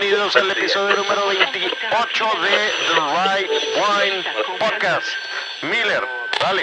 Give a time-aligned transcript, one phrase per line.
[0.00, 2.54] bienvenidos al episodio número 28 de
[2.86, 4.24] The Right Wine
[4.58, 5.08] Podcast.
[5.62, 6.02] Miller,
[6.40, 6.62] dale.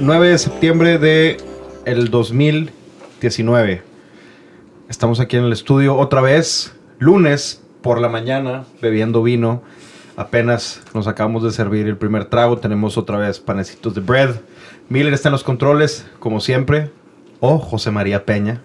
[0.00, 1.36] ...9 de septiembre de
[1.84, 2.10] el
[3.20, 3.82] 2019.
[4.88, 9.62] Estamos aquí en el estudio otra vez, lunes por la mañana, bebiendo vino.
[10.16, 12.58] Apenas nos acabamos de servir el primer trago.
[12.58, 14.36] Tenemos otra vez panecitos de bread.
[14.88, 16.90] Miller está en los controles, como siempre.
[17.40, 18.62] O José María Peña.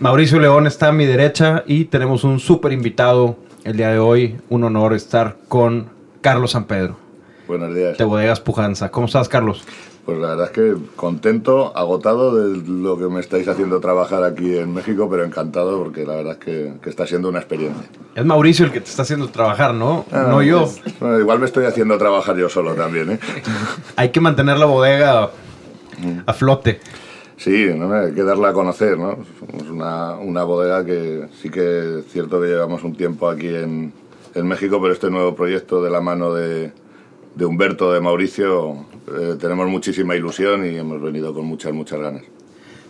[0.00, 4.36] Mauricio León está a mi derecha y tenemos un súper invitado el día de hoy.
[4.48, 5.88] Un honor estar con
[6.20, 6.96] Carlos San Pedro.
[7.46, 7.96] Buenos días.
[7.96, 8.90] De Bodegas Pujanza.
[8.90, 9.64] ¿Cómo estás, Carlos?
[10.04, 14.58] Pues la verdad es que contento, agotado de lo que me estáis haciendo trabajar aquí
[14.58, 17.88] en México, pero encantado porque la verdad es que, que está siendo una experiencia.
[18.14, 20.04] Es Mauricio el que te está haciendo trabajar, ¿no?
[20.12, 20.68] Ah, no yo.
[20.82, 23.18] pues, bueno, igual me estoy haciendo trabajar yo solo también, ¿eh?
[23.96, 25.30] Hay que mantener la bodega
[26.26, 26.80] a flote.
[27.36, 27.92] Sí, ¿no?
[27.92, 29.18] hay que darla a conocer, ¿no?
[29.40, 33.92] Somos una, una bodega que sí que es cierto que llevamos un tiempo aquí en,
[34.34, 36.72] en México, pero este nuevo proyecto de la mano de,
[37.34, 42.22] de Humberto, de Mauricio, eh, tenemos muchísima ilusión y hemos venido con muchas, muchas ganas.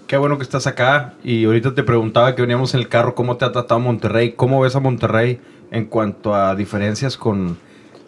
[0.07, 1.15] Qué bueno que estás acá.
[1.25, 4.33] Y ahorita te preguntaba que veníamos en el carro, ¿cómo te ha tratado Monterrey?
[4.33, 5.41] ¿Cómo ves a Monterrey
[5.71, 7.57] en cuanto a diferencias con...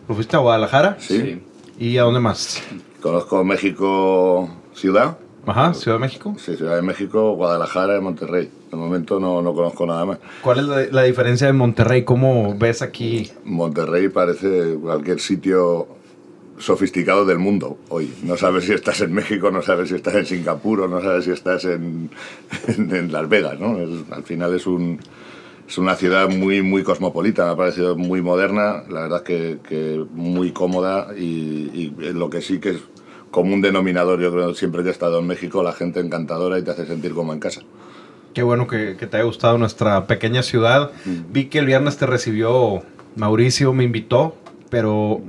[0.08, 0.96] ¿Lo fuiste a Guadalajara?
[1.00, 1.40] Sí.
[1.78, 2.62] ¿Y a dónde más?
[3.00, 6.34] Conozco México ciudad, Ajá, Ciudad de México.
[6.38, 8.50] sí, Ciudad de México, Guadalajara y Monterrey.
[8.70, 10.18] De momento no, no conozco nada más.
[10.42, 12.04] ¿Cuál es la, la diferencia de Monterrey?
[12.04, 13.30] ¿Cómo ves aquí?
[13.44, 15.86] Monterrey parece cualquier sitio
[16.58, 18.12] sofisticado del mundo hoy.
[18.22, 21.24] No sabes si estás en México, no sabes si estás en Singapur o no sabes
[21.24, 22.10] si estás en,
[22.68, 23.78] en, en Las Vegas, ¿no?
[23.78, 24.98] Es- al final es un...
[25.68, 30.00] Es una ciudad muy, muy cosmopolita, me ha parecido muy moderna, la verdad que, que
[30.12, 31.24] muy cómoda y,
[31.74, 32.76] y lo que sí que es
[33.32, 36.62] como un denominador, yo creo, siempre que he estado en México, la gente encantadora y
[36.62, 37.62] te hace sentir como en casa.
[38.32, 40.92] Qué bueno que, que te haya gustado nuestra pequeña ciudad.
[41.32, 42.84] Vi que el viernes te recibió
[43.16, 44.36] Mauricio, me invitó,
[44.70, 45.20] pero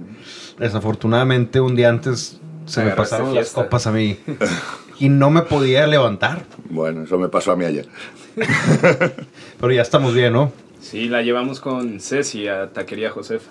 [0.58, 4.18] desafortunadamente un día antes se me pasaron las copas a mí
[5.00, 6.46] y no me podía levantar.
[6.70, 7.88] Bueno, eso me pasó a mí ayer.
[9.60, 10.52] Pero ya estamos bien, ¿no?
[10.82, 13.50] Sí, la llevamos con Ceci a Taquería Josefa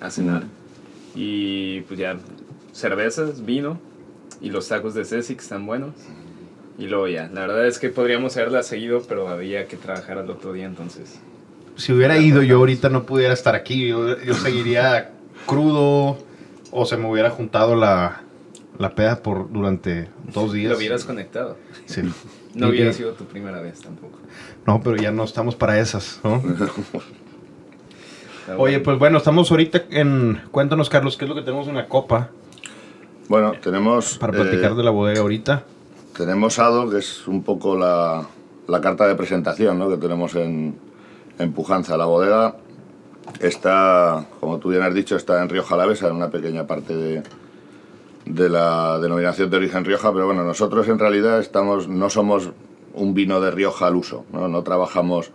[0.00, 0.44] a cenar.
[1.14, 2.16] Y pues ya,
[2.72, 3.78] cervezas, vino
[4.40, 5.94] y los tacos de Ceci que están buenos.
[6.78, 10.30] Y luego ya, la verdad es que podríamos haberla seguido, pero había que trabajar al
[10.30, 11.20] otro día, entonces.
[11.76, 13.88] Si hubiera ido yo ahorita no pudiera estar aquí.
[13.88, 15.10] Yo, yo seguiría
[15.46, 16.18] crudo
[16.72, 18.22] o se me hubiera juntado la,
[18.78, 20.72] la peda por durante dos días.
[20.72, 21.56] Lo hubieras conectado.
[21.86, 22.02] Sí.
[22.54, 24.18] No Y- hubiera sido tu primera vez tampoco.
[24.66, 26.42] No, pero ya no estamos para esas, ¿no?
[28.58, 30.40] Oye, pues bueno, estamos ahorita en...
[30.50, 32.30] Cuéntanos, Carlos, ¿qué es lo que tenemos en la copa?
[33.28, 34.18] Bueno, tenemos...
[34.18, 35.64] Para platicar eh, de la bodega ahorita.
[36.16, 38.26] Tenemos Ado, que es un poco la,
[38.66, 39.88] la carta de presentación ¿no?
[39.88, 40.76] que tenemos en,
[41.38, 41.96] en Pujanza.
[41.96, 42.56] La bodega
[43.38, 47.22] está, como tú bien has dicho, está en Rioja Alavesa, en una pequeña parte de,
[48.26, 52.50] de la denominación de origen Rioja, pero bueno, nosotros en realidad estamos, no somos
[52.94, 54.48] un vino de Rioja al uso, ¿no?
[54.48, 55.30] no trabajamos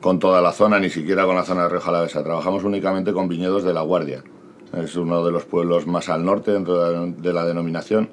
[0.00, 3.62] con toda la zona, ni siquiera con la zona de Rioja trabajamos únicamente con viñedos
[3.64, 4.22] de La Guardia.
[4.74, 8.08] Es uno de los pueblos más al norte dentro de la- de la denominación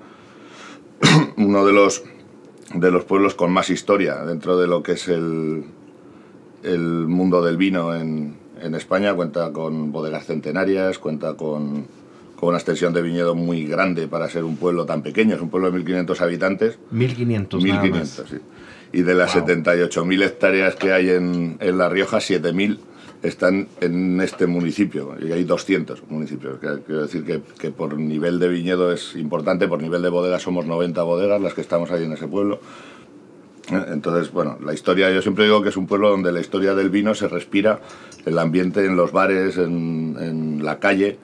[1.38, 2.03] uno de los,
[2.74, 5.63] de los pueblos con más historia dentro de lo que es el,
[6.63, 9.14] el mundo del vino en, en España.
[9.14, 11.86] Cuenta con bodegas centenarias, cuenta con,
[12.36, 15.36] con una extensión de viñedo muy grande para ser un pueblo tan pequeño.
[15.36, 16.80] Es un pueblo de 1.500 habitantes.
[16.92, 18.24] 1500 nada 1.500, más.
[18.30, 18.38] sí.
[18.92, 19.46] Y de las Wow.
[19.46, 22.80] 78.000 hectáreas que hay en, en La Rioja, 7.000
[23.22, 25.16] están en este municipio.
[25.22, 26.58] Y hay 200 municipios.
[26.59, 30.66] Quiero decir que, que por nivel de viñedo es importante, por nivel de bodegas somos
[30.66, 32.59] 90 bodegas las que estamos ahí en ese pueblo.
[33.71, 36.89] Entonces, bueno, la historia, yo siempre digo que es un pueblo donde la historia del
[36.89, 37.79] vino se respira,
[38.25, 41.19] el ambiente en los bares, en, en la calle,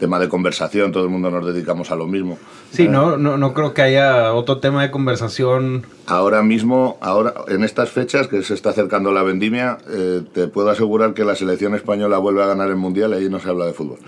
[0.00, 2.38] tema de conversación, todo el mundo nos dedicamos a lo mismo.
[2.72, 5.84] Sí, Eh, no, no, no creo que haya otro tema de conversación.
[6.06, 10.70] Ahora mismo, ahora en estas fechas que se está acercando la vendimia, eh, te puedo
[10.70, 13.66] asegurar que la selección española vuelve a ganar el mundial y ahí no se habla
[13.66, 13.98] de fútbol.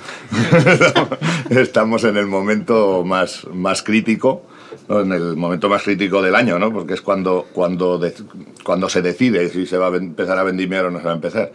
[1.50, 4.42] Estamos en el momento más, más crítico.
[5.00, 6.72] En el momento más crítico del año, ¿no?
[6.72, 8.12] porque es cuando, cuando, de-
[8.62, 11.16] cuando se decide si se va a empezar a vendimiar o no se va a
[11.16, 11.52] empezar.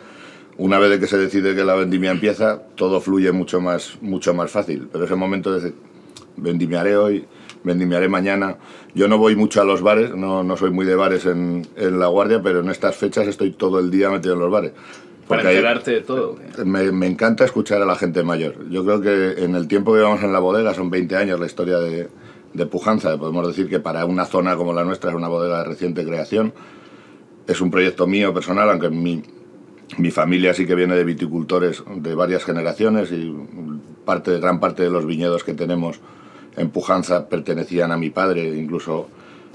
[0.58, 4.34] Una vez de que se decide que la vendimia empieza, todo fluye mucho más, mucho
[4.34, 5.72] más fácil, pero ese momento es
[6.36, 7.26] vendimiaré hoy,
[7.64, 8.58] vendimiaré mañana.
[8.96, 12.00] Yo no voy mucho a los bares, no, no soy muy de bares en, en
[12.00, 14.72] La Guardia, pero en estas fechas estoy todo el día metido en los bares.
[15.28, 16.38] Para enterarte de todo.
[16.64, 18.70] me, me encanta escuchar a la gente mayor.
[18.70, 21.46] Yo creo que en el tiempo que llevamos en la bodega, son 20 años la
[21.46, 22.08] historia de,
[22.54, 25.64] de Pujanza, podemos decir que para una zona como la nuestra es una bodega de
[25.66, 26.54] reciente creación.
[27.48, 29.24] Es un proyecto mío personal, aunque mi,
[29.98, 33.34] mi familia sí que viene de viticultores de varias generaciones y
[34.06, 36.00] parte, gran parte de los viñedos que tenemos
[36.58, 39.08] en Pujanza pertenecían a mi padre, incluso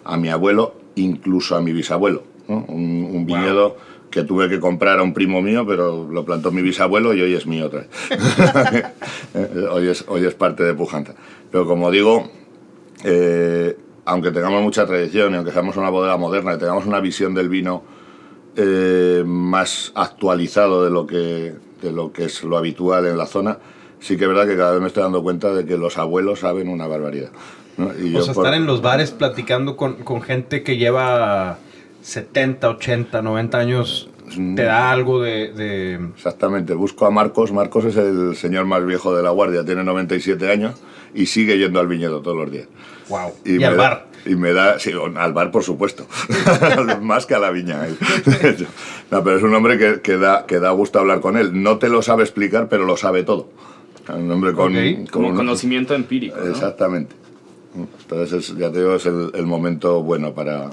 [0.05, 2.23] a mi abuelo, incluso a mi bisabuelo.
[2.49, 2.65] ¿no?
[2.69, 3.77] Un, un viñedo
[4.12, 7.35] que tuve que comprar a un primo mío, pero lo plantó mi bisabuelo y hoy
[7.35, 7.91] es mío otra vez.
[9.35, 11.15] Eh, hoy, es, hoy es parte de Pujanza.
[11.50, 12.31] Pero como digo,
[13.05, 17.35] eh, aunque tengamos mucha tradición y aunque seamos una bodega moderna y tengamos una visión
[17.35, 17.83] del vino
[18.57, 23.59] eh, más actualizado de lo, que, de lo que es lo habitual en la zona,
[24.01, 26.41] sí que es verdad que cada vez me estoy dando cuenta de que los abuelos
[26.41, 27.31] saben una barbaridad.
[27.77, 27.91] ¿no?
[27.99, 31.59] Y O yo sea, por- estar en los bares platicando con, con gente que lleva
[32.03, 35.52] 70, 80, 90 años, te da algo de...
[35.52, 37.52] de- Exactamente, busco a Marcos.
[37.52, 40.75] Marcos es el señor más viejo de la guardia, tiene 97 años
[41.14, 42.67] y sigue yendo al viñedo todos los días.
[43.08, 43.31] wow.
[43.44, 44.06] Y, me al da- bar.
[44.25, 46.06] Y me da, sí, al bar por supuesto,
[47.02, 47.87] más que a la viña.
[47.88, 47.96] él.
[49.11, 51.62] no, pero es un hombre que, que da, que da gusto hablar con él.
[51.62, 53.49] No te lo sabe explicar, pero lo sabe todo.
[54.14, 54.76] Un hombre con...
[54.76, 55.11] Ok.
[55.11, 56.37] Como con- conocimiento empírico.
[56.38, 56.50] ¿no?
[56.50, 57.14] Exactamente.
[58.02, 60.70] Entonces, es- ya te digo, es el, el momento bueno para,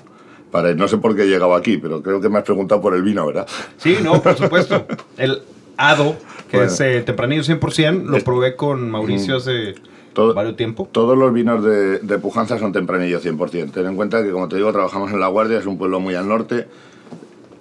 [0.52, 0.74] para...
[0.74, 3.02] No sé por qué he llegado aquí, pero creo que me has preguntado por el
[3.04, 3.48] vino, ¿verdad?
[3.78, 4.86] Sí, no, por supuesto.
[5.18, 5.42] El
[5.78, 6.16] Ado,
[6.50, 6.72] que Bueno.
[6.72, 9.76] es eh, tempranillo 100%, lo Es- probé con Mauricio hace
[10.14, 10.90] Todo- varios tiempo.
[10.92, 13.72] Todos los vinos de, de Pujanza son tempranillo 100%.
[13.72, 16.16] Ten en cuenta que, como te digo, trabajamos en La Guardia, es un pueblo muy
[16.16, 16.68] al norte.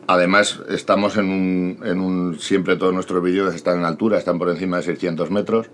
[0.07, 2.39] Además, estamos en un, en un...
[2.41, 5.67] Siempre todos nuestros viñedos están en altura, están por encima de 600 metros,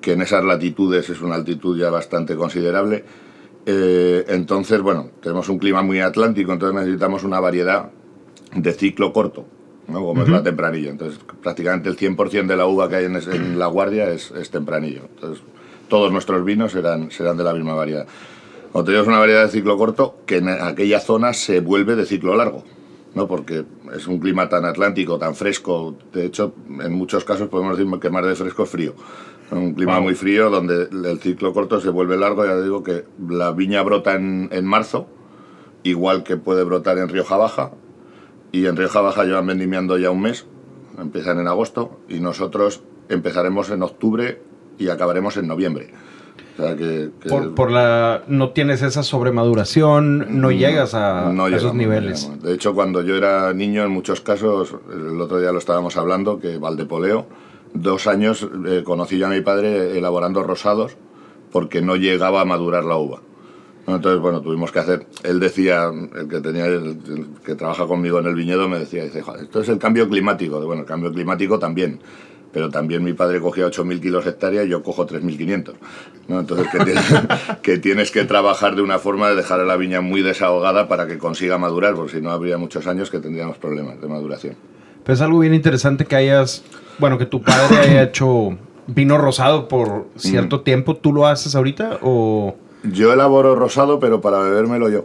[0.00, 3.04] que en esas latitudes es una altitud ya bastante considerable.
[3.66, 7.90] Eh, entonces, bueno, tenemos un clima muy atlántico, entonces necesitamos una variedad
[8.54, 9.46] de ciclo corto,
[9.88, 10.00] ¿no?
[10.00, 10.90] como es la tempranillo.
[10.90, 15.02] Entonces, prácticamente el 100% de la uva que hay en, La Guardia es, es tempranillo.
[15.14, 15.44] Entonces,
[15.88, 18.06] todos nuestros vinos serán, serán de la misma variedad.
[18.72, 21.94] Como te digo, es una variedad de ciclo corto que en aquella zona se vuelve
[21.94, 22.64] de ciclo largo,
[23.14, 23.28] ¿no?
[23.28, 25.94] porque es un clima tan atlántico, tan fresco.
[26.12, 28.94] De hecho, en muchos casos podemos decir que más de fresco es frío.
[29.52, 30.02] Un clima Wow.
[30.04, 32.44] muy frío donde el ciclo corto se vuelve largo.
[32.44, 35.06] Ya digo que la viña brota en, en marzo,
[35.82, 37.70] igual que puede brotar en Rioja Baja.
[38.50, 40.46] Y en Rioja Baja llevan vendimiando ya un mes,
[40.98, 44.42] empiezan en agosto, y nosotros empezaremos en octubre
[44.78, 45.92] y acabaremos en noviembre.
[46.58, 48.22] O sea que, que- Por, por la...
[48.28, 52.30] No tienes esa sobremaduración, no llegas a, no a esos no niveles.
[52.42, 56.38] De hecho, cuando yo era niño, en muchos casos, el otro día lo estábamos hablando,
[56.38, 57.26] que Valdepoleo,
[57.74, 60.96] dos años eh, conocí yo a mi padre elaborando rosados
[61.50, 63.20] porque no llegaba a madurar la uva.
[63.86, 65.06] Entonces, bueno, tuvimos que hacer.
[65.24, 69.02] Él decía, el que tenía, el, el que trabaja conmigo en el viñedo, me decía,
[69.04, 70.64] dice, "Joder, esto es el cambio climático.
[70.64, 72.00] Bueno, el cambio climático también.
[72.52, 75.72] Pero también mi padre cogía 8.000 kilos hectárea y yo cojo 3.500.
[76.28, 76.40] ¿no?
[76.40, 77.04] Entonces, que tienes,
[77.62, 81.06] que tienes que trabajar de una forma de dejar a la viña muy desahogada para
[81.06, 84.54] que consiga madurar, porque si no habría muchos años que tendríamos problemas de maduración.
[85.02, 86.62] Pero es algo bien interesante que hayas,
[86.98, 88.56] bueno, que tu padre haya hecho
[88.86, 90.64] vino rosado por cierto Mm.
[90.64, 90.96] tiempo.
[90.96, 92.56] ¿Tú lo haces ahorita o...?
[92.84, 95.04] Yo elaboro rosado, pero para bebérmelo yo,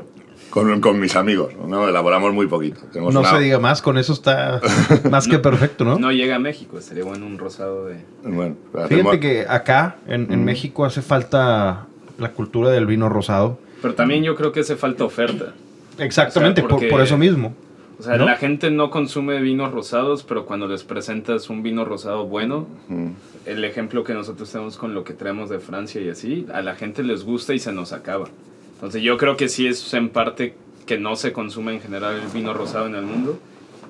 [0.50, 1.54] con, con mis amigos.
[1.68, 1.88] ¿no?
[1.88, 2.82] Elaboramos muy poquito.
[2.92, 4.60] Tenemos No una- se diga más, con eso está
[5.12, 6.00] más que perfecto, ¿no?
[6.00, 7.98] No llega a México, estaría bueno un rosado de...
[8.24, 11.86] Bueno, hacemos- Fíjate que acá, en, en México, hace falta
[12.18, 13.60] la cultura del vino rosado.
[13.82, 15.54] Pero también yo creo que hace falta oferta.
[16.00, 17.54] Exactamente, O sea, por, por eso mismo.
[18.00, 18.26] O sea, ¿No?
[18.26, 23.08] la gente no consume vinos rosados, pero cuando les presentas un vino rosado bueno, Mm.
[23.46, 26.76] el ejemplo que nosotros tenemos con lo que traemos de Francia y así, a la
[26.76, 28.28] gente les gusta y se nos acaba.
[28.76, 30.54] Entonces yo creo que sí es en parte
[30.86, 33.40] que no se consume en general el vino rosado en el mundo,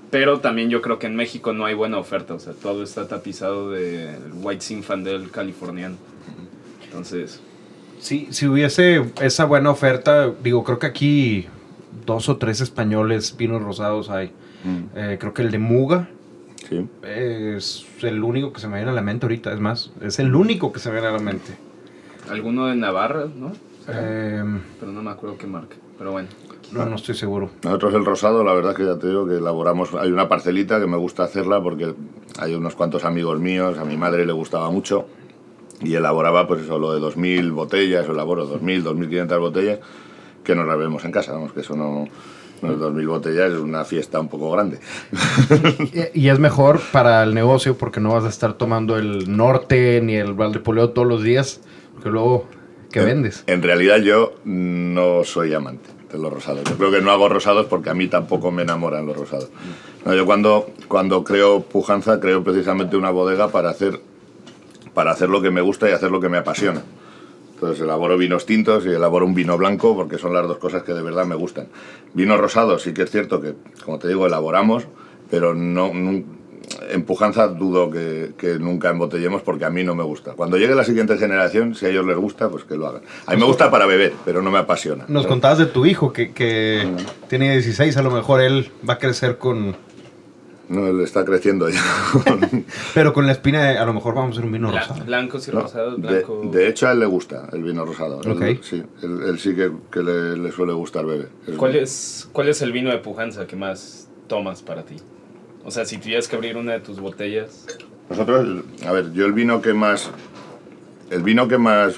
[0.10, 3.10] pero también yo creo que en México no hay buena oferta, o sea, todo está
[3.10, 5.96] tapizado de White Zinfandel californiano.
[6.86, 7.42] Entonces,
[8.00, 11.48] Sí, si hubiese esa buena oferta, digo, creo que aquí
[12.06, 14.28] dos o tres españoles vinos rosados hay.
[14.64, 14.98] Mm.
[14.98, 16.10] Eh, creo que el de Muga
[16.68, 16.86] Sí.
[17.04, 19.54] es el único que se me viene a la mente ahorita.
[19.54, 21.56] Es más, es el único que se me viene a la mente.
[22.30, 23.54] alguno de Navarra, ¿no?
[23.88, 24.44] Eh,
[24.80, 26.28] Pero no me acuerdo qué marca, pero bueno.
[26.74, 27.52] no, no estoy seguro.
[27.64, 30.88] Nosotros el rosado, la verdad que ya te digo que elaboramos, hay una parcelita que
[30.88, 31.94] me gusta hacerla porque
[32.38, 35.06] hay unos cuantos amigos míos, a mi madre le gustaba mucho
[35.80, 39.80] y elaboraba pues eso, lo de 2.000 botellas, o elaboro 2.000, 2.500 botellas
[40.48, 43.84] que nos las vemos en casa, vamos, que eso no, es 2.000 botellas, es una
[43.84, 44.80] fiesta un poco grande.
[46.14, 50.16] Y, es mejor para el negocio porque no vas a estar tomando el norte ni
[50.16, 51.60] el Valdepoleo todos los días.
[51.94, 52.48] Porque luego,
[52.92, 53.44] que vendes.
[53.48, 56.64] En realidad yo no soy amante de los rosados.
[56.64, 59.50] Yo creo que no hago rosados porque a mí tampoco me enamoran los rosados.
[60.06, 64.00] No, yo cuando, cuando creo pujanza, creo precisamente una bodega para hacer,
[64.94, 66.84] para hacer lo que me gusta y hacer lo que me apasiona.
[67.58, 70.94] Entonces elaboro vinos tintos y elaboro un vino blanco porque son las dos cosas que
[70.94, 71.70] de verdad me gustan.
[72.14, 74.88] Vinos rosados sí que es cierto que, como te digo, elaboramos,
[75.32, 76.38] pero no, nun-
[76.92, 80.34] en pujanza dudo que, que nunca embotellemos porque a mí no me gusta.
[80.34, 83.02] Cuando llegue la siguiente generación, si a ellos les gusta, pues que lo hagan.
[83.26, 85.06] A mí me gusta para beber, pero no me apasiona.
[85.08, 85.30] Nos ¿no?
[85.30, 86.88] contabas de tu hijo que, que
[87.28, 89.76] tiene 16, a lo mejor él va a crecer con...
[90.70, 91.82] No, él está creciendo ya.
[92.94, 95.06] Pero con la espina de, a lo mejor vamos a hacer un vino Bla- rosado.
[95.06, 96.42] blancos y No, rosados, de, blanco.
[96.52, 98.22] de hecho, a él le gusta el vino rosado.
[98.24, 98.64] Él- Ok.
[98.64, 101.30] sí, él, él sí que, que le, le suele gustar beber.
[101.48, 104.98] Es- ¿Cuál es, ¿Cuál es el vino de pujanza que más tomas para ti?
[105.64, 107.66] O sea, si tuvieras que abrir una de tus botellas.
[108.10, 110.10] Nosotros, a ver, yo el vino que más.
[111.10, 111.96] El vino que más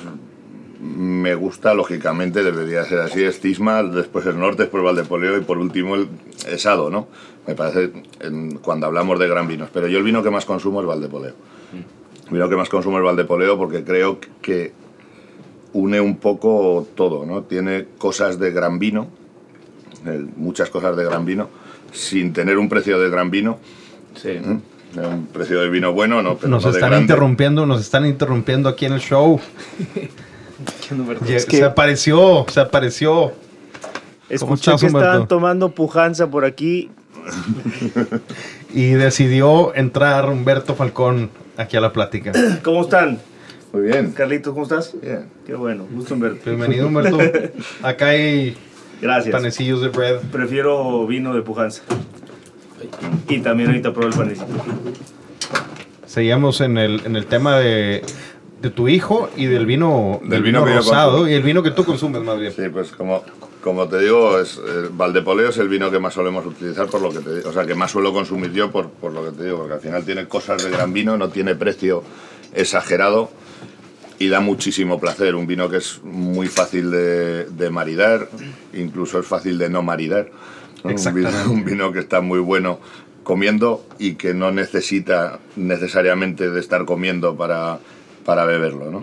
[0.81, 5.57] me gusta, lógicamente, debería ser así: es Cisma, después el Norte, después Valdepoleo y por
[5.57, 6.07] último el
[6.47, 7.07] Esado, ¿no?
[7.47, 9.69] Me parece en- cuando hablamos de gran vinos.
[9.73, 11.33] Pero yo el vino que más consumo es Valdepoleo.
[12.27, 14.71] El vino que más consumo es Valdepoleo porque creo que
[15.73, 17.43] une un poco todo, ¿no?
[17.43, 19.07] Tiene cosas de gran vino,
[20.35, 21.49] muchas cosas de gran vino,
[21.91, 23.57] sin tener un precio de gran vino.
[24.15, 24.29] Sí.
[24.29, 24.59] ¿eh?
[24.95, 28.85] Un precio de vino bueno, no, pero Nos no están interrumpiendo, nos están interrumpiendo aquí
[28.85, 29.39] en el show.
[31.47, 33.33] Se apareció, se apareció.
[34.29, 34.97] Escuché que Humberto?
[34.99, 36.89] estaban tomando pujanza por aquí.
[38.73, 42.31] Y decidió entrar Humberto Falcón aquí a la plática.
[42.63, 43.19] ¿Cómo están?
[43.73, 44.11] Muy bien.
[44.11, 44.93] Carlitos, ¿cómo estás?
[45.01, 45.27] Bien.
[45.45, 46.49] Qué bueno, gusto en verte.
[46.49, 47.17] Bienvenido Humberto.
[47.81, 48.55] Acá hay
[49.01, 49.31] Gracias.
[49.31, 50.19] panecillos de bread.
[50.31, 51.83] Prefiero vino de pujanza.
[53.27, 54.47] Y también ahorita pruebo el panecito.
[56.05, 58.03] Seguíamos en el, en el tema de,
[58.61, 62.21] de tu hijo y del vino, Del vino rosado y el vino que tú consumes
[62.21, 62.51] más bien.
[62.51, 63.23] Sí, pues como,
[63.63, 67.09] como te digo, es, eh, Valdepoleo es el vino que más solemos utilizar por lo
[67.11, 67.47] que te.
[67.47, 69.79] O sea, que más suelo consumir yo por, por lo que te digo, porque al
[69.79, 72.03] final tiene cosas de gran vino, no tiene precio
[72.53, 73.29] exagerado
[74.17, 75.35] y da muchísimo placer.
[75.35, 78.29] Un vino que es muy fácil de, de maridar,
[78.73, 80.31] incluso es fácil de no maridar.
[80.83, 82.79] Un, vino, un vino que está muy bueno
[83.23, 87.79] comiendo y que no necesita necesariamente de estar comiendo para,
[88.29, 88.91] para beberlo.
[88.91, 89.01] ¿no?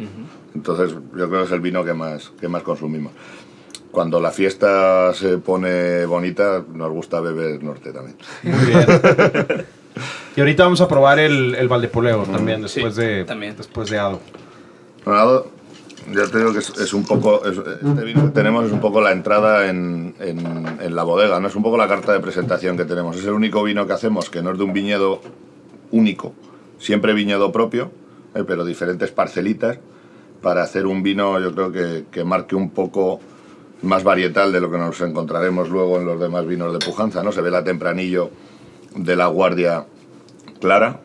[0.55, 3.13] Entonces yo creo que es el vino que más, que más consumimos.
[3.91, 8.17] Cuando la fiesta se pone bonita, nos gusta beber norte también.
[8.45, 8.87] Muy bien.
[10.37, 13.57] y ahorita vamos a probar el, el Valdepoleo también, Sí, después de también.
[13.57, 14.21] después de Ado.
[15.05, 15.51] Ronaldo,
[16.15, 18.81] ya te digo que es, es un poco, es- este vino que tenemos es un
[18.81, 22.21] poco la entrada en, en- en la bodega, no es un poco la carta de
[22.21, 23.17] presentación que tenemos.
[23.17, 25.21] Es el único vino que hacemos que no es de un viñedo
[25.91, 26.33] único,
[26.79, 27.91] siempre viñedo propio,
[28.37, 29.79] eh, pero diferentes parcelitas,
[30.43, 33.21] para hacer un vino yo creo que, que marque un poco
[33.83, 37.33] más varietal de lo que nos encontraremos luego en los demás vinos de pujanza, ¿no?
[37.33, 38.31] Se ve la tempranillo
[38.95, 39.87] de la guardia
[40.61, 41.01] clara,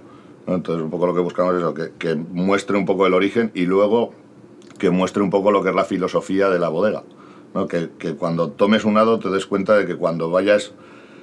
[0.48, 3.52] entonces un poco lo que buscamos es eso, que, que muestre un poco el origen
[3.54, 4.14] y luego
[4.78, 7.04] que muestre un poco lo que es la filosofía de la bodega,
[7.54, 7.68] ¿no?
[7.68, 10.74] que, que cuando tomes un hado te des cuenta de que cuando vayas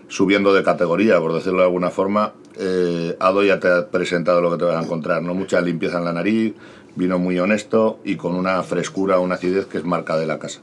[0.08, 4.50] subiendo de categoría, por decirlo de alguna forma, eh, Ado ya te ha presentado lo
[4.50, 6.54] que te vas a encontrar, no mucha limpieza en la nariz,
[6.96, 10.60] vino muy honesto y con una frescura, una acidez que es marca de la casa.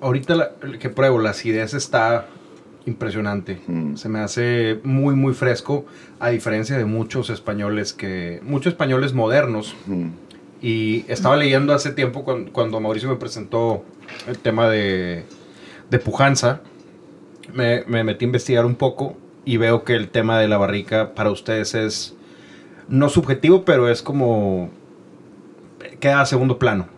[0.00, 2.26] Ahorita la- que pruebo, la acidez está
[2.86, 3.60] impresionante.
[3.66, 3.96] Mm.
[3.96, 5.86] Se me hace muy, muy fresco,
[6.20, 8.40] a diferencia de muchos españoles que.
[8.42, 9.74] Muchos españoles modernos.
[9.86, 10.08] Mm.
[10.60, 13.82] Y estaba leyendo hace tiempo cuando, cuando Mauricio me presentó
[14.28, 15.24] el tema de,
[15.90, 16.60] de pujanza.
[17.52, 21.14] Me, me metí a investigar un poco y veo que el tema de la barrica
[21.14, 22.14] para ustedes es
[22.88, 24.70] no subjetivo, pero es como.
[26.00, 26.88] queda a segundo plano.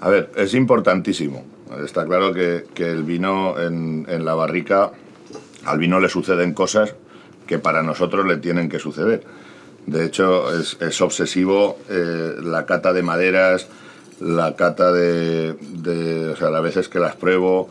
[0.00, 1.44] A ver, es importantísimo.
[1.84, 4.92] Está claro que, que el vino en, en la barrica,
[5.64, 6.94] al vino le suceden cosas
[7.46, 9.24] que para nosotros le tienen que suceder.
[9.86, 13.68] De hecho, es, es obsesivo eh, la cata de maderas,
[14.20, 17.68] la cata de, de- O sea, las veces que las pruebo,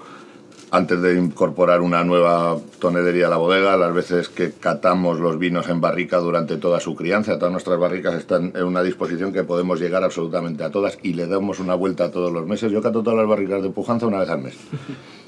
[0.72, 5.68] antes de incorporar una nueva tonelería a la bodega, las veces que catamos los vinos
[5.68, 7.38] en barrica durante toda su crianza.
[7.38, 11.28] Todas nuestras barricas están en una disposición que podemos llegar absolutamente a todas y le
[11.28, 12.72] damos una vuelta todos los meses.
[12.72, 14.56] Yo cato todas las barricas de pujanza una vez al mes.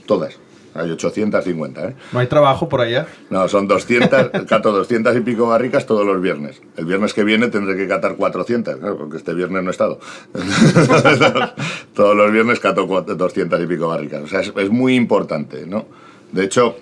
[0.05, 0.39] Todas.
[0.75, 1.95] Hay 850, ¿eh?
[2.11, 3.05] No hay trabajo por allá.
[3.29, 6.61] No, son 200, cato 200 y pico barricas todos los viernes.
[6.77, 9.99] El viernes que viene tendré que catar 400, claro, porque este viernes no he estado.
[11.93, 14.23] todos los viernes cato cua- 200 y pico barricas.
[14.23, 15.85] O sea, es, es muy importante, ¿no?
[16.31, 16.75] De hecho,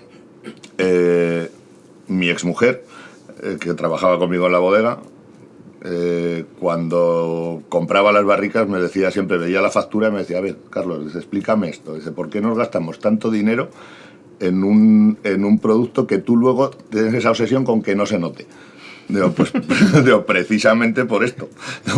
[0.78, 1.50] eh,
[2.08, 2.84] mi exmujer,
[3.42, 4.98] eh, que trabajaba conmigo en la bodega,
[5.84, 10.42] eh, cuando compraba las barricas me decía siempre, veía la factura y me decía, a
[10.42, 11.94] ver, Carlos, explícame esto.
[11.94, 13.68] Dice, ¿por qué nos gastamos tanto dinero
[14.38, 18.18] en un, en un producto que tú luego tienes esa obsesión con que no se
[18.18, 18.46] note?
[19.08, 19.52] Digo, pues
[20.04, 21.48] digo, precisamente por esto,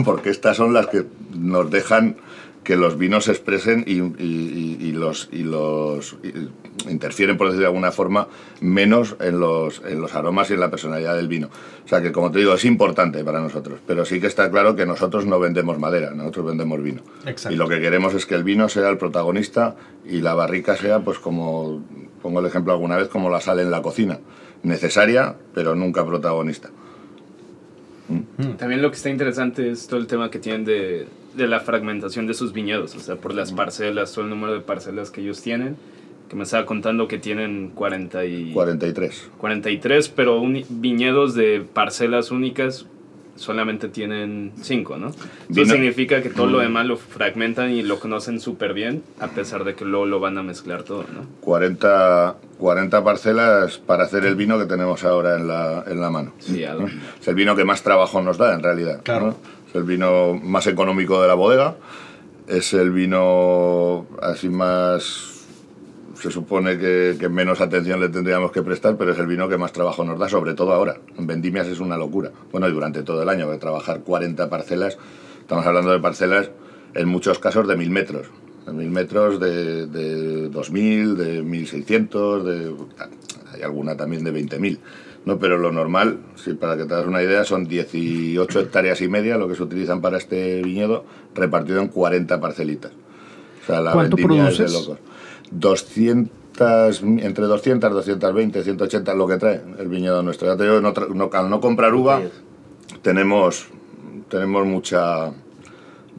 [0.04, 1.04] porque estas son las que
[1.36, 2.16] nos dejan
[2.62, 6.16] que los vinos se expresen y, los, y los
[6.88, 8.28] interfieren, por decirlo de alguna forma,
[8.60, 11.48] menos en los, en los aromas y en la personalidad del vino.
[11.84, 14.76] O sea que, como te digo, es importante para nosotros, pero sí que está claro
[14.76, 17.02] que nosotros no vendemos madera, nosotros vendemos vino.
[17.26, 17.54] Exacto.
[17.54, 21.00] Y lo que queremos es que el vino sea el protagonista y la barrica sea,
[21.00, 21.82] pues como,
[22.22, 24.18] pongo el ejemplo alguna vez, como la sal en la cocina.
[24.62, 26.70] Necesaria, pero nunca protagonista.
[28.58, 32.26] También lo que está interesante es todo el tema que tienen de, de la fragmentación
[32.26, 35.40] de sus viñedos, o sea, por las parcelas, todo el número de parcelas que ellos
[35.42, 35.76] tienen,
[36.28, 38.52] que me estaba contando que tienen 40 y...
[38.52, 39.30] 43.
[39.38, 42.86] 43, pero uni- viñedos de parcelas únicas
[43.36, 45.08] solamente tienen 5, ¿no?
[45.08, 49.26] Eso Vino- significa que todo lo demás lo fragmentan y lo conocen súper bien, a
[49.28, 51.26] pesar de que luego lo van a mezclar todo, ¿no?
[51.40, 56.32] 40, 40 parcelas para hacer el vino que tenemos ahora en la, en la mano.
[56.38, 56.86] Sí, ¿no?
[57.20, 59.00] Es el vino que más trabajo nos da, en realidad.
[59.02, 59.26] Claro.
[59.26, 59.36] ¿no?
[59.68, 61.74] Es el vino más económico de la bodega.
[62.46, 65.33] Es el vino así más...
[66.24, 69.58] Se supone que, que menos atención le tendríamos que prestar, pero es el vino que
[69.58, 70.96] más trabajo nos da, sobre todo ahora.
[71.18, 72.30] En vendimias es una locura.
[72.50, 74.96] Bueno, y durante todo el año, de trabajar 40 parcelas,
[75.38, 76.50] estamos hablando de parcelas
[76.94, 78.28] en muchos casos de 1000 metros.
[78.64, 82.74] De 1000 metros de, de 2000, de 1600, de,
[83.52, 84.78] hay alguna también de 20.000.
[85.26, 85.38] ¿no?
[85.38, 89.36] Pero lo normal, sí, para que te hagas una idea, son 18 hectáreas y media
[89.36, 91.04] lo que se utilizan para este viñedo,
[91.34, 92.92] repartido en 40 parcelitas.
[93.62, 94.98] O sea, la ¿Cuánto es de locos.
[95.50, 100.48] 200, entre 200, 220, 180, lo que trae el viñedo nuestro.
[100.48, 102.20] Ya te digo, no, no- al no comprar uva,
[103.02, 103.66] tenemos,
[104.28, 105.32] tenemos mucha,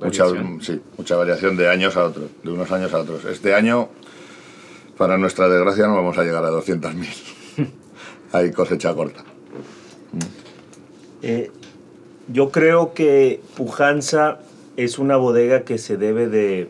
[0.02, 0.26] mucha,
[0.62, 3.26] sí, mucha variación de años a otros, de unos años a otros.
[3.26, 3.90] Este año,
[4.98, 7.08] para nuestra desgracia, no vamos a llegar a 200.000.
[8.34, 9.24] Hay cosecha corta.
[11.22, 11.52] Eh,
[12.32, 14.40] yo creo que Pujanza
[14.78, 16.70] es una bodega que se debe de...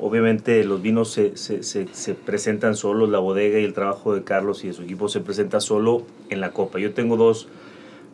[0.00, 4.22] Obviamente los vinos se, se- se- se presentan solos, la bodega y el trabajo de
[4.22, 6.78] Carlos y de su equipo se presenta solo en la copa.
[6.78, 7.48] Yo tengo dos,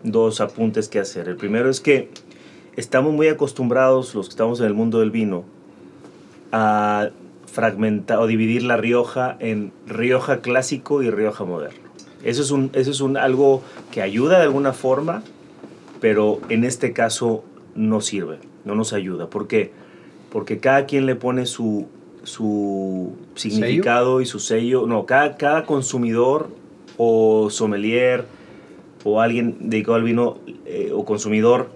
[0.03, 1.29] dos apuntes que hacer.
[1.29, 2.09] El primero es que
[2.77, 5.45] estamos muy acostumbrados, los que estamos en el mundo del vino,
[6.53, 7.11] a
[7.47, 11.85] fragmentar o dividir la Rioja en Rioja clásico y Rioja moderno.
[12.25, 15.23] Eso es, un, eso es un, algo que ayuda de alguna forma,
[16.01, 17.45] pero en este caso
[17.75, 19.29] no sirve, no nos ayuda.
[19.29, 19.71] ¿Por qué?
[19.71, 19.84] Porque
[20.61, 21.87] cada quien le pone su,
[22.25, 24.87] su significado y su sello.
[24.87, 26.49] No, cada, cada consumidor
[26.97, 28.25] o sommelier
[29.05, 31.71] o alguien dedicado al vino eh, o consumidor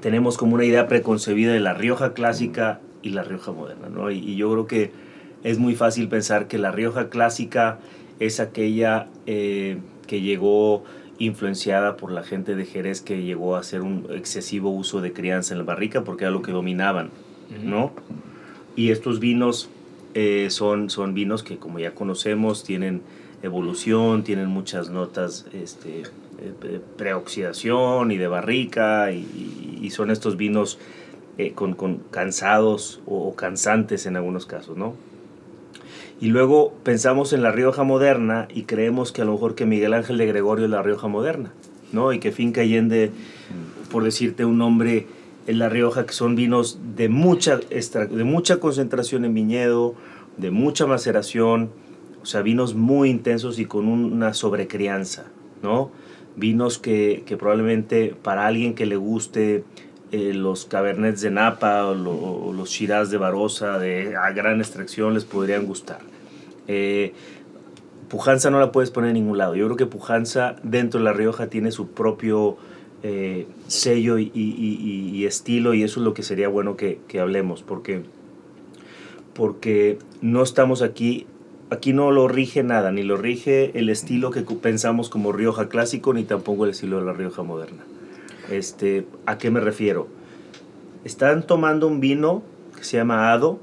[0.00, 4.10] tenemos como una idea preconcebida de la Rioja clásica y la Rioja moderna, ¿no?
[4.10, 4.92] Y, y yo creo que
[5.42, 7.78] es muy fácil pensar que la Rioja clásica
[8.18, 10.84] es aquella eh, que llegó
[11.18, 15.54] influenciada por la gente de Jerez que llegó a hacer un excesivo uso de crianza
[15.54, 17.10] en la barrica porque era lo que dominaban,
[17.62, 17.92] ¿no?
[18.76, 19.68] Y estos vinos
[20.14, 23.02] eh, son, son vinos que como ya conocemos tienen
[23.42, 26.02] evolución, tienen muchas notas este,
[26.40, 30.78] eh, preoxidación y de barrica y son estos vinos
[31.36, 34.94] eh, con, con cansados o, o cansantes en algunos casos, ¿no?
[36.20, 39.94] Y luego pensamos en la Rioja moderna y creemos que a lo mejor que Miguel
[39.94, 41.50] Ángel de Gregorio es la Rioja moderna,
[41.90, 42.12] ¿no?
[42.12, 43.10] Y que Finca Allende,
[43.90, 45.08] por decirte un nombre,
[45.46, 49.94] es la Rioja, que son vinos de mucha, extra- de mucha concentración en viñedo,
[50.36, 51.70] de mucha maceración,
[52.22, 55.24] o sea, vinos muy intensos y con un- una sobrecrianza,
[55.62, 55.90] ¿no?
[56.36, 59.64] Vinos que, que probablemente para alguien que le guste
[60.12, 64.60] eh, los Cabernets de Napa o, lo- o los Shiraz de Barossa de a gran
[64.60, 65.98] extracción les podrían gustar.
[66.68, 67.12] Eh,
[68.08, 69.56] Pujanza no la puedes poner en ningún lado.
[69.56, 72.56] Yo creo que Pujanza dentro de La Rioja tiene su propio
[73.06, 76.98] eh, sello y, y- y- y estilo y eso es lo que sería bueno que,
[77.06, 78.02] que hablemos porque,
[79.34, 81.26] porque no estamos aquí,
[81.70, 86.14] aquí no lo rige nada, ni lo rige el estilo que pensamos como Rioja clásico
[86.14, 87.82] ni tampoco el estilo de La Rioja moderna.
[88.50, 90.08] Este, ¿A qué me refiero?
[91.04, 92.42] Están tomando un vino
[92.76, 93.58] que se llama Ado,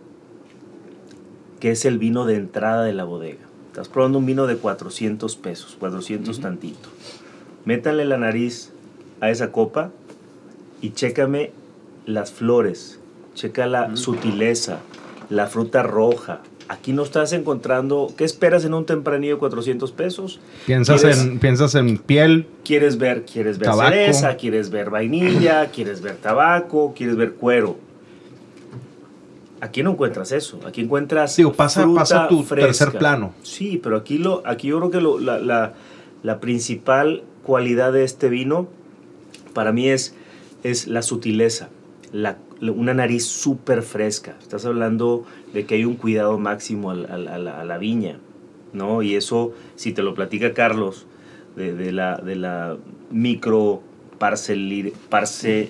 [1.59, 3.39] que es el vino de entrada de la bodega.
[3.67, 6.89] Estás probando un vino de 400 pesos, 400 tantito.
[7.65, 8.71] Métanle la nariz
[9.21, 9.91] a esa copa
[10.81, 11.51] y chécame
[12.05, 12.99] las flores,
[13.35, 14.79] checa la sutileza,
[15.29, 18.13] la fruta roja, Aquí no estás encontrando.
[18.15, 20.39] ¿Qué esperas en un tempranillo de 400 pesos?
[20.65, 23.89] Piensas ¿Quieres- en, piensas en piel, Quieres ver, quieres ver Tabaco.
[23.89, 27.75] cereza, quieres ver vainilla, quieres ver tabaco, quieres ver cuero.
[29.59, 30.59] Aquí no encuentras eso.
[30.65, 31.35] Aquí encuentras.
[31.35, 32.67] Digo, pasa- fruta pasa a tu fresca.
[32.67, 33.33] tercer plano.
[33.43, 35.73] Sí, pero aquí, lo, aquí yo creo que lo- la, la-
[36.23, 38.67] la principal cualidad de este vino
[39.53, 40.15] para mí es,
[40.63, 41.69] es la sutileza.
[42.11, 44.35] La, la- una nariz súper fresca.
[44.41, 48.17] Estás hablando de que hay un cuidado máximo a, la, a la viña.
[48.73, 49.01] ¿no?
[49.01, 51.05] Y eso, si te lo platica Carlos,
[51.55, 52.77] de, de la, de la
[53.11, 53.81] micro
[54.19, 55.69] parcelir- parce-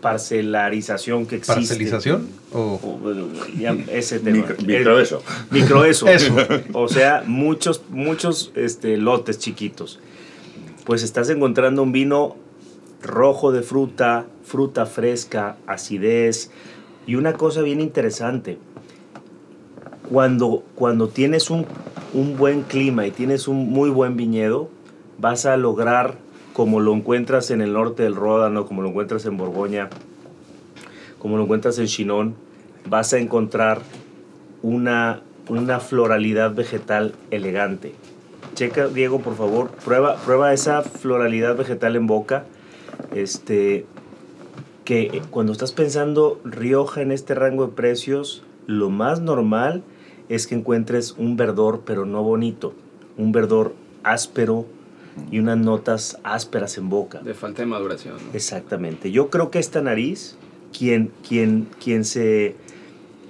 [0.00, 1.60] parcelarización que existe.
[1.60, 3.26] parcelización o O, bueno,
[3.58, 4.38] ya, ese tema.
[4.38, 5.22] Micro, micro El- eso.
[5.50, 6.08] Micro eso.
[6.16, 6.34] Eso.
[6.72, 10.00] O sea, muchos, muchos este, lotes chiquitos.
[10.84, 12.36] Pues estás encontrando un vino
[13.02, 16.50] rojo de fruta, fruta fresca, acidez.
[17.06, 18.58] Y una cosa bien interesante.
[20.10, 21.66] Cuando, cuando tienes un,
[22.14, 24.68] un buen clima y tienes un muy buen viñedo,
[25.18, 26.14] vas a lograr,
[26.52, 29.88] como lo encuentras en el norte del Ródano, como lo encuentras en Borgoña,
[31.18, 32.34] como lo encuentras en Chinon,
[32.88, 33.80] vas a encontrar
[34.62, 37.94] una, una floralidad vegetal elegante.
[38.54, 42.44] Checa, Diego, por favor, prueba, prueba esa floralidad vegetal en boca.
[43.14, 43.86] Este,
[44.84, 49.82] que cuando estás pensando Rioja en este rango de precios, lo más normal
[50.28, 52.74] es que encuentres un verdor, pero no bonito.
[53.16, 54.66] Un verdor áspero
[55.30, 57.20] y unas notas ásperas en boca.
[57.20, 58.16] De falta de maduración.
[58.16, 58.32] ¿no?
[58.34, 59.10] Exactamente.
[59.10, 60.36] Yo creo que esta nariz,
[60.76, 62.54] quien, quien, quien, se,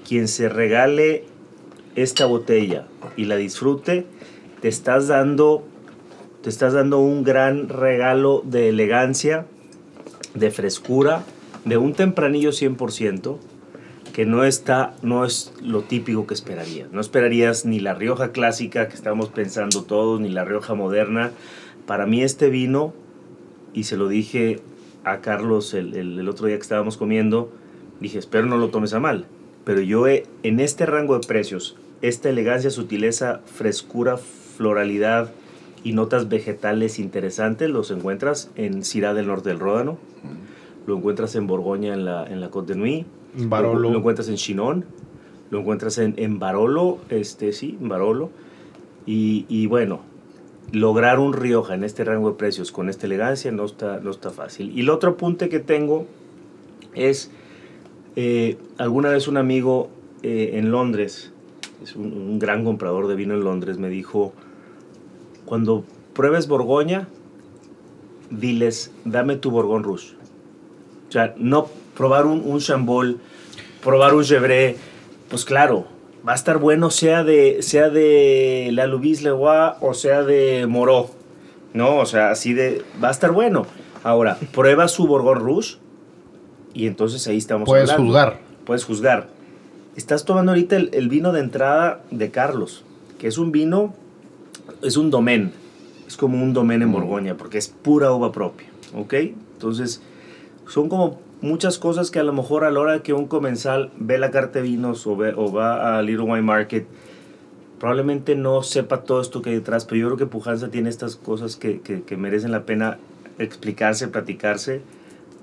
[0.06, 1.24] quien se regale
[1.94, 4.06] esta botella y la disfrute,
[4.60, 5.64] te estás dando,
[6.42, 9.46] te estás dando un gran regalo de elegancia,
[10.36, 11.22] de frescura,
[11.64, 13.38] de un tempranillo 100%,
[14.12, 16.90] que no está, no es lo típico que esperarías.
[16.92, 21.32] No esperarías ni la Rioja clásica que estábamos pensando todos, ni la Rioja moderna.
[21.86, 22.94] Para mí este vino,
[23.74, 24.60] y se lo dije
[25.04, 27.52] a Carlos el, el- el otro día que estábamos comiendo,
[28.00, 29.26] dije, espero no lo tomes a mal,
[29.64, 35.30] pero yo he- en este rango de precios, esta elegancia, sutileza, frescura, floralidad
[35.86, 39.98] y notas vegetales interesantes los encuentras en Cirá del Norte del Ródano,
[40.84, 43.78] lo encuentras en Borgoña en la, en la Côte de Nuit, Barolo.
[43.78, 44.84] lo, lo encuentras en Chinon,
[45.50, 48.30] lo encuentras en, en Barolo, este, sí, en Barolo,
[49.06, 50.00] y, y bueno,
[50.72, 54.30] lograr un Rioja en este rango de precios con esta elegancia no está, no está
[54.30, 54.76] fácil.
[54.76, 56.06] Y el otro apunte que tengo
[56.94, 57.30] es,
[58.16, 59.88] eh, alguna vez un amigo
[60.24, 61.32] eh, en Londres,
[61.80, 64.32] es un, un gran comprador de vino en Londres, me dijo,
[65.46, 67.08] cuando pruebes Borgoña,
[68.30, 70.14] diles, dame tu Borgón Rouge.
[71.08, 73.18] O sea, no probar un, un Chambol,
[73.82, 74.76] probar un Gevrey,
[75.30, 75.86] pues claro,
[76.26, 81.10] va a estar bueno sea de, sea de la Lubis Leroy o sea de Moró.
[81.72, 83.66] No, o sea, así de, va a estar bueno.
[84.02, 85.76] Ahora, prueba su Borgón Rouge
[86.74, 88.12] y entonces ahí estamos puedes hablando.
[88.12, 88.40] juzgar.
[88.64, 89.28] Puedes juzgar.
[89.96, 92.84] Estás tomando ahorita el, el vino de entrada de Carlos,
[93.18, 93.94] que es un vino,
[94.82, 95.52] es un domen.
[96.06, 98.68] Es como un domen en Borgoña, porque es pura uva propia.
[98.94, 99.14] ¿Ok?
[99.14, 100.00] Entonces,
[100.68, 104.18] son como muchas cosas que a lo mejor a la hora que un comensal ve
[104.18, 106.86] la carta de vinos o, ve- o va a Little Wine Market,
[107.78, 111.16] probablemente no sepa todo esto que hay detrás, pero yo creo que Pujanza tiene estas
[111.16, 112.98] cosas que, que- que merecen la pena
[113.38, 114.80] explicarse, platicarse,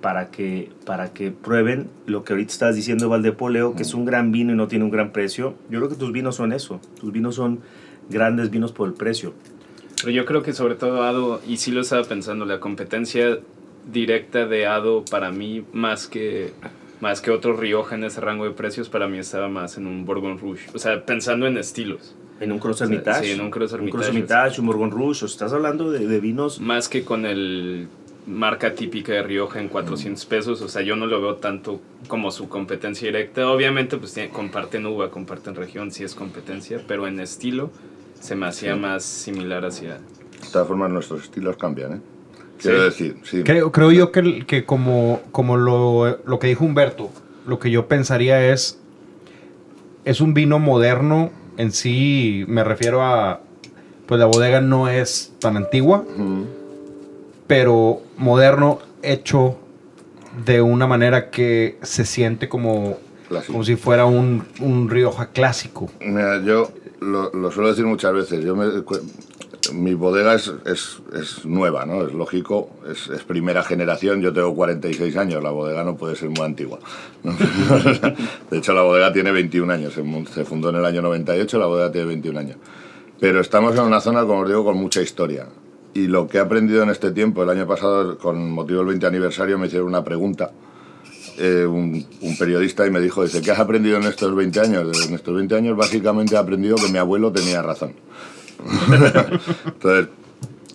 [0.01, 4.31] para que, para que prueben lo que ahorita estás diciendo, Valdepoleo, que es un gran
[4.33, 5.53] vino y no tiene un gran precio.
[5.69, 7.59] Yo creo que tus vinos son eso, tus vinos son
[8.09, 9.33] grandes vinos por el precio.
[10.01, 13.39] Pero yo creo que sobre todo Ado, y sí lo estaba pensando, la competencia
[13.91, 16.51] directa de Ado para mí, más que,
[16.99, 20.05] más que otro Rioja en ese rango de precios, para mí estaba más en un
[20.05, 20.67] Bourgogne Rouge.
[20.73, 22.15] O sea, pensando en estilos.
[22.39, 23.25] En un Cross O sea, Hermitage.
[23.25, 24.19] sí, en un Cross Un Hermitage, Cross o sea.
[24.19, 25.25] Hermitage, un Bourgogne Rouge.
[25.25, 27.87] o sea, estás hablando de, de vinos Más que con el
[28.25, 30.61] marca típica de Rioja en 400 pesos.
[30.61, 33.49] O sea, yo no lo veo tanto como su competencia directa.
[33.49, 37.69] Obviamente, pues tiene- comparten uva, comparten región, sí es competencia, pero en estilo
[38.19, 39.95] se me hacía más similar hacia...
[39.95, 41.99] De todas formas, nuestros estilos cambian, ¿eh?
[42.61, 42.83] Quiero Sí.
[42.85, 43.43] decir, sí.
[43.43, 47.09] Creo, creo yo que, que como, como lo, lo que dijo Humberto,
[47.45, 48.79] lo que yo pensaría es,
[50.05, 53.41] es un vino moderno en sí, me refiero a,
[54.05, 56.05] pues la bodega no es tan antigua,
[57.47, 59.57] pero moderno hecho
[60.45, 62.97] de una manera que se siente como,
[63.27, 63.53] clásico.
[63.53, 65.89] como si fuera un, un Rioja clásico.
[65.99, 68.43] Mira, yo lo, lo suelo decir muchas veces.
[68.43, 68.65] Yo me,
[69.71, 72.05] mi bodega es, es, es nueva, ¿no?
[72.05, 74.21] Es lógico, es, es primera generación.
[74.21, 76.79] Yo tengo 46 años, la bodega no puede ser muy antigua.
[77.23, 77.33] ¿no?
[78.51, 79.93] De hecho, la bodega tiene 21 años.
[80.33, 82.57] Se fundó en el año 98, la bodega tiene 21 años.
[83.19, 85.47] Pero estamos en una zona, como os digo, con mucha historia.
[85.93, 89.05] Y lo que he aprendido en este tiempo, el año pasado, con motivo del 20
[89.05, 90.51] aniversario, me hicieron una pregunta
[91.37, 92.05] eh, un,
[92.37, 95.07] periodista y me dijo, dice, ¿qué has aprendido en estos 20 años?
[95.07, 97.93] En estos 20 años básicamente he aprendido que mi abuelo tenía razón.
[99.65, 100.07] Entonces,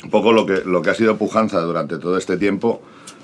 [0.04, 2.80] un poco lo que, lo que ha sido pujanza durante todo este tiempo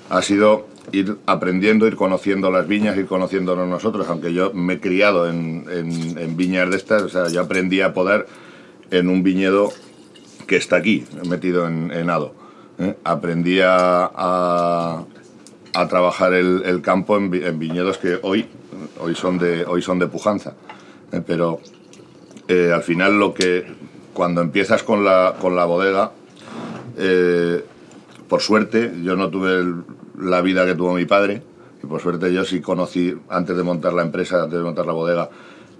[0.09, 4.79] ha sido ir aprendiendo, ir conociendo las viñas, ir conociéndonos nosotros, aunque yo me he
[4.79, 8.27] criado en, en- en viñas de estas, o sea, yo aprendí a poder
[8.91, 9.71] en un viñedo
[10.47, 12.33] que está aquí, metido en, en Ado.
[12.79, 12.95] ¿eh?
[13.03, 15.03] Aprendí a,
[15.89, 18.45] trabajar el, campo en, vi- en viñedos que hoy,
[18.99, 20.53] hoy, son, de, hoy son de pujanza.
[21.11, 21.21] ¿eh?
[21.25, 21.59] Pero
[22.47, 23.65] eh, al final lo que
[24.13, 26.11] cuando empiezas con la, con la bodega,
[28.29, 29.65] por suerte yo no tuve
[30.17, 31.41] la vida que tuvo mi padre
[31.83, 34.93] y por suerte yo sí conocí, antes de montar la empresa, antes de montar la
[34.93, 35.29] bodega,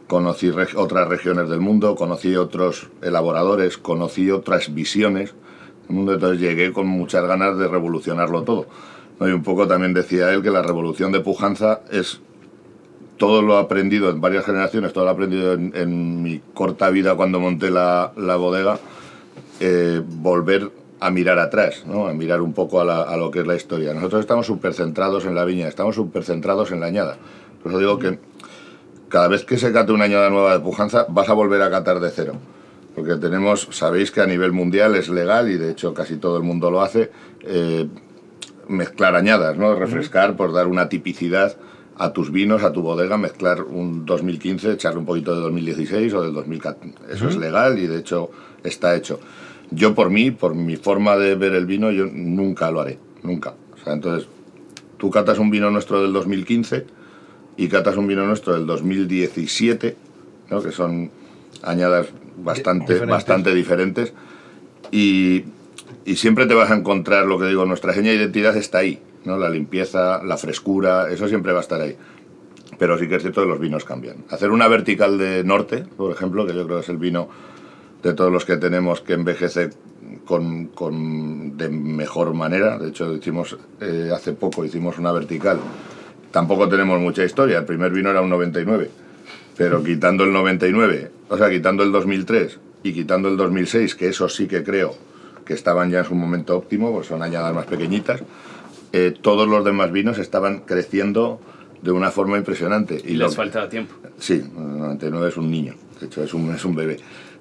[0.08, 5.34] conocí otras regiones del mundo, conocí otros elaboradores, conocí otras visiones
[5.88, 8.68] del mundo, entonces llegué con muchas ganas de revolucionarlo todo.
[9.20, 9.28] ¿no?
[9.28, 12.22] Y un poco también decía él que la revolución de pujanza es
[13.18, 17.72] todo lo aprendido en varias generaciones, todo lo aprendido en, mi corta vida cuando monté
[17.72, 18.78] la, la bodega,
[19.60, 22.08] eh, volver a mirar atrás, ¿no?
[22.08, 23.94] a mirar un poco a lo que es la historia.
[23.94, 27.18] Nosotros estamos súper centrados en la viña, estamos súper centrados en la añada.
[27.62, 28.20] Por eso digo que
[29.10, 32.00] cada vez que se cate una añada nueva de pujanza, vas a volver a catar
[32.00, 32.34] de cero.
[32.96, 36.44] Porque tenemos, sabéis que a nivel mundial es legal y de hecho casi todo el
[36.44, 37.88] mundo lo hace, eh,
[38.68, 39.76] mezclar añadas, ¿no?
[39.76, 41.58] Refrescar por dar una tipicidad
[41.98, 46.22] a tus vinos, a tu bodega, mezclar un 2015, echarle un poquito de 2016 o
[46.22, 46.96] del 2014.
[47.10, 48.32] Eso es legal y de hecho
[48.64, 49.20] está hecho.
[49.72, 53.56] Yo por mí, por mi forma de ver el vino, yo nunca lo haré, nunca.
[53.74, 54.28] O sea, entonces,
[54.98, 56.86] tú catas un vino nuestro del 2015
[57.58, 59.96] y catas un vino nuestro del 2017,
[60.50, 60.62] ¿no?
[60.62, 61.12] que son
[61.64, 63.10] añadas bastante, Diferentes.
[63.10, 64.14] bastante diferentes,
[64.92, 65.46] y,
[66.06, 69.00] y siempre te vas a encontrar lo que digo, nuestra seña de identidad está ahí,
[69.24, 69.38] ¿no?
[69.38, 71.96] la limpieza, la frescura, eso siempre va a estar ahí.
[72.78, 74.18] Pero sí que es cierto que los vinos cambian.
[74.30, 77.30] Hacer una vertical de norte, por ejemplo, que yo creo que es el vino
[78.04, 79.70] de todos los que tenemos que envejece
[80.26, 82.78] con, con- de mejor manera.
[82.78, 85.60] De hecho, hicimos, eh, hace poco hicimos una vertical.
[86.36, 87.60] Tampoco tenemos mucha historia.
[87.60, 88.90] El primer vino era un 99.
[89.56, 94.28] Pero quitando el 99, o sea, quitando el 2003 y quitando el 2006, que eso
[94.28, 94.98] sí que creo
[95.46, 98.22] que estaban ya en su momento óptimo, pues son añadas más pequeñitas,
[98.92, 101.40] eh, todos los demás vinos estaban creciendo
[101.82, 103.02] de una forma impresionante.
[103.06, 103.96] Y les faltaba tiempo.
[104.20, 106.98] Sí, el 99 es un niño, de hecho es un, es un bebé.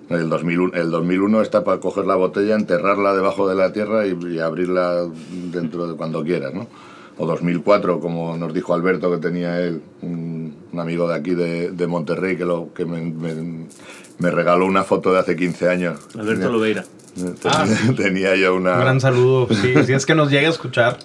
[0.09, 4.17] El 2001, el 2001 está para coger la botella, enterrarla debajo de la tierra y,
[4.25, 5.05] y abrirla
[5.51, 6.69] dentro de cuando quieras, ¿no?
[7.16, 11.70] O 2004, como nos dijo Alberto que tenía él, un, un amigo de aquí de,
[11.70, 13.66] de Monterrey que, lo, que me, me-
[14.18, 16.00] me regaló una foto de hace 15 años.
[16.14, 16.85] Alberto Tenía- Lobeira.
[17.14, 18.74] Tenía, tenía yo una...
[18.74, 19.46] Un gran saludo.
[19.55, 20.98] Sí, si es que nos llega a escuchar.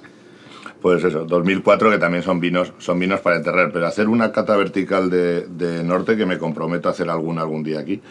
[0.81, 4.55] Pues eso, 2004 que también son vinos, son vinos para enterrar, pero hacer una cata
[4.55, 8.01] vertical de, de norte que me comprometo a hacer alguna algún día aquí.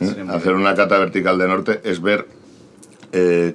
[0.00, 0.24] ¿eh?
[0.28, 2.26] Hacer una cata vertical de norte es ver
[3.12, 3.54] eh,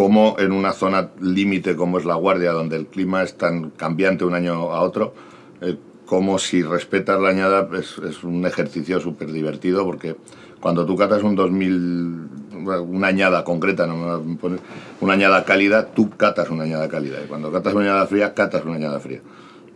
[0.00, 4.24] cómo en una zona límite como es la Guardia, donde el clima es tan cambiante
[4.24, 5.12] un año a otro,
[5.60, 10.16] eh, como si respetas la añada es, es un ejercicio súper divertido porque
[10.58, 12.28] cuando tú catas un 2000,
[12.62, 14.22] bueno, una añada concreta, no
[15.02, 17.18] una añada cálida, tú catas una añada cálida.
[17.22, 19.20] Y cuando catas una añada fría, catas una añada fría.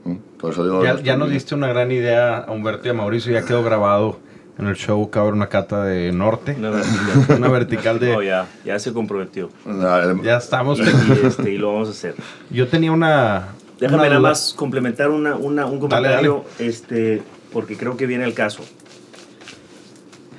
[0.04, 0.14] ¿Mm?
[0.38, 3.30] Por eso digo, Ya, ya nos diste una gran idea a Humberto y a Mauricio.
[3.30, 4.20] Ya quedó grabado
[4.58, 6.54] en el show que va a haber una cata de norte.
[6.58, 7.36] Una vertical.
[7.38, 9.50] Una vertical de- No, ya, ya se comprometió.
[9.66, 10.78] No, Ya estamos.
[10.78, 12.14] Y, este, y lo vamos a hacer.
[12.50, 13.48] Yo tenía una.
[13.80, 18.24] Déjame una nada más complementar una, una- un Dale, comentario, este, porque creo que viene
[18.24, 18.62] el caso.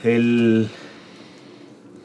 [0.04, 0.69] El,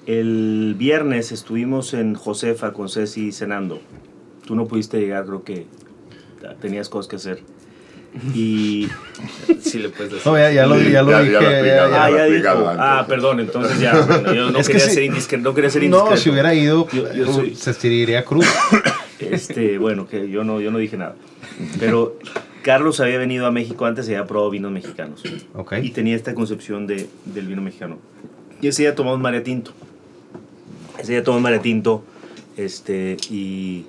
[0.06, 3.80] el viernes estuvimos en Josefa con Ceci cenando.
[4.46, 5.66] Tú no pudiste llegar, creo que
[6.60, 7.42] tenías cosas que hacer.
[8.34, 8.88] Y
[9.60, 10.26] Sí le puedes decir.
[10.26, 11.32] No, ya, ya lo, ya lo Ya- dije.
[11.66, 12.48] ya- ah, ya dijo.
[12.78, 14.00] Ah, perdón, entonces ya.
[14.00, 14.94] bueno, yo no Es que quería sí.
[14.94, 15.44] ser indiscreto.
[15.48, 16.10] No, quería ser indiscreto.
[16.10, 18.46] No, si hubiera ido, Yo- yo soy- se estiraría cruz.
[19.20, 21.14] Este, bueno, que yo no, yo no dije nada.
[21.78, 22.16] Pero
[22.62, 25.22] Carlos había venido a México antes y había probado vinos mexicanos.
[25.54, 25.74] Ok.
[25.82, 27.98] Y tenía esta concepción de, del vino mexicano.
[28.62, 29.72] Y ese día tomamos María Tinto.
[30.98, 32.02] Ese día tomamos María Tinto.
[32.56, 33.84] Este, y,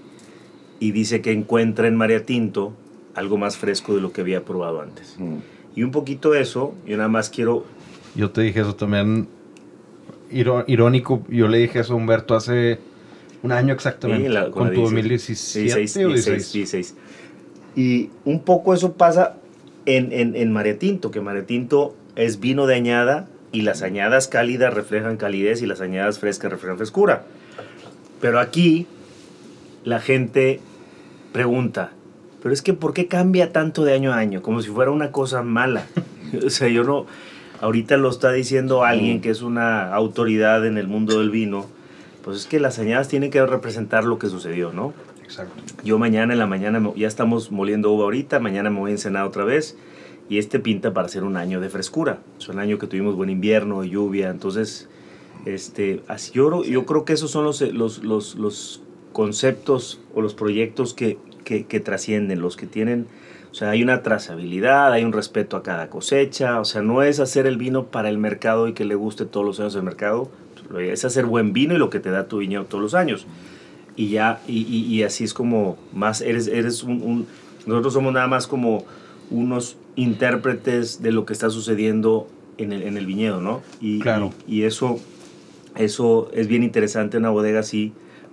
[0.80, 2.74] y dice que encuentra en María Tinto
[3.16, 5.16] algo más fresco de lo que había probado antes.
[5.18, 5.38] mm.
[5.76, 7.66] Y un poquito eso, yo nada más quiero
[8.16, 9.28] Yo te dije eso también.
[10.32, 12.80] iro- irónico, yo le dije eso a Humberto hace
[13.44, 16.54] un año exactamente, Sí, la- con, la tu 16, 2017 16, o 16, 16.
[16.54, 16.96] 16.
[17.76, 19.38] Y un poco eso pasa
[19.86, 25.16] en, en, en Maretinto, que Maretinto es vino de añada y las añadas cálidas reflejan
[25.18, 27.24] calidez y las añadas frescas reflejan frescura.
[28.20, 28.88] Pero aquí
[29.86, 30.60] la gente
[31.32, 31.92] pregunta,
[32.42, 34.42] pero es que ¿por qué cambia tanto de año a año?
[34.42, 35.86] Como si fuera una cosa mala.
[36.46, 37.06] o sea, yo no...
[37.62, 41.68] Ahorita lo está diciendo alguien que es una autoridad en el mundo del vino.
[42.24, 44.94] Pues es que las añadas tienen que representar lo que sucedió, ¿no?
[45.24, 45.62] Exacto.
[45.84, 49.26] Yo mañana en la mañana, ya estamos moliendo uva ahorita, mañana me voy a encenar
[49.26, 49.78] otra vez
[50.28, 52.20] y este pinta para ser un año de frescura.
[52.40, 54.90] Es un año que tuvimos buen invierno, lluvia, entonces,
[55.46, 58.82] este, así, yo, yo creo que esos son los, los, los, los
[59.14, 63.06] conceptos o los proyectos que, que, que trascienden, los que tienen,
[63.52, 67.20] o sea, hay una trazabilidad, hay un respeto a cada cosecha, o sea, no es
[67.20, 70.30] hacer el vino para el mercado y que le guste todos los años el mercado,
[70.80, 73.26] es hacer buen vino y lo que te da tu viñedo todos los años
[73.98, 77.28] y ya, y, y- y así es como más, eres, eres un, un-
[77.66, 78.86] nosotros somos nada más como
[79.30, 82.28] unos intérpretes de lo que está sucediendo
[82.58, 83.62] en el, en el viñedo, ¿no?
[83.82, 84.32] Y, Claro.
[84.48, 85.00] y, y eso,
[85.76, 87.92] eso es bien interesante en una bodega así,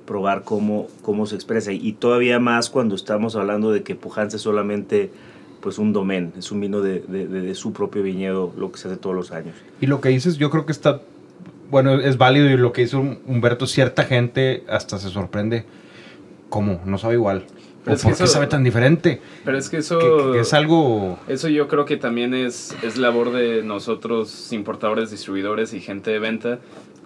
[0.09, 1.71] probar cómo, cómo se expresa.
[1.73, 5.11] Y todavía más cuando estamos hablando de que Pujanza es solamente
[5.61, 8.79] pues un domen, es un vino de, de- de- de su propio viñedo, lo que
[8.79, 9.55] se hace todos los años.
[9.81, 11.03] Y lo que dices, yo creo que está,
[11.71, 15.65] bueno, es válido y lo que hizo Humberto, cierta gente hasta se sorprende.
[16.49, 16.81] ¿Cómo?
[16.87, 17.45] No sabe igual.
[17.85, 19.21] Pero ¿O es que ¿Por qué eso- sabe tan diferente?
[19.45, 19.99] Pero es que eso...
[19.99, 21.19] Que, que es algo...
[21.29, 26.19] Eso yo creo que también es, es labor de nosotros, importadores, distribuidores y gente de
[26.19, 26.59] venta,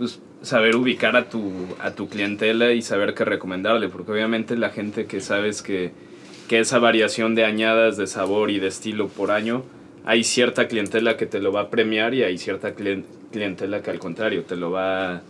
[0.02, 4.70] pues saber ubicar a tu, a tu clientela y saber qué recomendarle, porque obviamente la
[4.70, 5.92] gente que sabes que,
[6.48, 9.62] que esa variación de añadas de sabor y de estilo por año,
[10.04, 13.92] hay cierta clientela que te lo va a premiar y hay cierta clien- clientela que
[13.92, 15.22] al contrario te lo va,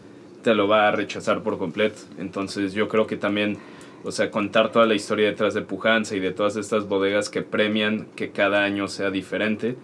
[0.42, 2.00] te lo va a rechazar por completo.
[2.18, 3.58] Entonces yo creo que también,
[4.04, 7.42] o sea, contar toda la historia detrás de Pujanza y de todas estas bodegas que
[7.42, 9.76] premian que cada año sea diferente,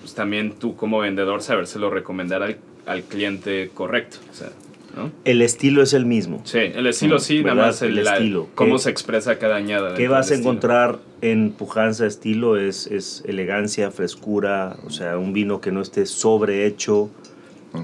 [0.00, 4.18] pues también tú como vendedor sabérselo recomendar al, al cliente correcto.
[4.30, 4.50] O sea,
[4.96, 5.10] ¿no?
[5.24, 6.40] El estilo es el mismo.
[6.44, 7.66] Sí, el estilo sí, nada ¿Verdad?
[7.68, 8.48] más el, El la- estilo.
[8.54, 9.94] cómo ¿Qué- se expresa cada añada.
[9.94, 10.50] ¿Qué vas a estilo.
[10.50, 12.56] encontrar en Pujanza estilo?
[12.56, 17.10] Es, es elegancia, frescura, o sea, un vino que no esté sobrehecho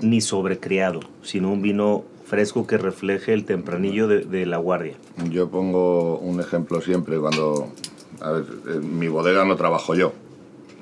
[0.01, 4.95] ni sobrecriado, sino un vino fresco que refleje el tempranillo de, de la guardia.
[5.31, 7.71] Yo pongo un ejemplo siempre cuando...
[8.23, 10.15] A ver, en mi bodega no trabajo yo.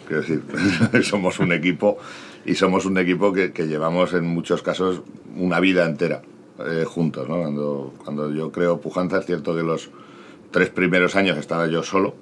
[0.07, 0.43] Quiero decir,
[1.03, 1.99] somos un equipo
[2.45, 5.03] y somos un equipo que, que llevamos en muchos casos
[5.37, 6.23] una vida entera
[6.67, 7.29] eh, juntos.
[7.29, 7.39] ¿no?
[7.39, 9.91] Cuando, cuando yo creo Pujanza, es cierto que los
[10.51, 12.15] tres primeros años estaba yo solo,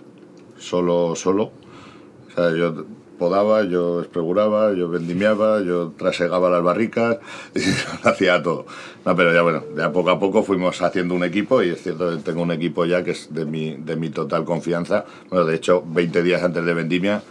[0.59, 1.51] solo, solo.
[2.29, 2.85] O sea, yo
[3.19, 7.19] podaba, yo espreguraba, yo vendimiaba, yo trasegaba las barricas,
[7.55, 7.61] y
[8.07, 8.67] hacía todo.
[9.05, 12.11] No, pero ya bueno, ya poco a poco fuimos haciendo un equipo y es cierto
[12.11, 15.05] que tengo un equipo ya que es de mi, de mi total confianza.
[15.31, 17.23] Bueno, de hecho, 20 días antes de vendimia,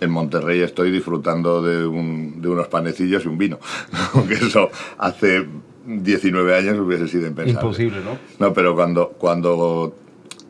[0.00, 3.58] en Monterrey estoy disfrutando de, un- de unos panecillos y un vino.
[4.14, 5.46] Aunque eso hace
[5.86, 7.60] 19 años hubiese sido impensable.
[7.66, 8.18] Imposible, ¿no?
[8.38, 9.94] No, pero cuando, cuando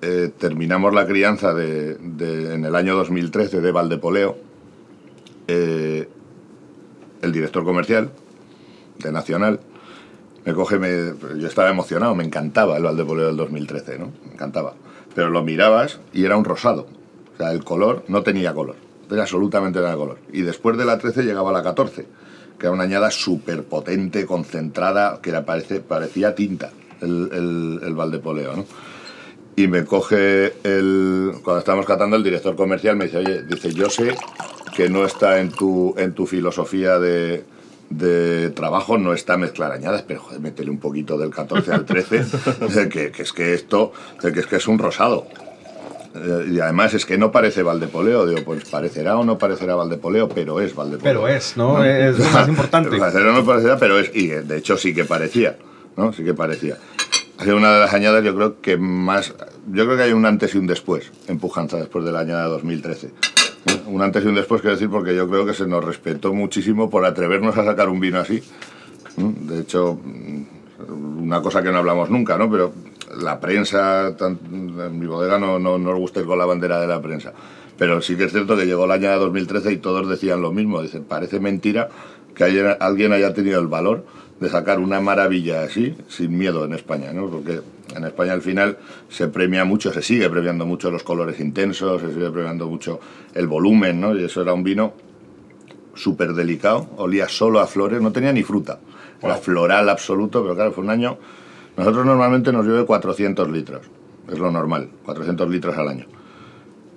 [0.02, 4.37] eh, terminamos la crianza de, de- en el año 2013 de Valdepoleo,
[5.48, 6.09] eh,
[7.22, 8.11] el director comercial
[8.98, 9.61] de Nacional
[10.44, 14.12] me coge, me, yo estaba emocionado, me encantaba el Valdepoleo del 2013, ¿no?
[14.26, 14.74] Me encantaba.
[15.14, 16.87] Pero lo mirabas y era un rosado.
[17.35, 18.76] O sea, el color no tenía color,
[19.09, 20.19] tenía absolutamente nada de color.
[20.33, 22.07] Y después de la 13 llegaba la 14,
[22.59, 27.95] que era una añada súper potente, concentrada, que era, parece, parecía tinta el, el, el
[27.95, 28.64] Valdepoleo, ¿no?
[29.57, 31.33] Y me coge el.
[31.45, 34.17] Cuando estábamos catando, el director comercial me dice: Oye, dice, yo sé
[34.75, 37.45] que no está en tu, en tu filosofía de,
[37.90, 42.25] de trabajo, no está mezclar añadas, pero joder, métele un poquito del 14 al 13,
[42.90, 45.29] que, que es que esto, que es que es un rosado.
[46.14, 50.29] Eh, y además es que no parece Valdepoleo, digo, pues parecerá o no parecerá Valdepoleo,
[50.29, 51.22] pero es Valdepoleo.
[51.22, 51.85] Pero es, ¿no?
[51.85, 52.96] Es lo más importante.
[52.96, 55.57] Parecerá o no parecerá, pero es, y de hecho sí que parecía,
[55.96, 56.12] ¿no?
[56.12, 56.77] Sí que parecía.
[57.38, 59.35] Ha sido una de las añadas, yo creo que más.
[59.72, 62.44] Yo creo que hay un antes y un después en Pujanza después de la añada
[62.44, 63.11] 2013.
[63.87, 66.90] Un antes y un después, quiero decir, porque yo creo que se nos respetó muchísimo
[66.90, 68.42] por atrevernos a sacar un vino así.
[69.16, 72.50] De hecho, mm, una cosa que no hablamos nunca, ¿no?
[72.50, 72.72] Pero
[73.20, 76.80] la prensa, tan- en mi bodega no, no, no nos gusta ir con la bandera
[76.80, 77.32] de la prensa.
[77.76, 80.80] Pero sí que es cierto que llegó el año 2013 y todos decían lo mismo.
[80.82, 81.89] Dicen, parece mentira
[82.34, 84.05] que haya- alguien haya tenido el valor
[84.41, 87.28] de sacar una maravilla así, sin miedo en España, ¿no?
[87.28, 87.61] Porque
[87.97, 88.78] en España al final
[89.09, 92.99] se premia mucho, se sigue premiando mucho los colores intensos, se sigue premiando mucho
[93.34, 94.14] el volumen, ¿no?
[94.16, 94.93] Y eso era un vino
[95.95, 98.80] súper delicado, olía solo a flores, no tenía ni fruta.
[99.22, 101.16] Era floral absoluto, pero claro, fue un año...
[101.77, 103.83] Nosotros normalmente nos llueve 400 litros,
[104.31, 106.07] es lo normal, 400 litros al año.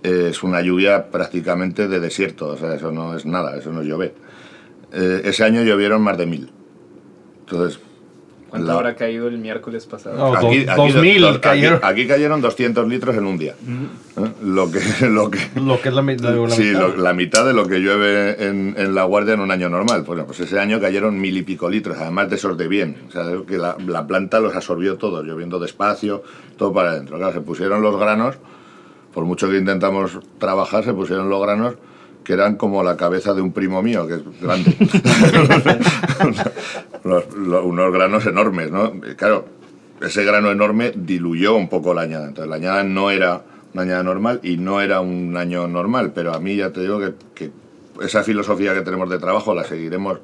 [0.03, 4.13] Es una lluvia prácticamente de desierto, o sea, eso no es nada, eso no es.
[4.93, 6.51] Eh, ese año llovieron más de mil.
[7.39, 7.80] Entonces,
[8.49, 10.15] ¿Cuánto La- habrá caído el miércoles pasado?
[10.17, 11.79] No, Aquí, dos- aquí- 2000 dos- aquí- cayeron.
[11.83, 13.51] aquí cayeron 200 litros en un día.
[13.53, 14.31] ¿Eh?
[14.43, 16.95] Lo que, lo que, Lo que es la, mi- la- la sí, mitad.
[16.95, 20.03] la mitad de lo que llueve en, en La Guardia en un año normal.
[20.03, 22.97] Bueno, pues ese año cayeron mil y pico litros, además de esos de bien.
[23.09, 26.23] O sea, es que la, la planta los absorbió todos, lloviendo despacio,
[26.57, 27.17] todo para adentro.
[27.17, 28.37] Claro, se pusieron los granos,
[29.13, 31.75] por mucho que intentamos trabajar, se pusieron los granos
[32.28, 34.75] que eran como la cabeza de un primo mío, que es grande.
[37.63, 38.99] Unos granos enormes, ¿no?
[39.15, 39.45] Claro,
[40.01, 42.28] ese grano enorme diluyó un poco la añada.
[42.28, 46.34] Entonces, la añada no era una añada normal y no era un año normal, pero
[46.34, 47.51] a mí ya te digo que, que
[48.03, 50.19] esa filosofía que tenemos de trabajo la seguiremos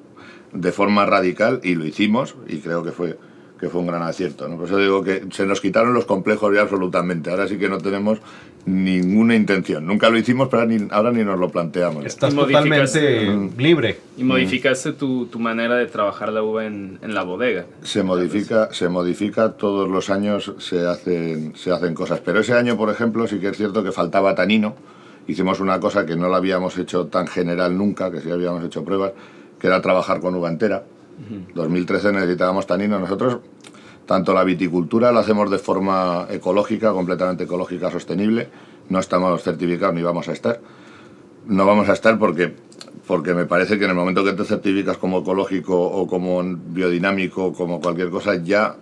[0.52, 3.18] de forma radical y lo hicimos y creo que fue
[3.64, 4.48] que fue un gran acierto.
[4.50, 4.58] ¿no?
[4.58, 7.30] Por eso digo que se nos quitaron los complejos ya absolutamente.
[7.30, 8.20] Ahora sí que no tenemos
[8.66, 9.88] ninguna intención.
[9.88, 12.06] Nunca lo hicimos, pero ahora ni, ahora ni nos lo planteamos.
[12.06, 14.00] Estás totalmente libre.
[14.18, 17.66] Y modificaste tu, tu manera de trabajar la uva en, en la bodega.
[17.84, 22.20] Se modifica, se modifica todos los años, se hacen, se hacen cosas.
[22.20, 24.76] Pero ese año, por ejemplo, sí que es cierto que faltaba tanino.
[25.26, 28.84] Hicimos una cosa que no la habíamos hecho tan general nunca, que sí habíamos hecho
[28.84, 29.14] pruebas,
[29.58, 30.84] que era trabajar con uva entera.
[31.54, 33.00] 2013 necesitábamos tanino.
[33.00, 33.40] Nosotros,
[34.06, 38.50] tanto la viticultura la hacemos de forma ecológica, completamente ecológica, sostenible.
[38.90, 40.60] No estamos certificados ni vamos a estar
[41.46, 42.56] no vamos a estar porque
[43.08, 47.48] porque me parece que en el momento que te certificas como ecológico o como biodinámico
[47.48, 48.78] o como cualquier cosa ya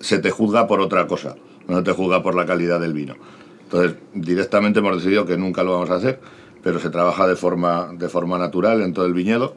[0.00, 1.36] se te juzga por otra cosa
[1.68, 3.14] no te juzga por la calidad del vino
[3.64, 6.20] entonces directamente hemos decidido que nunca lo vamos a hacer
[6.62, 9.54] pero se trabaja de forma de forma natural en todo el viñedo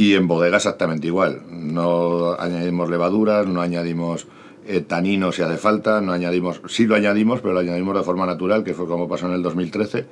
[0.00, 1.42] y en bodega exactamente igual.
[1.50, 4.26] No añadimos levaduras, no añadimos
[4.66, 8.24] eh, tanino si hace falta, no añadimos, sí lo añadimos, pero lo añadimos de forma
[8.24, 10.06] natural, que fue como pasó en el 2013,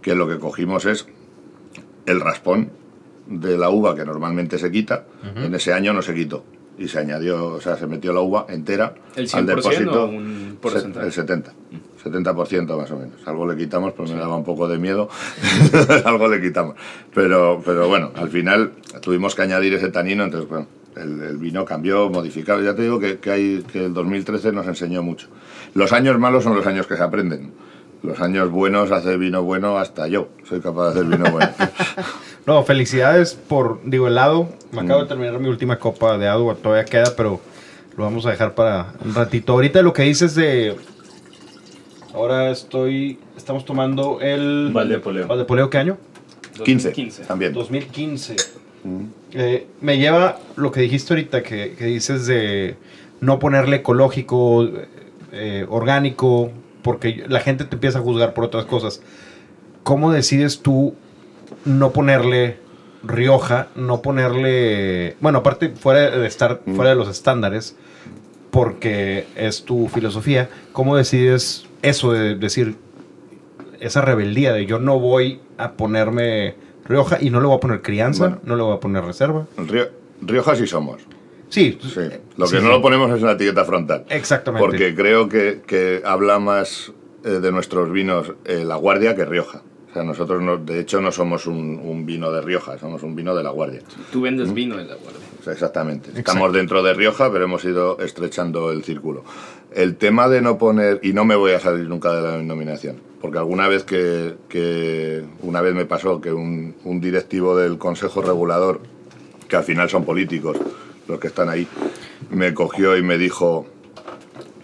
[0.00, 1.06] que lo que cogimos es
[2.06, 2.70] el raspón
[3.26, 5.04] de la uva que normalmente se quita,
[5.36, 6.42] en ese año no se quitó.
[6.78, 10.06] Y se añadió, o sea, se metió la uva entera ¿El al 100% depósito.
[10.06, 10.58] un?
[11.02, 11.52] El 70.
[12.04, 13.14] 70% más o menos.
[13.26, 15.08] Algo le quitamos, pues me daba un poco de miedo.
[16.04, 16.74] Algo le quitamos.
[17.14, 21.64] Pero, pero bueno, al final tuvimos que añadir ese tanino, entonces bueno, el, el vino
[21.64, 22.60] cambió, modificado.
[22.62, 25.28] Ya te digo que, que, hay, que el 2013 nos enseñó mucho.
[25.74, 27.52] Los años malos son los años que se aprenden.
[28.02, 31.50] Los años buenos, hacer vino bueno, hasta yo soy capaz de hacer vino bueno.
[32.46, 34.50] No, felicidades por, digo, el Ado.
[34.70, 35.02] Me acabo Mm.
[35.04, 37.40] de terminar mi última copa de Ado, todavía queda, pero
[37.96, 39.54] lo vamos a dejar para un ratito.
[39.54, 40.76] Ahorita lo que dices de...
[42.14, 43.18] Ahora estoy...
[43.36, 44.70] Estamos tomando el...
[44.72, 45.26] Valdepoleo.
[45.26, 45.98] ¿Valdepoleo qué año?
[46.64, 47.24] 15, 2015.
[47.24, 47.52] también.
[47.52, 48.36] 2015.
[49.32, 52.76] Eh, me lleva lo que dijiste ahorita, que, que dices de
[53.20, 54.68] no ponerle ecológico,
[55.32, 56.52] eh, orgánico,
[56.82, 59.02] porque la gente te empieza a juzgar por otras cosas.
[59.82, 60.94] ¿Cómo decides tú
[61.64, 62.58] no ponerle
[63.02, 65.16] Rioja, no ponerle...
[65.20, 67.76] Bueno, aparte, fuera de estar fuera de los estándares,
[68.52, 72.76] porque es tu filosofía, ¿cómo decides eso de decir
[73.80, 76.54] esa rebeldía de yo no voy a ponerme
[76.86, 78.40] Rioja y no le voy a poner crianza, Bueno.
[78.44, 79.46] no le voy a poner reserva?
[79.56, 79.88] Río-
[80.20, 81.02] Rioja sí somos.
[81.48, 82.00] Sí, Sí.
[82.36, 82.72] Lo sí, que no sí.
[82.74, 84.04] lo ponemos es en la etiqueta frontal.
[84.10, 84.66] Exactamente.
[84.66, 86.92] Porque creo que, que habla más
[87.24, 89.62] eh, de nuestros vinos eh, La Guardia que Rioja.
[89.90, 93.14] O sea, nosotros, no- de hecho, no somos un, un vino de Rioja, somos un
[93.14, 93.80] vino de La Guardia.
[94.10, 95.20] Tú vendes vino en la guardia.
[95.46, 96.10] Exactamente.
[96.10, 96.30] Exacto.
[96.30, 99.24] Estamos dentro de Rioja, pero hemos ido estrechando el círculo.
[99.72, 102.96] El tema de no poner, y no me voy a salir nunca de la denominación,
[103.20, 108.22] porque alguna vez que, que una vez me pasó que un, un directivo del Consejo
[108.22, 108.80] Regulador,
[109.48, 110.56] que al final son políticos
[111.08, 111.66] los que están ahí,
[112.30, 113.66] me cogió y me dijo,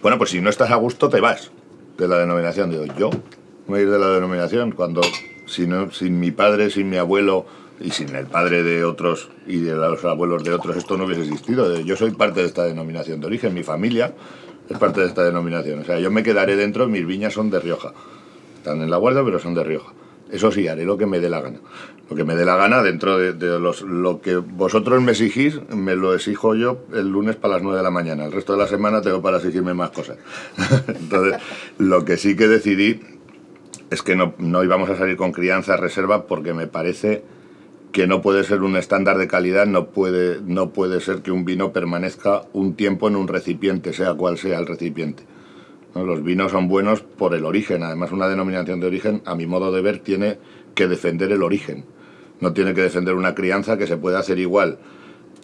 [0.01, 1.51] bueno, pues si no estás a gusto te vas
[1.97, 2.71] de la denominación.
[2.71, 3.19] Digo, yo me
[3.67, 5.01] voy a ir de la denominación cuando
[5.45, 7.45] si no, sin mi padre, sin mi abuelo
[7.79, 11.23] y sin el padre de otros y de los abuelos de otros esto no hubiese
[11.23, 11.79] existido.
[11.79, 14.13] Yo soy parte de esta denominación de origen, mi familia
[14.69, 15.79] es parte de esta denominación.
[15.79, 17.93] O sea, yo me quedaré dentro, mis viñas son de Rioja.
[18.57, 19.93] Están en la guardia, pero son de Rioja.
[20.31, 21.59] Eso sí, haré lo que me dé la gana.
[22.09, 25.59] Lo que me dé la gana dentro de, de los, lo que vosotros me exigís,
[25.69, 28.25] me lo exijo yo el lunes para las 9 de la mañana.
[28.25, 30.17] El resto de la semana tengo para exigirme más cosas.
[30.87, 31.41] Entonces,
[31.77, 33.01] lo que sí que decidí
[33.89, 37.23] es que no, no íbamos a salir con crianza reserva porque me parece
[37.91, 41.43] que no puede ser un estándar de calidad, no puede, no puede ser que un
[41.45, 45.23] vino permanezca un tiempo en un recipiente, sea cual sea el recipiente.
[45.93, 49.73] Los vinos son buenos por el origen, además una denominación de origen, a mi modo
[49.73, 50.39] de ver, tiene
[50.73, 51.85] que defender el origen.
[52.39, 54.79] no tiene que defender una crianza que se puede hacer igual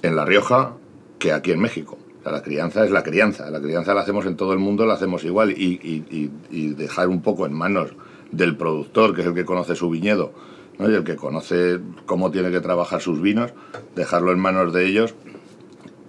[0.02, 0.78] en La Rioja
[1.20, 2.00] que aquí en México.
[2.26, 5.24] La crianza es la crianza, la crianza la hacemos en todo el mundo, la hacemos
[5.24, 7.91] igual y dejar un poco en manos
[8.32, 10.34] del productor, que es el que conoce su viñedo,
[10.80, 10.90] ¿no?
[10.90, 13.52] y el que conoce cómo tiene que trabajar sus vinos,
[13.96, 15.16] dejarlo en manos de ellos,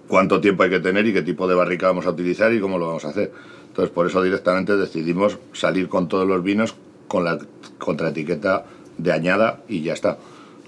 [0.07, 2.77] cuánto tiempo hay que tener y qué tipo de barrica vamos a utilizar y cómo
[2.77, 3.31] lo vamos a hacer.
[3.67, 6.75] Entonces, por eso directamente decidimos salir con todos los vinos
[7.07, 7.39] con la
[7.77, 8.65] contraetiqueta
[8.97, 10.17] de añada y ya está.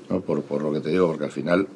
[0.09, 0.21] ¿no?
[0.21, 1.67] Por, por lo que te digo, porque al final,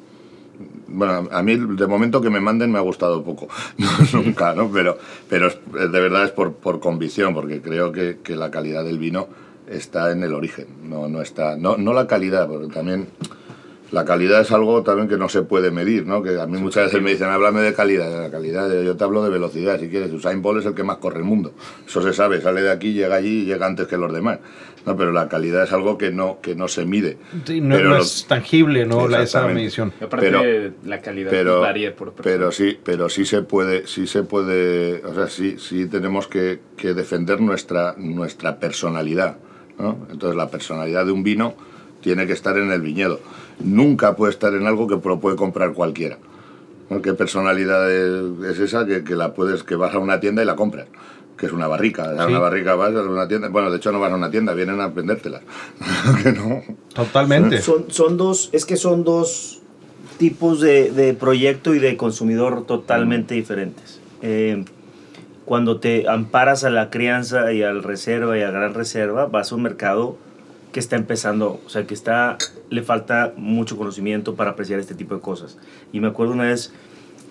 [0.88, 3.48] bueno, a mí de momento que me manden me ha gustado poco,
[4.12, 4.70] nunca, ¿no?
[4.70, 4.96] Pero,
[5.28, 9.26] pero de verdad es por, por convicción, porque creo que, que la calidad del vino
[9.68, 13.08] está en el origen, no, no está, no, no la calidad, porque también
[13.92, 16.20] la calidad es algo también que no se puede medir, ¿no?
[16.22, 19.04] Que a mí muchas veces me dicen, háblame de calidad, de la calidad, yo te
[19.04, 20.12] hablo de velocidad, si quieres.
[20.12, 21.52] Usain Bolt es el que más corre el mundo.
[21.86, 24.40] Eso se sabe, sale de aquí, llega allí y llega antes que los demás.
[24.84, 27.16] No, pero la calidad es algo que no, que no se mide.
[27.44, 29.08] Sí, no, Pero no lo- es tangible, ¿no?
[29.08, 29.92] La, esa medición.
[30.10, 30.42] Pero-
[30.84, 32.22] la calidad pero, varía por persona.
[32.36, 36.60] pero sí pero sí se puede sí se puede o sea sí sí tenemos que,
[36.76, 39.38] que defender nuestra nuestra personalidad
[39.78, 39.96] ¿no?
[40.10, 41.54] entonces la personalidad de un vino
[42.00, 43.20] tiene que estar en el viñedo
[43.60, 46.18] nunca puede estar en algo que lo puede comprar cualquiera
[46.90, 47.02] ¿no?
[47.02, 50.46] qué personalidad es, es esa que, que la puedes que vas a una tienda y
[50.46, 50.86] la compras
[51.36, 52.30] que es una barrica a Sí.
[52.30, 54.80] una barrica vas a una tienda bueno de hecho no vas a una tienda vienen
[54.80, 55.42] a vendértelas
[56.22, 56.62] que no
[56.94, 57.60] Totalmente.
[57.60, 59.60] Son, son dos, es que son dos
[60.16, 64.00] tipos de, de proyecto y de consumidor totalmente diferentes.
[64.22, 64.64] Eh,
[65.46, 69.54] cuando te amparas a la crianza y al reserva y a gran reserva, vas a
[69.54, 70.18] un mercado
[70.72, 72.36] que está empezando, o sea, que está,
[72.68, 75.56] le falta mucho conocimiento para apreciar este tipo de cosas.
[75.92, 76.72] Y me acuerdo una vez,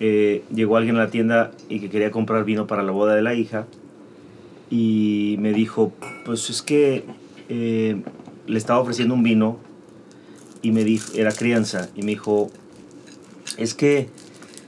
[0.00, 3.22] eh, llegó alguien a la tienda y que quería comprar vino para la boda de
[3.22, 3.66] la hija
[4.70, 5.92] y me dijo,
[6.24, 7.04] pues es que
[7.50, 8.00] eh,
[8.46, 9.58] le estaba ofreciendo un vino
[10.62, 12.50] y me dijo, era crianza, y me dijo,
[13.58, 14.08] es que,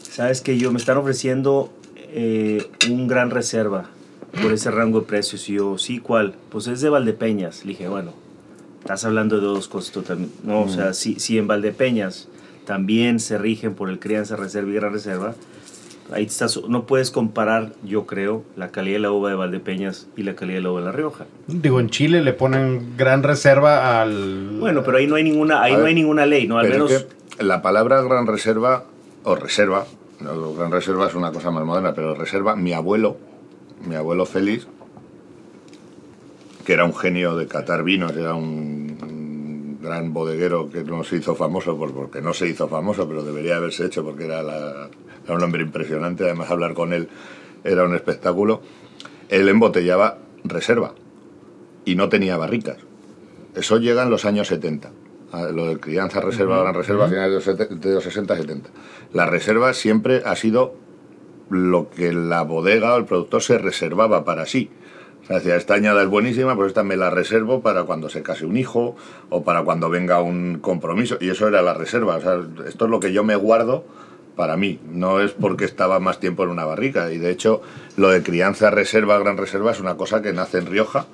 [0.02, 1.72] sabes que yo me están ofreciendo
[2.20, 3.84] eh, un gran reserva
[4.42, 5.48] por ese rango de precios.
[5.48, 6.34] Y yo, sí, ¿cuál?
[6.48, 7.64] Pues es de Valdepeñas.
[7.64, 8.12] Le dije, bueno,
[8.80, 10.34] estás hablando de dos cosas totalmente.
[10.42, 12.26] No, o sea, si, si en Valdepeñas
[12.64, 15.34] también se rigen por el crianza, reserva y gran reserva,
[16.10, 20.24] ahí estás, no puedes comparar, yo creo, la calidad de la uva de Valdepeñas y
[20.24, 21.26] la calidad de la uva de La Rioja.
[21.46, 24.58] Digo, en Chile le ponen gran reserva al.
[24.58, 26.58] Bueno, pero ahí no hay ninguna, ahí no hay ninguna ley, ¿no?
[26.58, 27.06] Al menos...
[27.38, 28.86] la palabra gran reserva,
[29.22, 29.86] o reserva,
[30.20, 33.16] no, gran reserva es una cosa más moderna, pero reserva, mi abuelo,
[33.86, 34.66] mi abuelo Félix,
[36.64, 41.34] que era un genio de catar vinos, era un, gran bodeguero que no se hizo
[41.34, 45.42] famoso por- porque no se hizo famoso, pero debería haberse hecho porque era, era un
[45.42, 47.08] hombre impresionante, además hablar con él
[47.64, 48.60] era un espectáculo.
[49.28, 50.94] Él embotellaba reserva
[51.84, 52.76] y no tenía barricas.
[53.54, 54.90] Eso llega en los años 70.
[55.32, 58.70] A Lo de crianza, reserva, gran reserva, a finales de los sete- de los 60-70.
[59.12, 60.74] La reserva siempre ha sido
[61.50, 64.70] lo que la bodega o el productor se reservaba para sí.
[65.22, 68.22] O sea, decía, esta añada es buenísima, pues esta me la reservo para cuando se
[68.22, 68.96] case un hijo
[69.28, 71.18] o para cuando venga un compromiso.
[71.20, 72.16] Y eso era la reserva.
[72.16, 73.84] O sea, esto es lo que yo me guardo
[74.36, 74.78] para mí.
[74.90, 77.12] No es porque estaba más tiempo en una barrica.
[77.12, 77.60] Y de hecho,
[77.96, 81.06] lo de crianza, reserva, gran reserva es una cosa que nace en Rioja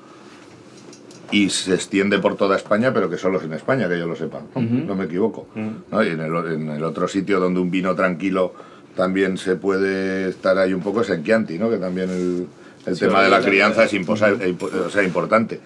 [1.31, 4.14] y se extiende por toda España, pero que solo es en España, que yo lo
[4.16, 4.43] sepa.
[4.55, 4.61] ¿no?
[4.61, 5.49] No me equivoco.
[5.91, 6.03] ¿no?
[6.05, 8.53] Y en el, en el otro sitio donde un vino tranquilo
[8.97, 11.68] también se puede estar ahí un poco es en Chianti, ¿no?
[11.70, 12.47] que también el,
[12.87, 15.61] el Sí, tema de la la- crianza es imposa- eh, impo- o sea, importante.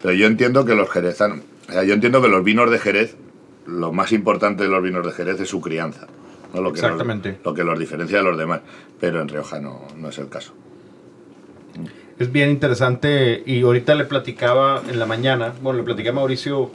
[0.00, 3.16] Pero yo entiendo que los jerezanos, o sea, yo entiendo que los vinos de Jerez,
[3.66, 6.06] lo más importante de los vinos de Jerez es su crianza.
[6.54, 6.60] ¿no?
[6.62, 7.38] Lo que los- Exactamente.
[7.44, 8.60] lo que los diferencia de los demás.
[9.00, 10.52] Pero en Rioja no, no es el caso.
[12.18, 16.70] Es bien interesante y ahorita le platicaba en la mañana, bueno, le platicé a Mauricio,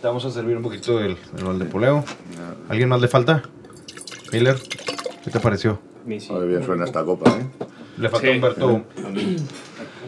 [0.00, 2.02] te vamos a servir un poquito del, del Valdepoleo.
[2.68, 3.42] ¿Alguien más le falta?
[4.32, 4.56] Miller,
[5.24, 5.78] ¿qué te pareció?
[6.08, 6.32] Sí.
[6.32, 7.46] Muy bien suena esta copa, ¿eh?
[7.98, 8.32] Le falta Sí.
[8.32, 8.84] a Humberto un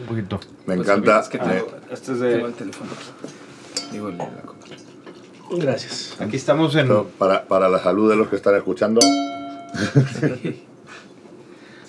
[0.07, 0.39] poquito.
[0.65, 1.19] Me Pues, encanta.
[1.19, 2.31] es que me- tengo, este es de...
[2.33, 3.11] Tengo el teléfono aquí.
[3.91, 4.65] Digo, la copa.
[5.57, 6.15] Gracias.
[6.19, 6.81] Aquí estamos en...
[6.81, 8.99] esto para, para la salud de los que están escuchando,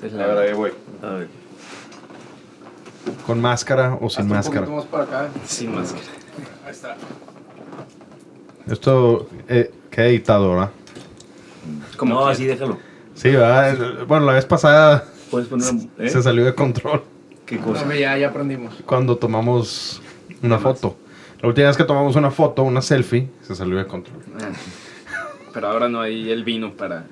[0.03, 0.73] es la ahí voy.
[1.03, 1.40] A ver.
[3.27, 4.61] Con máscara o sin Hasta un máscara.
[4.67, 5.29] poquito más para acá.
[5.47, 6.03] Sin máscara.
[6.65, 6.97] Ahí está.
[8.71, 10.71] Esto eh, queda editado, ¿verdad?
[11.97, 12.79] Como no, así déjalo.
[13.15, 14.05] Sí, ¿verdad?
[14.07, 15.67] Bueno, la vez pasada Puedes poner.
[15.99, 16.09] ¿eh?
[16.09, 17.03] se salió de control
[17.47, 17.85] ¿Qué cosa?
[17.95, 18.75] ya, ya aprendimos.
[18.87, 20.01] cuando tomamos
[20.43, 20.97] una foto.
[21.43, 24.17] La última vez que tomamos una foto, una selfie, se salió de control.
[25.53, 27.07] Pero ahora no hay el vino para,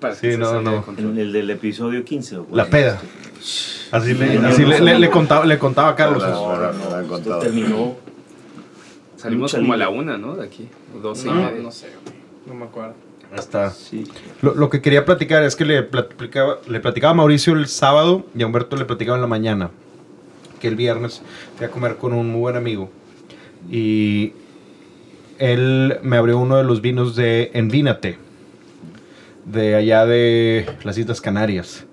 [0.00, 0.84] para Sí, que se no, no.
[0.96, 2.38] En el del episodio 15.
[2.38, 2.56] ¿o cuál?
[2.56, 3.00] La peda.
[3.92, 4.98] Así le, Sí, así no, le, no, le- no.
[4.98, 6.22] le contaba, le contaba a Carlos.
[6.24, 7.40] Ahora- no contado.
[7.40, 7.96] terminó.
[9.16, 10.36] Salimos como a la una, ¿no?
[10.36, 10.68] De aquí.
[10.96, 11.62] o Doce y No, media.
[11.62, 11.88] no sé,
[12.46, 12.94] no me acuerdo.
[13.34, 14.04] Hasta Sí.
[14.42, 18.26] Lo, lo que quería platicar es que le platicaba, le platicaba a Mauricio el sábado
[18.34, 19.70] y a Humberto le platicaba en la mañana.
[20.60, 21.22] Que el viernes
[21.56, 22.90] fui a comer con un muy buen amigo.
[23.70, 24.32] Y
[25.38, 28.18] él me abrió uno de los vinos de Envínate.
[29.44, 31.86] De allá de las Islas Canarias.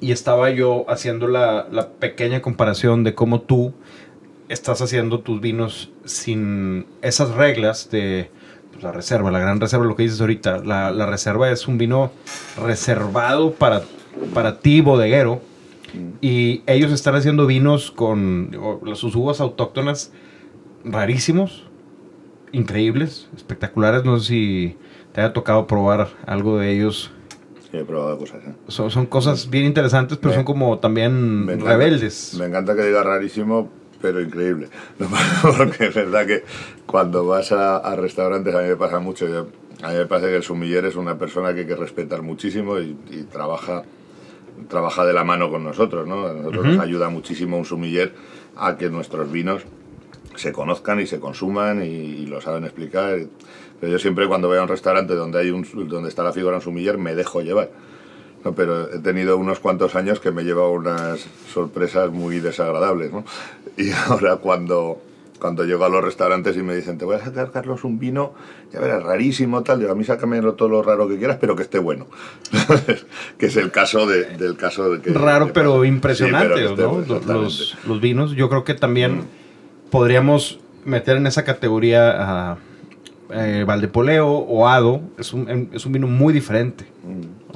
[0.00, 3.74] Y estaba yo haciendo la, la pequeña comparación de cómo tú
[4.48, 8.30] estás haciendo tus vinos sin esas reglas de
[8.76, 10.58] pues, la reserva, la gran reserva, lo que dices ahorita.
[10.58, 12.12] La, reserva es un vino
[12.62, 13.82] reservado para,
[14.34, 15.40] para ti, bodeguero.
[16.20, 18.50] Y ellos están haciendo vinos con
[18.94, 20.12] sus uvas autóctonas
[20.84, 21.68] rarísimos,
[22.52, 24.04] increíbles, espectaculares.
[24.04, 24.76] No sé si
[25.12, 27.10] te haya tocado probar algo de ellos.
[27.70, 28.44] Sí, he probado cosas.
[28.46, 28.52] ¿eh?
[28.68, 32.34] Son, son cosas bien interesantes, pero Me- son como también Me encanta- rebeldes.
[32.38, 33.70] Me encanta que diga rarísimo,
[34.00, 34.68] pero increíble.
[34.98, 35.08] No,
[35.56, 36.44] Porque es verdad que
[36.86, 39.26] cuando vas a, a restaurantes, a mí me pasa mucho.
[39.28, 39.48] yo-
[39.82, 42.78] a mí me parece que el sumiller es una persona que hay que respetar muchísimo
[42.78, 43.82] y, y trabaja,
[44.68, 46.06] trabaja de la mano con nosotros.
[46.06, 46.26] ¿no?
[46.26, 46.74] A nosotros Ujú.
[46.76, 48.14] nos ayuda muchísimo un sumiller
[48.56, 49.62] a que nuestros vinos
[50.36, 53.18] se conozcan y se consuman y, y lo saben explicar.
[53.80, 56.52] Pero yo siempre cuando voy a un restaurante donde, hay un, donde está la figura
[56.52, 57.70] de un sumiller me dejo llevar.
[58.44, 63.12] No, pero he tenido unos cuantos años que me he llevado unas sorpresas muy desagradables.
[63.12, 63.24] ¿no?
[63.76, 65.02] Y ahora cuando,
[65.40, 68.34] cuando llego a los restaurantes y me dicen, te voy a sacar, Carlos, un vino,
[68.72, 71.62] ya verás, rarísimo, tal, digo, a mí sácame todo lo raro que quieras, pero que
[71.64, 72.06] esté bueno.
[73.38, 75.10] que es el caso de, del caso de que...
[75.12, 77.16] Raro, que pero impresionante, Sí, pero que esté ¿no?
[77.18, 78.32] Los, los- los vinos.
[78.32, 79.24] Yo creo que también
[79.90, 82.58] podríamos meter en esa categoría a
[83.30, 85.00] eh, Valdepoleo o Ado.
[85.18, 86.84] Es un, es un vino muy diferente.
[87.04, 87.46] Mm.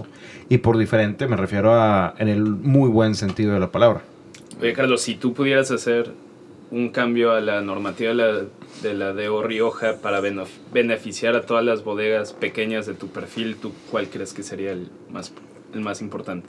[0.49, 4.03] Y por diferente me refiero a en el muy buen sentido de la palabra.
[4.61, 6.13] Oye, Carlos, si tú pudieras hacer
[6.73, 8.45] un cambio a la normativa de la
[8.83, 10.21] de, la DO Rioja para
[10.73, 14.89] beneficiar a todas las bodegas pequeñas de tu perfil, ¿tú cuál crees que sería el
[15.11, 15.33] más,
[15.75, 16.49] el más importante?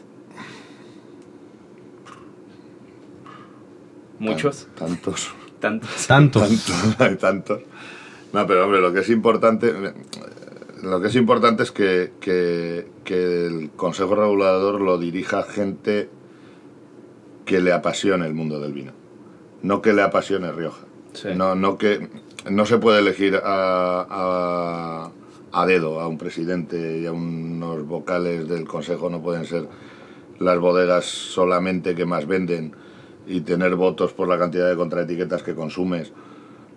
[4.20, 4.68] ¿Muchos?
[4.78, 5.32] Tantos.
[5.62, 5.90] ¿Tantos?
[6.08, 6.42] Tantos.
[6.50, 7.62] Tantos, hay tantos.
[8.34, 9.74] No, pero hombre, lo que es importante,
[10.84, 16.10] lo que es importante es que, que- que el Consejo Regulador lo dirija gente
[17.46, 18.92] que le apasione el mundo del vino,
[19.64, 20.86] no que le apasione Rioja.
[21.14, 21.30] Sí.
[21.36, 22.08] No, no que
[22.50, 25.12] no se puede elegir a, a-
[25.54, 29.68] a dedo a un presidente y a unos vocales del Consejo, no pueden ser
[30.40, 32.74] las bodegas solamente que más venden
[33.32, 36.12] y tener votos por la cantidad de contraetiquetas que consumes.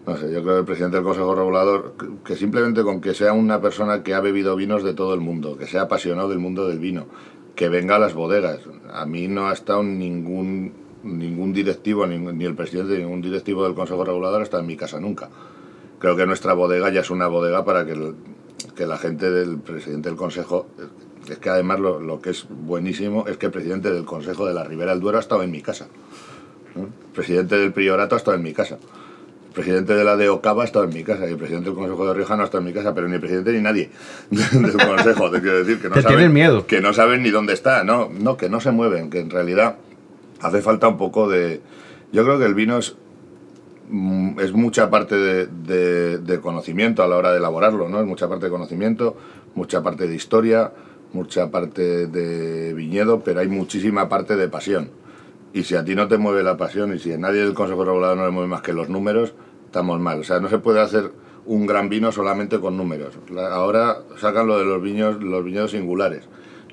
[0.06, 1.94] No sé, yo creo que el presidente del Consejo Regulador,
[2.24, 5.56] que- simplemente con que sea una persona que ha bebido vinos de todo el mundo,
[5.56, 7.06] que sea apasionado del mundo del vino,
[7.54, 8.60] que venga a las bodegas.
[8.92, 13.74] A mí no ha estado ningún, ningún directivo, ni, el presidente, ni ningún directivo del
[13.74, 15.30] Consejo Regulador estado en mi casa nunca.
[15.98, 18.14] Creo que nuestra bodega ya es una bodega para que, el-
[18.76, 20.66] que la gente del presidente del Consejo...
[21.30, 24.52] Es que además lo, lo que es buenísimo es que el presidente del Consejo de
[24.52, 25.86] la Ribera del Duero ha estado en mi casa.
[26.74, 26.82] ¿No?
[26.84, 28.78] El presidente del Priorato ha estado en mi casa.
[29.48, 31.78] El presidente de la de Ocava ha estado en mi casa y el presidente del
[31.78, 33.90] Consejo de Rioja no ha estado en mi casa, pero ni el presidente ni nadie
[34.30, 35.30] del Consejo.
[35.30, 36.66] Te quiero decir que no saben, miedo.
[36.66, 39.76] Que no saben ni dónde está, no, no, que no se mueven, que en realidad
[40.40, 41.60] hace falta un poco de...
[42.12, 42.96] Yo creo que el vino es,
[43.88, 48.00] mm, es mucha parte de, de- de conocimiento a la hora de elaborarlo, ¿no?
[48.00, 49.16] Es mucha parte de conocimiento,
[49.54, 50.72] mucha parte de historia,
[51.12, 54.90] mucha parte de viñedo, pero hay muchísima parte de pasión.
[55.54, 57.84] Y si a ti no te mueve la pasión y si a nadie del Consejo
[57.84, 59.34] Regulador no le mueve más que los números,
[59.66, 60.18] estamos mal.
[60.18, 61.12] O sea, no se puede hacer
[61.46, 63.14] un gran vino solamente con números.
[63.52, 66.24] Ahora sacan lo de los viños, los viñedos singulares.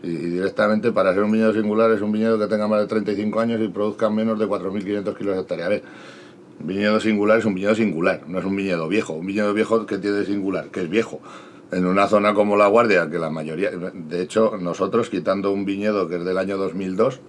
[0.01, 3.39] Y, directamente para ser un viñedo singular es un viñedo que tenga más de 35
[3.39, 5.67] años y produzca menos de 4.500 kilos de hectárea.
[5.67, 5.83] A ver,
[6.59, 9.13] un viñedo singular es un viñedo singular, no es un viñedo viejo.
[9.13, 11.21] Un viñedo viejo que tiene singular, que es viejo.
[11.71, 16.07] En una zona como La Guardia, que la mayoría, de hecho, nosotros quitando un viñedo
[16.07, 17.21] que es del año 2002,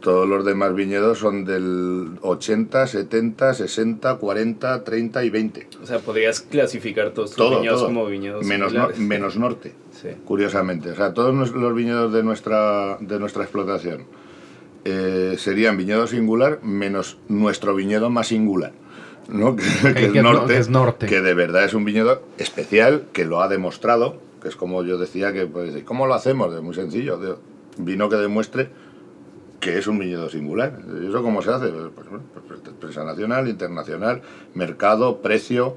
[0.00, 5.68] todos los demás viñedos son del 80, 70, 60, 40, 30 y 20.
[5.82, 7.86] O sea, podrías clasificar todos tus Todo, viñedos todo.
[7.88, 8.98] como viñedos menos, singulares.
[9.00, 10.08] menos norte, Sí.
[10.24, 10.90] curiosamente.
[10.90, 14.04] O sea, todos los viñedos de nuestra, de nuestra explotación
[14.84, 18.72] eh, serían viñedo singular menos nuestro viñedo más singular.
[19.28, 19.56] ¿no?
[19.82, 21.06] Que, que que es es no- norte, que es norte.
[21.06, 24.96] que de verdad es un viñedo especial, que lo ha demostrado, que es como yo
[24.96, 26.54] decía, que pues, ¿cómo lo hacemos?
[26.54, 27.18] De muy sencillo,
[27.76, 28.70] vino que demuestre
[29.60, 30.78] que es un viñedo singular.
[31.02, 31.68] ¿Y eso cómo se hace?
[31.68, 34.22] Pues, bueno, pues, prensa nacional, internacional,
[34.54, 35.76] mercado, precio,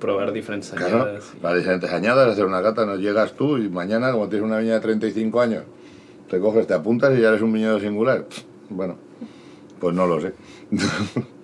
[0.00, 1.32] Probar diferentes Claro, añadas.
[1.34, 4.58] y- para diferentes añadas, hacer una cata, nos llegas tú y mañana, como tienes una
[4.58, 5.62] viña de 35 años,
[6.28, 8.26] te coges, te apuntas y ya eres un viñedo singular.
[8.68, 8.96] Bueno,
[9.80, 10.34] pues no lo sé.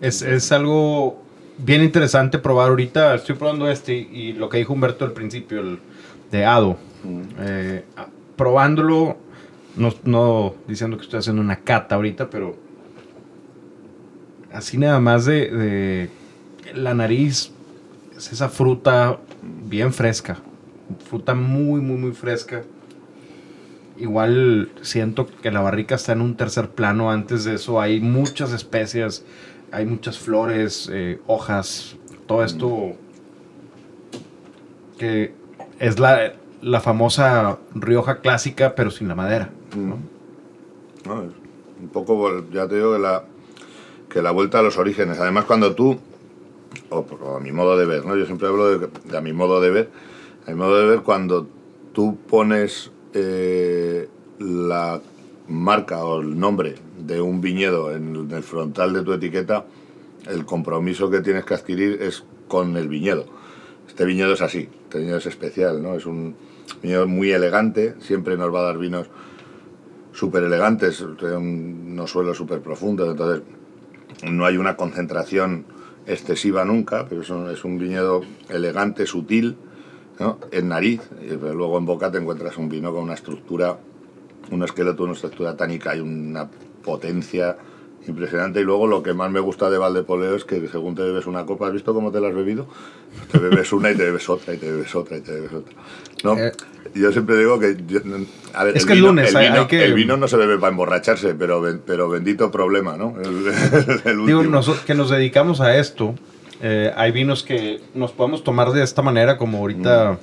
[0.00, 1.22] Es, es algo
[1.58, 3.14] bien interesante probar ahorita.
[3.14, 5.78] Estoy probando este y lo que dijo Humberto al principio, el
[6.30, 6.76] de Ado.
[7.40, 9.16] Eh, a- probándolo,
[9.76, 12.56] no, no diciendo que estoy haciendo una cata ahorita, pero
[14.52, 16.10] así nada más de, de
[16.74, 17.52] la nariz,
[18.16, 20.38] es esa fruta bien fresca.
[21.08, 22.62] Fruta muy, muy, muy fresca.
[23.98, 27.10] Igual siento que la barrica está en un tercer plano.
[27.10, 29.24] Antes de eso hay muchas especias,
[29.72, 31.96] hay muchas flores, eh, hojas,
[32.26, 32.96] todo esto
[34.98, 35.34] que
[35.78, 39.50] es la, la famosa Rioja clásica, pero sin la madera.
[39.74, 39.98] ¿No?
[41.22, 41.30] Es
[41.80, 43.24] un poco, vol- ya te digo, que la,
[44.08, 45.18] que la vuelta a los orígenes.
[45.18, 45.98] Además, cuando tú,
[46.90, 48.16] o, o a mi modo de ver, ¿no?
[48.16, 49.90] yo siempre hablo de, de a mi modo de ver,
[50.46, 51.46] a mi modo de ver, cuando
[51.92, 54.08] tú pones eh,
[54.38, 55.00] la
[55.48, 59.64] marca o el nombre de un viñedo en el frontal de tu etiqueta,
[60.28, 63.26] el compromiso que tienes que adquirir es con el viñedo.
[63.86, 65.94] Este viñedo es así, este viñedo es especial, ¿no?
[65.94, 66.34] Es un
[66.82, 69.08] viñedo muy elegante, siempre nos va a dar vinos
[70.16, 73.42] súper elegantes, unos suelos súper profundos, entonces
[74.24, 75.66] no hay una concentración
[76.06, 79.56] excesiva nunca, pero es un, es viñedo elegante, sutil,
[80.50, 83.78] en nariz, pero luego en boca te encuentras un vino con una estructura,
[84.50, 86.48] un esqueleto, una estructura tánica y una
[86.82, 87.58] potencia
[88.08, 88.60] impresionante.
[88.60, 91.44] Y luego lo que más me gusta de Valdepoleo es que según te bebes una
[91.44, 92.66] copa, ¿has visto cómo te la has bebido?
[93.30, 95.74] Te bebes una y te bebes otra y te bebes otra y te bebes otra.
[96.24, 96.36] ¿no?
[97.00, 97.76] Yo siempre digo que...
[97.86, 98.00] yo-
[98.54, 100.16] a ver, Es el que el vino- lunes el hay- vino, hay que- el vino
[100.16, 103.14] no se bebe para emborracharse, pero, pero bendito problema, ¿no?
[104.04, 106.14] El, Digo, noso- que nos dedicamos a esto,
[106.62, 110.18] eh, hay vinos que nos podemos tomar de esta manera, como ahorita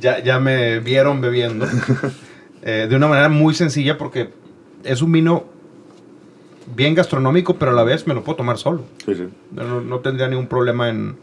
[0.00, 1.66] ya, ya me vieron bebiendo,
[2.62, 4.30] eh, de una manera muy sencilla porque
[4.84, 5.44] es un vino
[6.74, 8.84] bien gastronómico, pero a la vez me lo puedo tomar solo.
[9.04, 9.28] Sí, sí.
[9.52, 11.16] No, no tendría ningún problema en,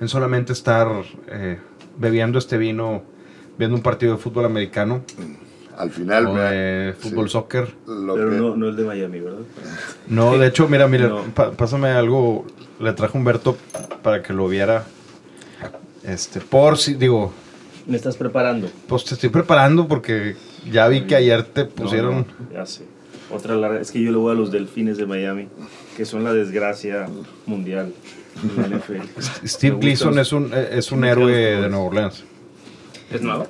[0.00, 0.88] en solamente estar
[1.28, 1.58] eh,
[1.98, 3.02] bebiendo este vino,
[3.60, 5.02] viendo un partido de fútbol americano
[5.76, 6.26] Al final...
[6.26, 7.74] o me- de fútbol sí, soccer.
[7.86, 9.40] lo Pero que- no, no el de Miami, ¿verdad?
[10.08, 11.22] No, de hecho, mira, mira, No.
[11.56, 12.44] pásame algo.
[12.80, 13.56] Le traje a Humberto
[14.02, 14.84] para que lo viera.
[16.02, 17.32] Este, por si, digo,
[17.86, 18.68] Me estás preparando.
[18.88, 20.34] pues te estoy preparando porque
[20.72, 22.26] ya vi que ayer te pusieron.
[22.48, 22.84] no, ya sé.
[23.30, 23.80] Otra larga.
[23.80, 25.48] Es que yo le voy a los delfines de Miami,
[25.96, 27.06] que son la desgracia
[27.46, 27.92] mundial
[28.42, 29.02] en la NFL.
[29.46, 31.68] Steve Gleason es un, eh, es un héroe de.
[31.68, 32.24] Nueva Orleans.
[33.10, 33.46] ¿Es nuevo?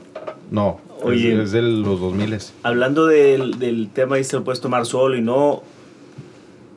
[0.51, 1.35] No, Oye.
[1.35, 5.17] es, es de los 2000 Hablando del, del tema, y se lo puedes tomar solo
[5.17, 5.63] y no,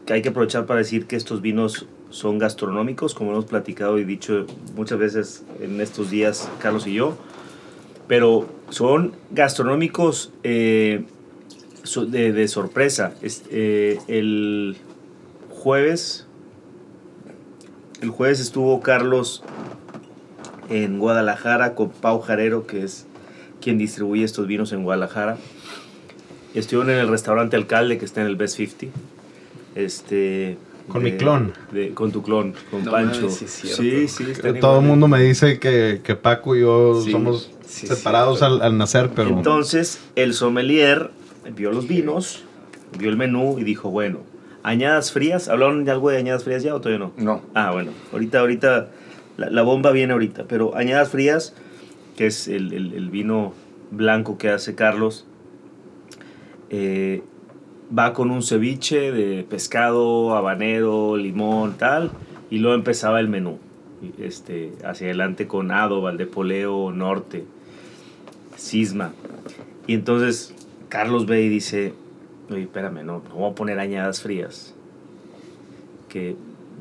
[0.05, 4.03] que hay que aprovechar para decir que estos vinos son gastronómicos, como hemos platicado y
[4.03, 7.15] dicho muchas veces en estos días, Carlos y yo,
[8.07, 11.05] pero son gastronómicos eh,
[12.07, 13.13] de, de sorpresa.
[13.21, 14.77] Es- eh, el
[15.49, 16.27] jueves,
[18.01, 19.41] el jueves estuvo Carlos
[20.69, 23.05] en Guadalajara con Pau Jarero, que es
[23.61, 25.37] quien distribuye estos vinos en Guadalajara.
[26.53, 28.87] Estuvieron en el restaurante Alcalde, que está en el Best 50.
[29.75, 30.57] Este,
[30.87, 31.53] Con mi clon.
[31.71, 33.21] de- con tu clon, con No Pancho.
[33.21, 37.11] mames, sí sí, sí, Todo el mundo me dice que, que Paco y yo Sí,
[37.11, 41.09] somos sí, separados al, al nacer, pero Entonces, el sommelier
[41.55, 42.43] vio los vinos,
[42.99, 44.19] vio el menú y dijo, bueno,
[44.61, 45.47] añadas frías.
[45.49, 47.13] ¿Hablaron de algo de añadas frías ya o todavía no?
[47.17, 47.41] No.
[47.55, 48.89] Ah, bueno, ahorita, ahorita,
[49.37, 51.53] la, la bomba viene ahorita, pero añadas frías,
[52.17, 53.53] que es el, el- el vino
[53.91, 55.25] blanco que hace Carlos,
[56.69, 57.21] eh,
[57.97, 62.11] va con un ceviche de pescado, habanero, limón, tal,
[62.49, 63.57] y luego empezaba el menú,
[64.19, 67.45] este, hacia adelante con Ado, Valdepoleo, Norte,
[68.57, 69.13] Cisma.
[69.87, 70.53] Y entonces
[70.89, 71.93] Carlos ve y dice,
[72.49, 74.73] oye, espérame, no, no voy a poner añadas frías.
[76.09, 76.35] Que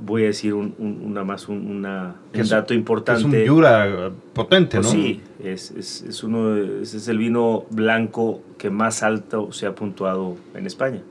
[0.04, 3.24] voy a decir un, un- una más, un, una, un es- dato es importante.
[3.24, 4.92] un Yura potente, Pues ¿no?
[4.92, 9.74] sí, es, es, es uno, ese es el vino blanco que más alto se ha
[9.74, 11.02] puntuado en España.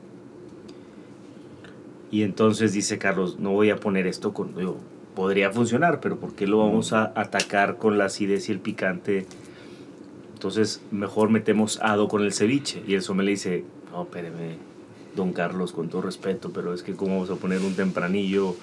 [2.10, 4.54] Y entonces dice Carlos, no voy a poner esto con...
[4.54, 4.76] Digo,
[5.14, 9.26] podría funcionar, pero ¿por qué lo vamos a atacar con la acidez y el picante?
[10.34, 12.82] Entonces, mejor metemos ado con el ceviche.
[12.86, 14.56] Y el sommelier dice, no, espéreme,
[15.16, 18.56] don Carlos, con todo respeto, pero es que cómo vamos a poner un tempranillo...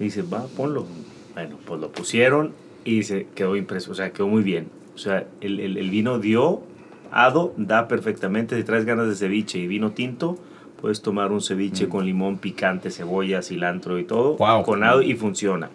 [0.00, 0.86] Y dice, va, ponlo.
[1.34, 2.52] Bueno, pues lo pusieron
[2.84, 4.68] y dice, quedó impreso, o sea, quedó muy bien.
[4.94, 6.62] O sea, el, el- el vino dio,
[7.10, 8.56] ado, da perfectamente.
[8.56, 10.38] Si traes ganas de ceviche y vino tinto,
[10.80, 14.62] puedes tomar un ceviche con limón picante, cebolla, cilantro y todo, Wow.
[14.64, 15.70] con ado y funciona.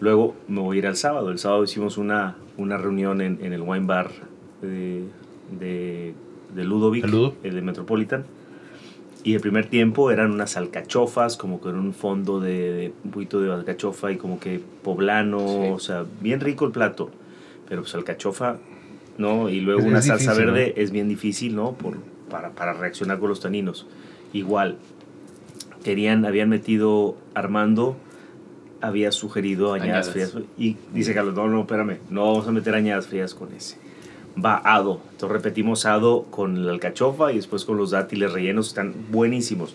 [0.00, 1.30] Luego me voy a ir al sábado.
[1.30, 4.10] El sábado hicimos una, una reunión en, en el wine bar
[4.60, 5.04] de,
[5.58, 6.12] de,
[6.54, 7.34] de Ludovic, ¿De Ludo?
[7.44, 8.24] el de Metropolitan.
[9.24, 13.40] Y el primer tiempo eran unas alcachofas, como con un fondo de, de un poquito
[13.40, 15.68] de alcachofa y como que poblano, Sí.
[15.72, 17.10] o sea, bien rico el plato.
[17.68, 18.58] Pero pues alcachofa,
[19.18, 19.48] ¿no?
[19.48, 21.72] Y luego Es- una salsa verde es bien difícil, ¿no?
[21.72, 21.98] Por,
[22.28, 23.86] para, para reaccionar con los taninos.
[24.32, 24.78] Igual,
[25.84, 27.96] querían, habían metido Armando,
[28.80, 30.32] había sugerido añadas, Añadas.
[30.32, 30.46] frías.
[30.58, 33.76] Y dice Carlos, no, no, espérame, no vamos a meter añadas frías con ese.
[34.42, 35.00] Va ado.
[35.12, 39.74] Entonces repetimos ado con la alcachofa y después con los dátiles rellenos, están buenísimos.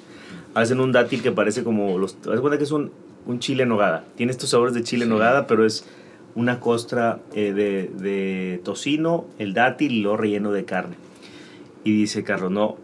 [0.55, 2.17] Hacen un dátil que parece como los...
[2.31, 2.91] Haz cuenta que es un,
[3.25, 4.05] un chile en nogada.
[4.15, 5.13] Tiene estos sabores de chile en Sí.
[5.13, 5.85] nogada, pero es
[6.33, 10.95] una costra eh, de, de tocino, el dátil y luego relleno de carne.
[11.83, 12.77] Y dice Carlos, no,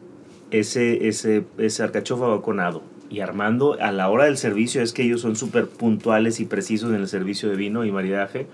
[0.51, 2.83] ese, ese, ese alcachofa va con ado.
[3.09, 6.89] Y Armando, a la hora del servicio, es que ellos son súper puntuales y precisos
[6.89, 8.47] en el servicio de vino y maridaje.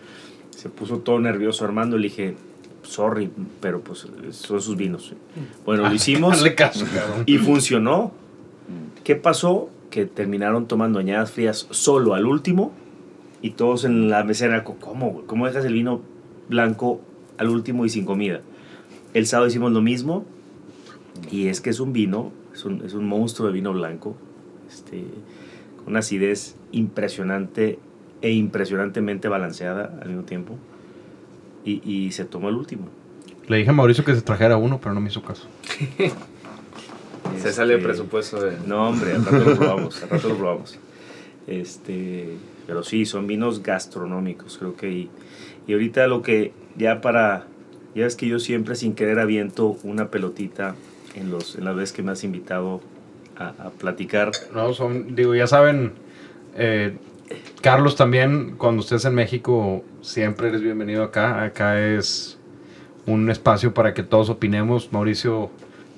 [0.50, 1.98] Se puso todo nervioso Armando.
[1.98, 2.36] Le dije,
[2.90, 3.30] sorry,
[3.62, 5.14] pero pues son sus vinos.
[5.66, 6.86] Bueno, lo hicimos Hazle caso,
[7.26, 8.12] y funcionó.
[9.04, 9.70] ¿Qué pasó?
[9.90, 12.74] Que terminaron tomando añadas frías solo al último
[13.42, 15.26] y todos en la mesera, ¿cómo, güey?
[15.26, 16.02] ¿Cómo dejas el vino
[16.50, 17.02] blanco
[17.38, 18.42] al último y sin comida?
[19.14, 20.26] El sábado hicimos lo mismo
[21.32, 24.16] y es que es un vino, es un, es un monstruo de vino blanco,
[24.70, 25.06] este,
[25.78, 27.80] con una acidez impresionante
[28.22, 30.58] e impresionantemente balanceada al mismo tiempo
[31.70, 32.88] y, y se tomó el último.
[33.48, 35.48] Le dije a Mauricio que se trajera uno, pero no me hizo caso.
[37.42, 38.58] Se sale el Este, presupuesto de...
[38.66, 40.80] No, hombre, al rato lo probamos, al rato lo probamos.
[41.48, 44.92] Este, pero sí, son vinos gastronómicos, creo que.
[44.92, 45.10] Y,
[45.68, 47.48] y ahorita lo que, ya para.
[47.96, 50.76] Ya es que yo siempre sin querer aviento una pelotita
[51.16, 52.82] en, los, en las veces que me has invitado
[53.38, 54.32] a, a platicar.
[54.54, 55.94] No, son, digo, ya saben,
[56.56, 56.96] eh,
[57.62, 61.44] Carlos también, cuando estés en México, siempre eres bienvenido acá.
[61.44, 62.38] Acá es
[63.06, 64.92] un espacio para que todos opinemos.
[64.94, 65.50] Mauricio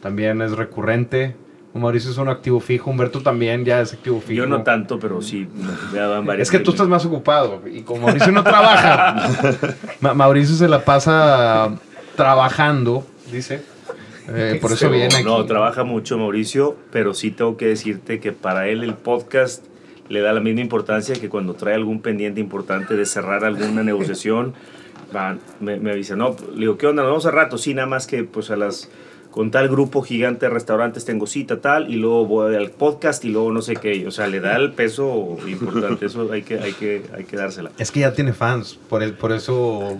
[0.01, 1.35] también es recurrente.
[1.73, 2.89] Mauricio es un activo fijo.
[2.89, 4.33] Humberto también ya es activo fijo.
[4.39, 5.47] Yo no tanto, pero sí,
[5.93, 6.47] me varias.
[6.47, 9.29] Es que tú estás más ocupado y como Mauricio no trabaja,
[10.01, 11.71] Ma- Mauricio se la pasa
[12.17, 13.61] trabajando, dice.
[14.27, 15.23] Eh, por eso Pero viene aquí.
[15.23, 19.65] No, trabaja mucho Mauricio, pero sí tengo que decirte que para él el podcast
[20.11, 24.53] le da la misma importancia que cuando trae algún pendiente importante de cerrar alguna negociación.
[25.15, 27.03] va, me, me avisa, no, le digo, ¿qué onda?
[27.03, 28.89] Nos vamos a rato, sí, nada más que pues a las
[29.31, 33.29] con tal grupo gigante de restaurantes tengo cita tal y luego voy al podcast y
[33.29, 36.73] luego no sé qué, o sea, le da el peso importante, eso hay que hay
[36.73, 37.71] que hay que dársela.
[37.77, 39.97] Es que ya tiene fans, por, el, por eso.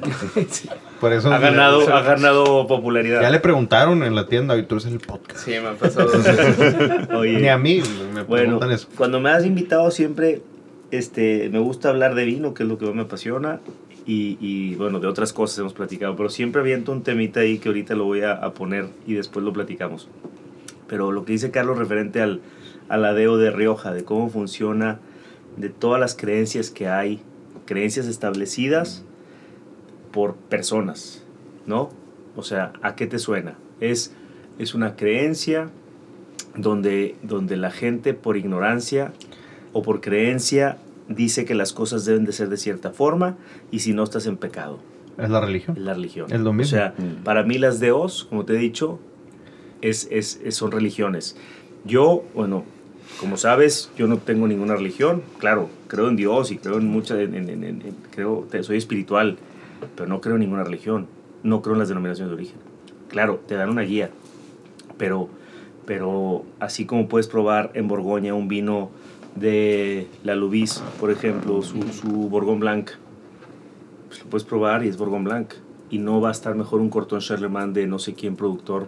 [1.00, 3.22] Por eso Ha ganado ha ganado popularidad.
[3.22, 5.40] Ya le preguntaron en la tienda y tú eres el podcast.
[5.46, 7.10] Sí, me han pasado dos veces.
[7.14, 7.82] Oye, Ni a mí
[8.14, 8.88] me Bueno, preguntan eso.
[8.98, 10.42] cuando me has invitado siempre,
[10.92, 13.62] este, me gusta hablar de vino, que es lo que más me apasiona,
[14.06, 17.70] y, y, bueno, de otras cosas hemos platicado, pero siempre aviento un temita ahí que
[17.70, 20.10] ahorita lo voy a, a poner y después lo platicamos.
[20.88, 22.42] Pero lo que dice Carlos referente al,
[22.90, 25.00] al adeo de Rioja, de cómo funciona,
[25.58, 27.22] de todas las creencias que hay,
[27.66, 29.06] creencias establecidas
[30.12, 31.24] por personas,
[31.66, 31.90] ¿no?
[32.36, 33.56] O sea, ¿a qué te suena?
[33.80, 34.14] Es,
[34.60, 35.70] es una creencia
[36.56, 39.14] donde, donde la gente por ignorancia
[39.74, 40.78] o por creencia
[41.16, 43.38] dice que las cosas deben de ser de cierta forma
[43.72, 44.80] y si no estás en pecado.
[45.18, 45.78] Es la religión.
[45.78, 46.28] Es la religión.
[46.32, 46.78] Es lo mismo.
[46.78, 46.94] O sea,
[47.24, 49.00] para mí las deos, como te he dicho,
[49.82, 51.36] es, es, es- son religiones.
[51.86, 52.64] Yo, bueno,
[53.20, 55.22] como sabes, yo no tengo ninguna religión.
[55.40, 58.78] Claro, creo en Dios y creo en muchas, en, en- en- en- creo, te- soy
[58.78, 59.38] espiritual,
[59.96, 61.08] pero no creo en ninguna religión.
[61.44, 62.58] No creo en las denominaciones de origen.
[63.10, 64.12] Claro, te dan una guía,
[64.98, 65.28] pero,
[65.86, 68.92] pero así como puedes probar en Borgoña un vino
[69.36, 72.92] de la Lubis, por ejemplo, su, su Bourgogne Blanc,
[74.08, 75.54] pues lo puedes probar y es Bourgogne Blanc.
[75.90, 78.88] Y no va a estar mejor un Corton Charlemagne de no sé quién productor.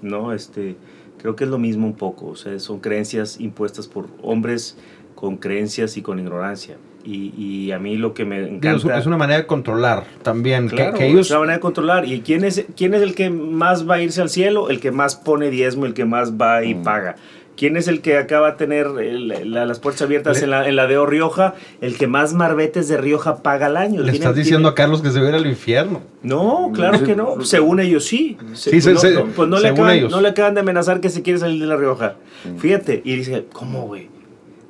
[0.00, 0.76] No, este,
[1.18, 2.26] creo que es lo mismo un poco.
[2.28, 4.76] O sea, son creencias impuestas por hombres
[5.14, 6.76] con creencias y con ignorancia.
[7.04, 8.94] Y, y a mí lo que me encanta...
[8.94, 10.68] es, es una manera de controlar también.
[10.68, 11.30] Claro, que, es ellos.
[11.30, 12.04] una manera de controlar.
[12.06, 14.70] ¿Y quién es, quién es el que más va a irse al cielo?
[14.70, 16.82] El que más pone diezmo, el que más va y Mm.
[16.82, 17.16] paga.
[17.56, 20.68] ¿Quién es el que acaba de tener el- la- las puertas abiertas Le- en la,
[20.68, 21.54] en la de Rioja?
[21.82, 24.00] El que más marbetes de Rioja paga al año.
[24.02, 26.00] Le estás diciendo a Carlos que se va a ir al infierno.
[26.22, 27.42] No, claro Sí, que no.
[27.42, 28.38] Según ellos sí.
[28.54, 30.10] Sí, se- no, se- no, pues no le, según acaban, ellos.
[30.10, 32.16] no le acaban de amenazar que se quiere salir de La Rioja.
[32.44, 32.58] Mm.
[32.58, 33.02] Fíjate.
[33.04, 34.08] Y dice, ¿cómo, güey?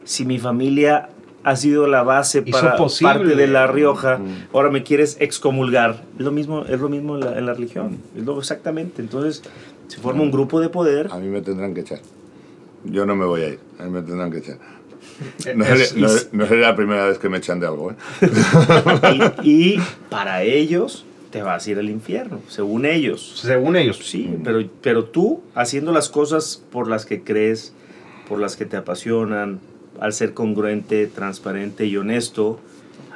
[0.05, 1.09] Si mi familia
[1.45, 3.14] ha sido la base Hizo para posible.
[3.14, 4.47] parte de La Rioja, Mm.
[4.55, 6.03] ahora me quieres excomulgar.
[6.18, 7.99] Es lo mismo, es lo mismo en, la, en la religión.
[8.16, 9.01] Es lo exactamente.
[9.03, 9.43] Entonces,
[9.87, 11.09] se forma un grupo de poder.
[11.12, 12.01] A mí me tendrán que echar.
[12.85, 14.59] Yo no me voy a ir, a mí me tendrán que echar.
[15.57, 17.95] No, es- sería, no- no sería la primera vez que me echan de algo, ¿eh?
[19.43, 19.80] y, y
[20.11, 23.39] para ellos, te vas a ir al infierno, según ellos.
[23.41, 23.99] Según ellos.
[24.03, 27.72] Sí, pero, pero tú haciendo las cosas por las que crees,
[28.28, 29.61] por las que te apasionan,
[30.01, 32.61] al ser congruente, transparente y honesto,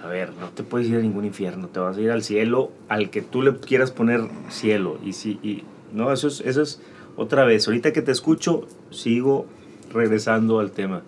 [0.02, 2.70] a ver, no te puedes ir a ningún infierno, te vas a ir al cielo,
[2.88, 4.98] al que tú le quieras poner cielo.
[5.04, 6.80] Y sí, y, no, eso es, eso es
[7.16, 7.66] otra vez.
[7.66, 9.46] Ahorita que te escucho, sigo
[9.93, 11.03] regresando al tema.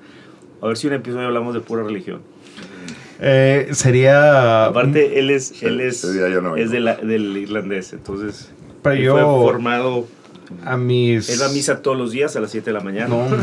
[0.60, 2.20] A ver si un episodio hablamos de pura religión.
[3.20, 4.66] Eh, sería.
[4.66, 6.04] Aparte, él es, él es,
[6.42, 8.50] no es de la- del irlandés, entonces
[8.82, 10.06] Pero él yo- fue formado.
[10.64, 11.28] A mis.
[11.28, 13.08] Él va a misa todos los días a las 7 de la mañana.
[13.08, 13.40] No, hombre.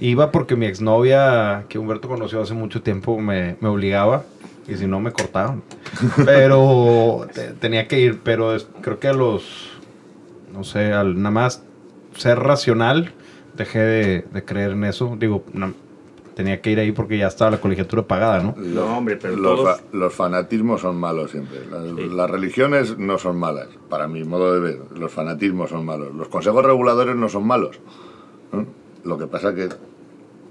[0.00, 4.24] Iba porque mi exnovia, que Humberto conoció hace mucho tiempo, me, me obligaba.
[4.68, 5.62] Y si no, me cortaban.
[6.24, 8.20] Pero te- tenía que ir.
[8.22, 9.70] Pero es- creo que a los.
[10.52, 11.62] No sé, al nada más
[12.16, 13.12] ser racional,
[13.56, 15.16] dejé de, de creer en eso.
[15.18, 15.44] Digo,
[16.34, 18.54] tenía que ir ahí porque ya estaba la colegiatura pagada, ¿no?
[18.56, 21.60] No, hombre, pero los, todos- fa- los fanatismos son malos siempre.
[21.70, 22.08] Las, Sí.
[22.14, 24.78] las religiones no son malas, para mi modo de ver.
[24.98, 26.14] Los fanatismos son malos.
[26.14, 27.78] Los consejos reguladores no son malos.
[28.52, 28.66] ¿no?
[29.04, 29.68] Lo que pasa que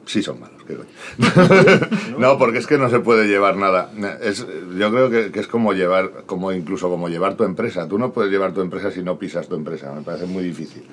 [0.06, 0.62] sí son malos.
[0.68, 0.90] ¿qué coño?
[2.20, 3.92] no, porque es que no se puede llevar nada.
[4.22, 4.46] Es,
[4.78, 7.88] yo creo que, que es como llevar, como incluso como llevar tu empresa.
[7.88, 9.92] Tú no puedes llevar tu empresa si no pisas tu empresa.
[9.94, 10.84] Me parece muy difícil.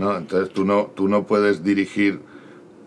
[0.00, 0.16] ¿No?
[0.16, 2.20] Entonces tú no, tú no puedes dirigir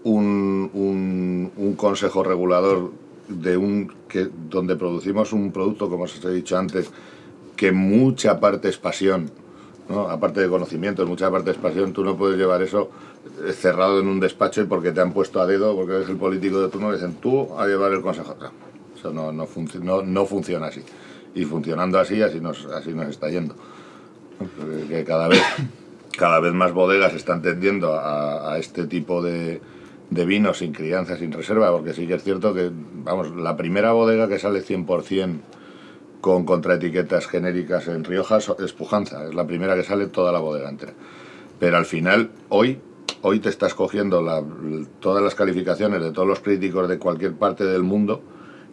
[0.04, 2.92] un, un, consejo regulador
[3.28, 6.92] de un que donde producimos un producto como os he dicho antes
[7.56, 9.32] que mucha parte es pasión
[9.90, 10.10] ¿no?
[10.10, 12.90] aparte de conocimiento mucha parte es pasión tú no puedes llevar eso
[13.48, 16.18] eh, cerrado en un despacho y porque te han puesto a dedo porque eres el
[16.18, 18.36] político de turno dicen tú a llevar el consejo
[18.96, 19.48] eso no, no,
[20.04, 20.82] no, funciona así
[21.34, 23.56] y funcionando así así nos, así nos está yendo
[24.90, 25.42] que cada vez
[26.18, 29.62] cada vez más bodegas están tendiendo a, este tipo de,
[30.10, 34.28] vinos sin crianza, sin reserva, porque sí que es cierto que, vamos, la primera bodega
[34.28, 35.40] que sale 100%
[36.22, 40.70] con contraetiquetas genéricas en Rioja es Pujanza, es la primera que sale toda la bodega
[40.70, 40.94] entera.
[41.60, 42.80] Pero al final, hoy,
[43.22, 44.24] hoy te estás cogiendo
[45.00, 48.22] todas las calificaciones de todos los críticos de cualquier parte del mundo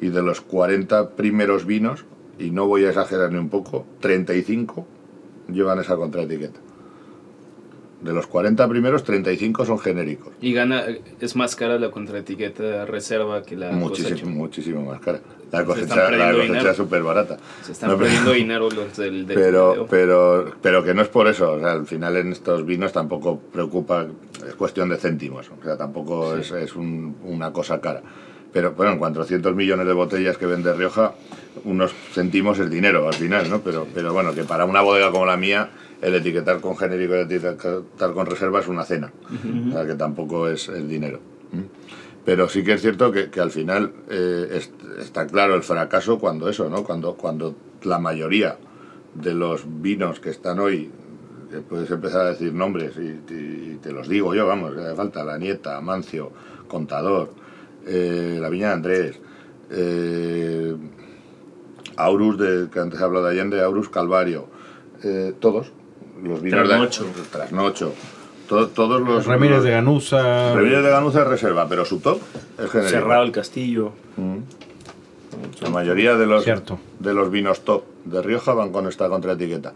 [0.00, 2.04] y de los 40 primeros vinos,
[2.38, 4.86] y no voy a exagerar ni un poco, 35
[5.48, 6.60] llevan esa contraetiqueta.
[8.02, 10.32] De los 40 primeros, 35 son genéricos.
[10.40, 10.84] Y gana,
[11.20, 14.26] es más cara la contraetiqueta reserva que la muchísimo, cosecha.
[14.26, 15.20] muchísimo más cara.
[15.52, 17.36] La Se cosecha, la cosecha es súper barata.
[17.62, 19.86] Se están No, perdiendo dinero los del, del Pero, video.
[19.86, 21.52] pero, pero que no es por eso.
[21.52, 24.06] O sea, al final en estos vinos tampoco preocupa,
[24.48, 25.50] es cuestión de céntimos.
[25.50, 28.00] O sea, tampoco es, es un- una cosa cara.
[28.52, 31.14] Pero bueno, en 400 millones de botellas que vende Rioja,
[31.64, 33.60] unos céntimos es dinero al final, ¿no?
[33.60, 35.70] Pero, pero bueno, que para una bodega como la mía,
[36.02, 39.12] el etiquetar con genérico y el etiquetar con reserva es una cena.
[39.68, 41.20] O sea, que tampoco es, es dinero.
[42.24, 46.18] Pero sí que es cierto que, que al final eh, es- está claro el fracaso
[46.18, 46.84] cuando eso, ¿no?
[46.84, 48.58] Cuando, cuando la mayoría
[49.14, 50.90] de los vinos que están hoy,
[51.50, 54.94] que puedes empezar a decir nombres y, y te los digo yo, vamos, que hace
[54.94, 56.30] falta La Nieta, Amancio,
[56.68, 57.32] Contador,
[57.86, 59.20] eh, La Viña de Andrés,
[59.70, 60.76] eh,
[61.96, 64.46] Aurus, de, que antes he hablado de Allende, Aurus Calvario,
[65.02, 65.72] eh, todos,
[66.22, 67.04] los vinos Trasnocho.
[67.04, 67.92] de Trasnocho,
[68.48, 69.26] to- todos los...
[69.26, 70.54] Ramírez los- de Ganusa.
[70.54, 72.18] Ramírez de Ganuza es reserva, pero su top
[72.58, 72.90] es genérico.
[72.90, 73.92] Cerrado el castillo.
[75.62, 76.78] La mayoría de los, Cierto.
[76.98, 79.72] de los vinos top de Rioja van con esta contraetiqueta.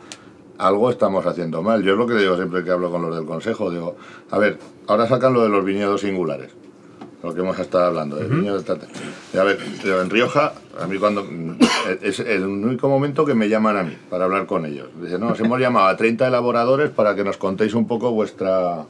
[0.59, 1.82] Algo estamos haciendo mal.
[1.82, 3.70] Yo es lo que digo siempre que hablo con los del consejo.
[3.70, 3.97] Digo,
[4.30, 6.51] a ver, ahora sacan lo de los viñedos singulares.
[7.22, 8.78] Lo que hemos estado hablando, de viñedos de
[9.32, 11.26] Y a ver, en Rioja, a mí cuando.
[12.03, 14.89] Es el único momento que me llaman a mí para hablar con ellos.
[15.01, 18.87] Dicen, no, nos hemos llamado a 30 elaboradores para que nos contéis un poco vuestra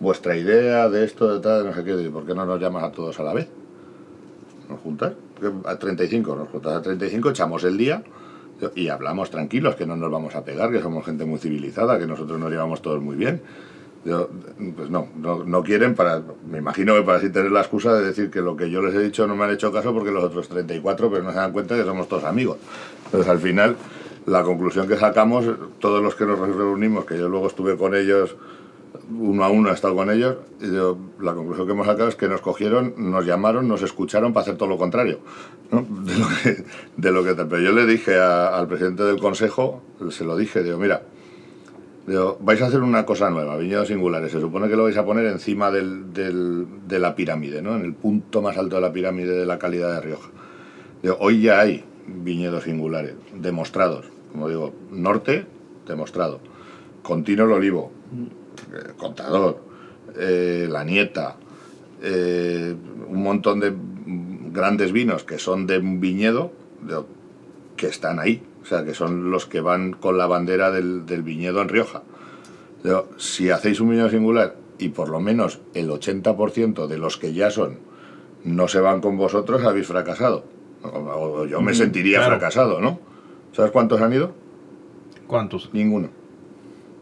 [0.00, 2.10] vuestra idea de esto, de tal, de no sé qué.
[2.10, 3.48] ¿Por qué no nos llamas a todos a la vez?
[4.68, 5.14] ¿Nos juntas?
[5.64, 8.02] A 35, nos juntas a 35, echamos el día
[8.74, 12.06] y hablamos tranquilos, que no nos vamos a pegar, que somos gente muy civilizada, que
[12.06, 13.40] nosotros nos llevamos todos muy bien.
[14.04, 14.28] Yo,
[14.76, 18.04] pues no, no, no quieren para, me imagino que para así tener la excusa de
[18.06, 20.22] decir que lo que yo les he dicho no me han hecho caso porque los
[20.24, 22.58] otros 34 pero no se dan cuenta que somos todos amigos.
[23.06, 23.76] Entonces al final
[24.26, 25.46] la conclusión que sacamos,
[25.80, 28.36] todos los que nos reunimos, que yo luego estuve con ellos
[29.18, 32.14] uno a uno he estado con ellos y yo, la conclusión que hemos sacado es
[32.16, 35.18] que nos cogieron, nos llamaron, nos escucharon para hacer todo lo contrario
[35.70, 35.84] ¿no?
[36.04, 36.64] de, lo que,
[36.96, 37.34] de lo que.
[37.34, 41.02] Pero yo le dije a- al presidente del consejo, se lo dije, digo, mira,
[42.40, 45.26] vais a hacer una cosa nueva, viñedos singulares, se supone que lo vais a poner
[45.26, 47.76] encima del, de la pirámide, ¿no?
[47.76, 50.30] en el punto más alto de la pirámide de la calidad de Rioja.
[51.20, 55.46] Hoy ya hay viñedos singulares, demostrados, como digo, norte,
[55.86, 56.40] demostrado,
[57.02, 57.92] continuo el olivo,
[58.72, 59.62] eh, Contador,
[60.18, 61.36] eh, La Nieta,
[62.02, 62.74] eh,
[63.08, 63.72] un montón de
[64.52, 66.52] grandes vinos que son de un viñedo
[67.76, 68.42] que están ahí.
[68.68, 72.02] Sea, que son los que van con la bandera del, del viñedo en Rioja.
[72.82, 77.32] Pero si hacéis un viñedo singular y por lo menos el 80% de los que
[77.32, 77.78] ya son
[78.44, 80.44] no se van con vosotros, habéis fracasado.
[80.82, 82.32] O- yo me sentiría claro.
[82.36, 83.00] fracasado, ¿no?
[83.52, 84.32] ¿Sabes cuántos han ido?
[85.26, 85.70] ¿Cuántos?
[85.72, 86.10] Ninguno.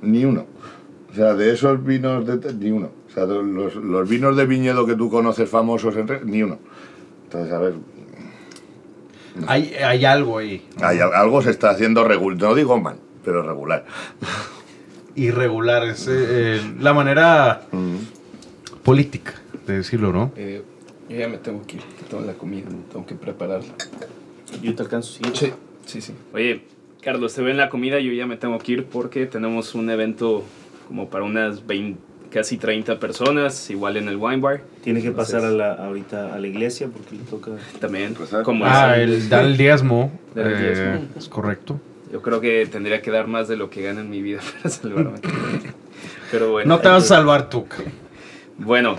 [0.03, 0.47] Ni uno.
[1.11, 2.91] O sea, de esos vinos, de, ni uno.
[3.09, 6.59] O sea, los, los vinos de viñedo que tú conoces famosos, en ni uno.
[7.25, 7.75] Entonces, a ver,
[9.47, 10.67] Hay, hay algo ahí.
[10.83, 12.39] hay al- algo se está haciendo regular.
[12.39, 13.85] No digo mal, pero regular.
[15.15, 15.85] Irregular.
[15.85, 16.13] Es eh,
[16.59, 17.63] eh, la manera
[18.83, 19.35] política
[19.67, 20.33] de decirlo, ¿no?
[20.37, 20.63] Eh,
[21.09, 23.73] yo ya me tengo que ir, que tengo la comida, tengo que prepararla.
[24.63, 25.23] Yo te alcanzo, sí.
[25.35, 25.53] Sí,
[25.87, 26.13] sí, sí.
[26.33, 26.63] Oye,
[27.03, 30.45] Carlos, te ven la comida, yo ya me tengo que ir porque tenemos un evento
[30.89, 31.99] como para unas 20,
[32.37, 34.61] casi 30 personas, igual en el wine bar.
[34.85, 37.53] Tiene que Entonces, pasar a la, ahorita a la iglesia porque le toca...
[37.81, 38.15] También,
[38.45, 40.13] como Ah, es el dar el diezmo.
[40.35, 41.09] Dar el eh, diezmo.
[41.17, 41.81] es correcto.
[42.13, 44.69] Yo creo que tendría que dar más de lo que gano en mi vida para
[44.69, 45.19] salvarme.
[46.31, 46.69] Pero bueno.
[46.69, 47.65] No te vas a salvar tú.
[48.59, 48.97] Bueno,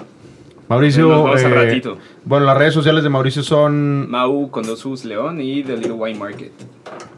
[0.68, 1.08] Mauricio.
[1.08, 1.98] Nos vemos al eh, ratito.
[2.26, 4.10] Bueno, las redes sociales de Mauricio son.
[4.10, 6.54] Mau con dos U's León y The Little Wine Market.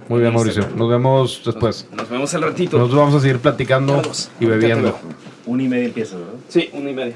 [0.09, 0.65] Muy bien, Mauricio.
[0.75, 1.87] Nos vemos después.
[1.91, 2.77] Nos, nos vemos al ratito.
[2.77, 4.99] Nos vamos a seguir platicando Carlos, y bebiendo.
[5.49, 6.33] Una y media empieza, ¿verdad?
[6.47, 7.15] Sí, una y media.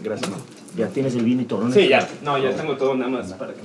[0.00, 0.30] Gracias.
[0.76, 1.74] Ya tienes el vino y todo, ¿no?
[1.74, 2.08] Sí, ya.
[2.22, 3.60] No, ya tengo todo nada más para que.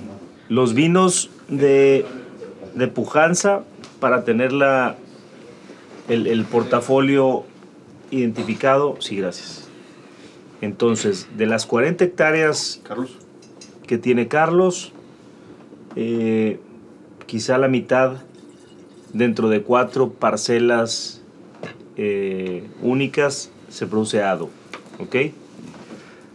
[0.49, 2.03] Los vinos de,
[2.73, 3.61] de pujanza
[3.99, 4.95] para tener la,
[6.09, 7.43] el, el portafolio
[8.09, 8.95] identificado.
[8.99, 9.67] Sí, gracias.
[10.61, 13.15] Entonces, de las 40 hectáreas Carlos.
[13.86, 14.91] que tiene Carlos,
[15.95, 16.59] eh,
[17.28, 18.23] quizá la mitad
[19.13, 21.21] dentro de cuatro parcelas
[21.95, 24.49] eh, únicas se produce hado,
[24.99, 25.15] ¿ok?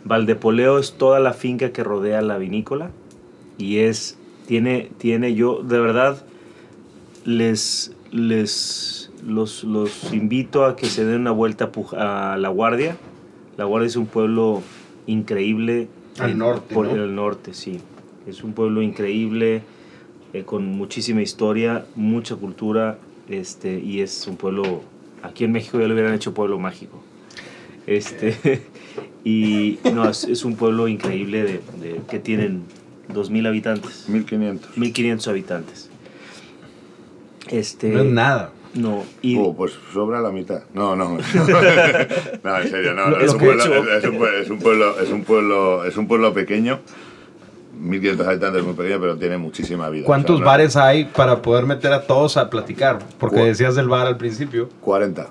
[0.05, 2.91] Valdepoleo es toda la finca que rodea la vinícola
[3.59, 4.17] y es,
[4.47, 6.25] tiene, tiene yo, de verdad,
[7.25, 12.97] les, les, los, los invito a que se den una vuelta a La Guardia.
[13.57, 14.63] La Guardia es un pueblo
[15.07, 15.89] increíble.
[16.19, 16.95] Al en- norte, Por ¿no?
[16.97, 17.81] el norte, sí.
[18.27, 19.63] Es un pueblo increíble,
[20.33, 24.81] eh, con muchísima historia, mucha cultura, este, y es un pueblo,
[25.23, 27.03] aquí en México ya lo hubieran hecho pueblo mágico.
[27.87, 28.63] Este,
[29.25, 32.63] y no, es, es un pueblo increíble de, de- que tienen
[33.13, 34.77] 2.000 habitantes, 1500.
[34.77, 35.91] 1.500 habitantes.
[37.49, 38.53] Este, No es nada.
[38.75, 40.63] no, y Oh, pues sobra la mitad.
[40.73, 41.19] No, no.
[42.45, 43.17] no, en serio, no.
[43.19, 43.63] es, un pueblo,
[43.97, 46.81] es, un pueblo, es un pueblo, es un pueblo, es un pueblo pequeño.
[47.79, 50.07] 1500 habitantes es muy pequeño, pero tiene muchísima vida.
[50.07, 53.01] ¿Cuántos O sea, no- bares hay para poder meter a todos a platicar?
[53.19, 54.69] Porque decías del bar al principio.
[54.83, 55.27] 40.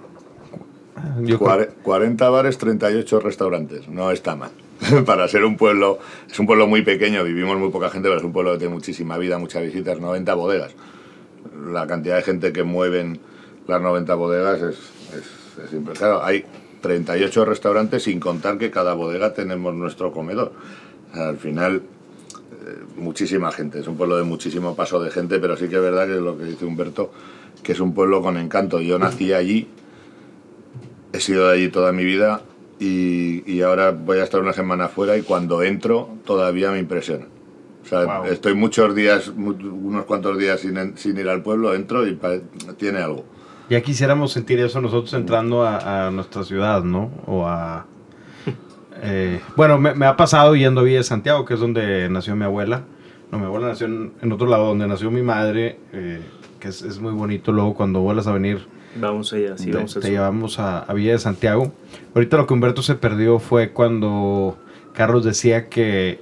[1.22, 3.88] Yo creo- Cuare- 40 bares, 38 restaurantes.
[3.88, 4.52] No está mal.
[5.06, 6.00] Para ser un pueblo,
[6.30, 8.74] es un pueblo muy pequeño, vivimos muy poca gente, pero es un pueblo que tiene
[8.74, 10.74] muchísima vida, muchas visitas, 90 bodegas.
[11.72, 13.20] La cantidad de gente que mueven
[13.68, 14.76] las 90 bodegas es,
[15.16, 16.24] es, es impresionante.
[16.26, 16.46] Hay
[16.82, 20.52] 38 restaurantes sin contar que cada bodega tenemos nuestro comedor.
[21.14, 21.84] Al final,
[22.66, 25.82] eh, muchísima gente, es un pueblo de muchísimo paso de gente, pero sí que es
[25.82, 27.12] verdad que es lo que dice Humberto,
[27.62, 28.80] que es un pueblo con encanto.
[28.82, 29.68] Yo nací allí,
[31.14, 32.42] he sido de allí toda mi vida
[32.80, 37.26] y, y ahora voy a estar una semana fuera y cuando entro todavía me impresiona.
[37.84, 38.26] O sea, Wow.
[38.32, 42.18] estoy muchos días, unos cuantos días sin, sin ir al pueblo, entro y
[42.78, 43.26] tiene algo.
[43.70, 47.10] Ya quisiéramos sentir eso nosotros entrando a, a nuestra ciudad, ¿no?
[47.26, 47.86] O a...
[49.02, 52.36] eh, bueno, me, me ha pasado yendo a Villa de Santiago, que es donde nació
[52.36, 52.84] mi abuela.
[53.32, 56.22] No, mi abuela nació en, en otro lado, donde nació mi madre, eh,
[56.60, 57.52] que es, es muy bonito.
[57.52, 60.94] Luego, cuando vuelvas a venir, vamos allá, sí, te, vamos al te llevamos a, a
[60.94, 61.72] Villa de Santiago.
[62.16, 64.58] Ahorita lo que Humberto se perdió fue cuando
[64.94, 66.20] Carlos decía que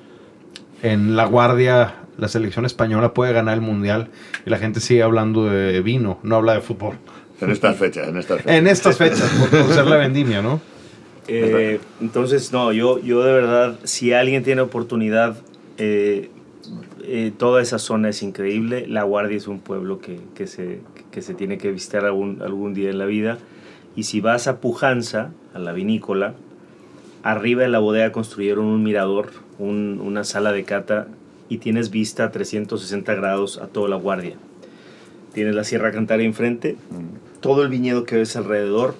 [0.81, 4.09] en La Guardia la selección española puede ganar el mundial
[4.45, 6.97] y la gente sigue hablando de vino, no habla de fútbol.
[7.41, 8.57] En estas fechas, en estas fechas.
[8.57, 10.59] En estas fechas, por, por ser la vendimia, ¿no?
[11.29, 15.37] Eh, entonces, no, yo, yo de verdad, si alguien tiene oportunidad,
[15.77, 16.31] eh,
[17.03, 18.87] eh, toda esa zona es increíble.
[18.87, 20.81] La Guardia es un pueblo que, que se,
[21.11, 23.37] que se tiene que visitar algún, algún día en la vida.
[23.95, 26.33] Y si vas a Pujanza, a la vinícola,
[27.23, 31.07] arriba de la bodega construyeron un mirador, un- una sala de cata,
[31.49, 34.35] y tienes vista a 360 grados a toda la Guardia.
[35.33, 36.75] Tienes la Sierra Cantaria enfrente,
[37.39, 38.95] todo el viñedo que ves alrededor,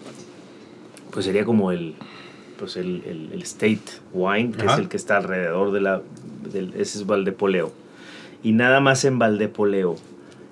[1.11, 1.93] pues sería como el,
[2.57, 3.79] pues el, el- el State
[4.13, 4.73] Wine, que Ajá.
[4.73, 6.01] es el que está alrededor de la,
[6.51, 7.71] del, ese es Valdepoleo.
[8.43, 9.95] Y nada más en Valdepoleo,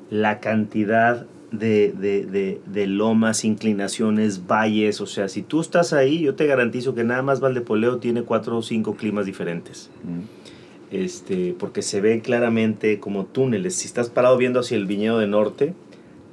[0.09, 6.19] la cantidad de, de, de, de lomas, inclinaciones, valles, o sea, si tú estás ahí,
[6.19, 9.89] yo te garantizo que nada más Valdepoleo tiene cuatro o cinco climas diferentes.
[10.91, 13.75] Este, porque se ven claramente como túneles.
[13.75, 15.73] Si estás parado viendo hacia el viñedo de norte,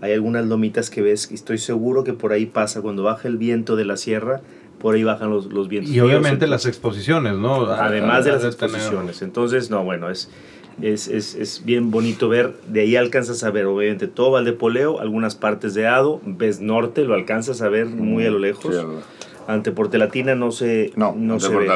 [0.00, 3.36] hay algunas lomitas que ves, y estoy seguro que por ahí pasa, cuando baja el
[3.36, 4.42] viento de la sierra,
[4.78, 5.92] por ahí bajan los, los vientos.
[5.92, 7.66] Y obviamente las exposiciones, ¿no?
[7.66, 9.22] Además de las exposiciones.
[9.22, 10.28] Entonces, no, bueno, es,
[10.82, 12.54] es, es, es bien bonito ver.
[12.68, 17.14] De ahí alcanzas a ver, obviamente, todo Valdepoleo, algunas partes de Ado, ves norte, lo
[17.14, 18.74] alcanzas a ver muy a lo lejos.
[18.74, 18.82] Sí,
[19.46, 21.66] Ante Portelatina no se, no, no ante se ve.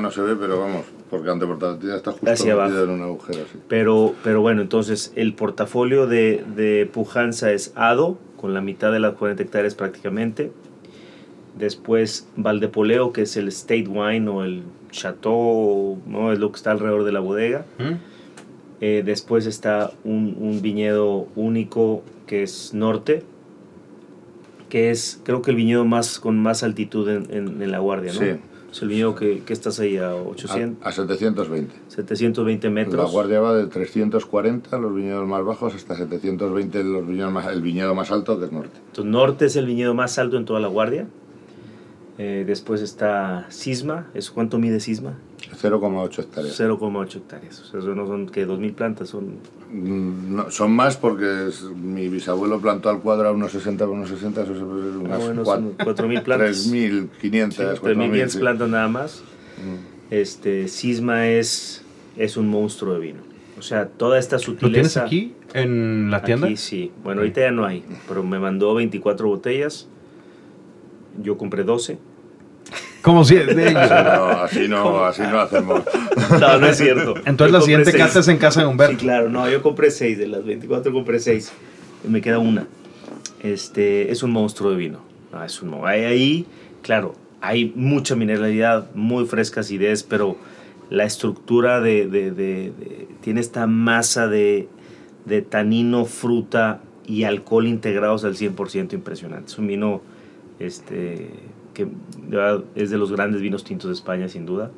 [0.00, 2.82] No se ve, pero vamos, porque ante Portalatina está justo Hacia abajo.
[2.82, 3.58] en un agujero así.
[3.68, 9.00] Pero, pero bueno, entonces el portafolio de, de Pujanza es Ado, con la mitad de
[9.00, 10.50] las 40 hectáreas prácticamente.
[11.58, 16.32] Después Valdepoleo, que es el State Wine o el Chateau, ¿no?
[16.32, 17.66] es lo que está alrededor de la bodega.
[17.78, 18.17] ¿Mm?
[18.80, 23.22] Eh, después está un, un viñedo único que es Norte,
[24.68, 28.12] que es creo que el viñedo más con más altitud en, en- en La Guardia,
[28.12, 28.20] ¿no?
[28.20, 28.26] Sí.
[28.70, 31.74] Es el viñedo que, que estás ahí a A, 800, a 720.
[31.88, 32.96] 720 metros.
[33.02, 37.62] La guardia va de 340, los viñedos más bajos, hasta 720 los viñedos más, el
[37.62, 38.76] viñedo más alto, que es norte.
[38.88, 41.06] Entonces, Norte es el viñedo más alto en toda La Guardia.
[42.18, 44.08] Eh, después está Cisma.
[44.12, 45.14] ¿Eso cuánto mide Cisma?
[45.38, 46.60] 0,8 hectáreas.
[46.60, 47.60] 0,8 hectáreas.
[47.60, 49.36] O sea, eso no son que 2.000 plantas, son...
[49.72, 53.94] Mm, no, son más porque es- mi bisabuelo plantó al cuadro a unos 60 por
[53.94, 56.70] unos 60, eso es Ah, unas bueno, cua- son 4.000 plantas.
[56.70, 58.38] 3.500, Sí, 4.000, 3.500 sí.
[58.38, 59.22] plantas nada más.
[59.58, 60.12] Mm.
[60.14, 61.84] Este, Cisma es,
[62.16, 63.20] es un monstruo de vino.
[63.58, 64.70] O sea, toda esta ¿Lo sutileza...
[64.72, 66.46] tienes aquí en la tienda?
[66.46, 66.92] Aquí sí.
[67.02, 69.88] Bueno, ahorita ya no hay, pero me mandó 24 botellas.
[71.20, 71.98] Yo compré 12.
[73.02, 73.88] Como si de ellos.
[73.90, 75.82] No, así no, así no hacemos.
[76.40, 77.14] No, no es cierto.
[77.24, 78.02] Entonces Yo la compré siguiente seis.
[78.04, 78.98] carta es en casa de Sí, Humberto.
[78.98, 81.52] claro, no, yo compré 6, de las 24 compré 6.
[82.08, 82.66] Me queda una.
[83.42, 85.00] Este, es un monstruo de vino.
[85.32, 86.46] No, es un mo- ahí, ahí,
[86.82, 90.36] claro, hay mucha mineralidad, muy fresca acidez, pero
[90.90, 94.68] la estructura de, de- de- de- tiene esta masa de,
[95.26, 99.52] de tanino, fruta y alcohol integrados al 100% impresionante.
[99.52, 100.00] Es un vino
[100.58, 101.30] este,
[101.78, 104.72] que de verdad, es de los grandes vinos tintos de España, sin duda.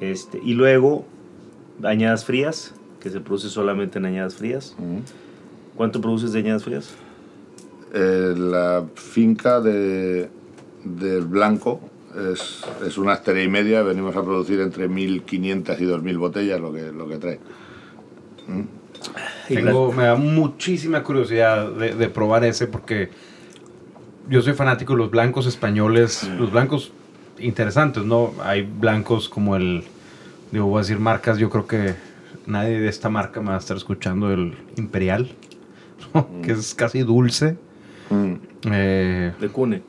[0.00, 1.06] Este, y luego,
[1.84, 4.74] añadas frías, que se produce solamente en añadas frías.
[4.78, 4.98] Mm.
[5.76, 6.92] ¿Cuánto produces de añadas frías?
[7.92, 10.28] Eh, la finca de,
[10.82, 11.80] del Blanco
[12.32, 16.72] es, es una hectárea y media, venimos a producir entre 1.500 y 2.000 botellas, lo
[16.72, 17.38] que, lo que trae.
[19.46, 23.10] Tengo, me da muchísima curiosidad de, de probar ese porque
[24.28, 26.92] yo soy fanático de los blancos españoles, los blancos
[27.38, 28.32] interesantes, ¿no?
[28.42, 29.84] Hay blancos como el,
[30.52, 31.94] digo, voy a decir marcas, yo creo que
[32.46, 35.30] nadie de esta marca me va a estar escuchando el Imperial,
[36.14, 36.28] ¿no?
[36.42, 37.56] que es casi dulce.
[38.10, 38.32] Mm.
[38.70, 39.82] Eh, ¿De Cune?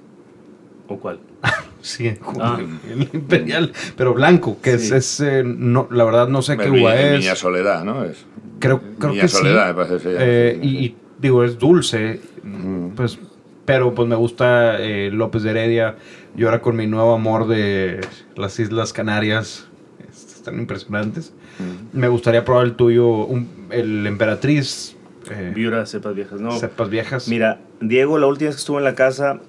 [0.88, 1.20] ¿O cuál?
[1.82, 2.60] sí, Ah.
[2.90, 4.95] el Imperial, pero blanco, que es, Sí.
[4.95, 7.20] es, eh, no, la verdad no sé qué Mi- uva es.
[7.20, 8.03] Miña Soledad, ¿no?
[8.06, 8.26] Es,
[8.60, 9.78] Creo, creo Miña que Soledad, sí.
[9.78, 12.90] me parece Eh, sí, y, y, digo, es dulce, Mm.
[12.95, 13.20] pues,
[13.66, 15.96] pero pues me gusta eh, López de Heredia.
[16.38, 18.02] Y ahora con mi nuevo amor de
[18.36, 19.68] las Islas Canarias,
[20.10, 21.34] es- están impresionantes.
[21.60, 21.98] Mm.
[22.00, 24.96] Me gustaría probar el tuyo, un- el Emperatriz,
[25.32, 26.40] eh, Viura, cepas viejas.
[26.42, 26.52] No.
[26.60, 27.28] cepas viejas.
[27.28, 29.40] Mira, Diego, la última vez que estuvo en la casa,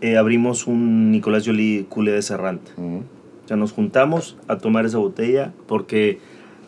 [0.00, 2.70] eh, abrimos un Nicolás Jolie Culé de Serrante.
[2.76, 2.98] Mm.
[2.98, 6.18] O sea, nos juntamos a tomar esa botella porque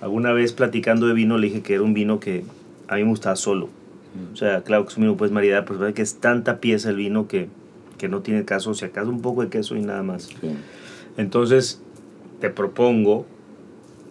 [0.01, 2.45] alguna vez platicando de vino le dije que era un vino que
[2.89, 3.69] a mí me gustaba solo.
[4.33, 6.91] O sea, claro que es un vino pues maridar, pero es que es tanta pieza
[6.91, 7.49] el vino que,
[7.99, 10.25] que no tiene caso, si acaso un poco de queso y nada más.
[10.25, 10.37] Sí.
[11.17, 11.81] Entonces,
[12.41, 13.27] te propongo,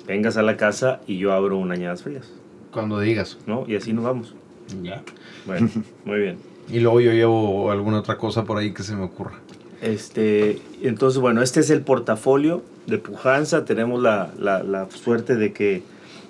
[0.08, 2.32] vengas a la casa y yo abro un añadas frías,
[2.72, 3.38] Cuando digas.
[3.46, 3.66] ¿no?
[3.68, 4.36] Y así nos vamos.
[4.82, 5.04] Ya.
[5.46, 5.70] Bueno,
[6.06, 6.38] muy bien.
[6.70, 9.34] Y luego yo llevo alguna otra cosa por ahí que se me ocurra.
[9.82, 13.66] Este, entonces, bueno, este es el portafolio de Pujanza.
[13.66, 15.84] Tenemos la, la- la suerte de que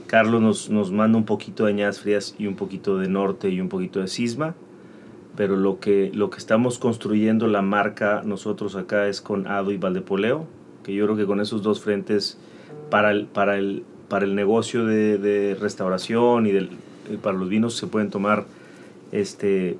[0.07, 3.59] Carlos nos, nos manda un poquito de añadas frías y un poquito de norte y
[3.59, 4.55] un poquito de cisma.
[5.35, 9.77] Pero lo que, lo que estamos construyendo la marca nosotros acá es con Ado y
[9.77, 10.45] Valdepoleo,
[10.83, 12.37] que yo creo que con esos dos frentes
[12.89, 16.69] para el, para el, para el negocio de, restauración y del,
[17.11, 18.45] y para los vinos se pueden tomar
[19.11, 19.77] este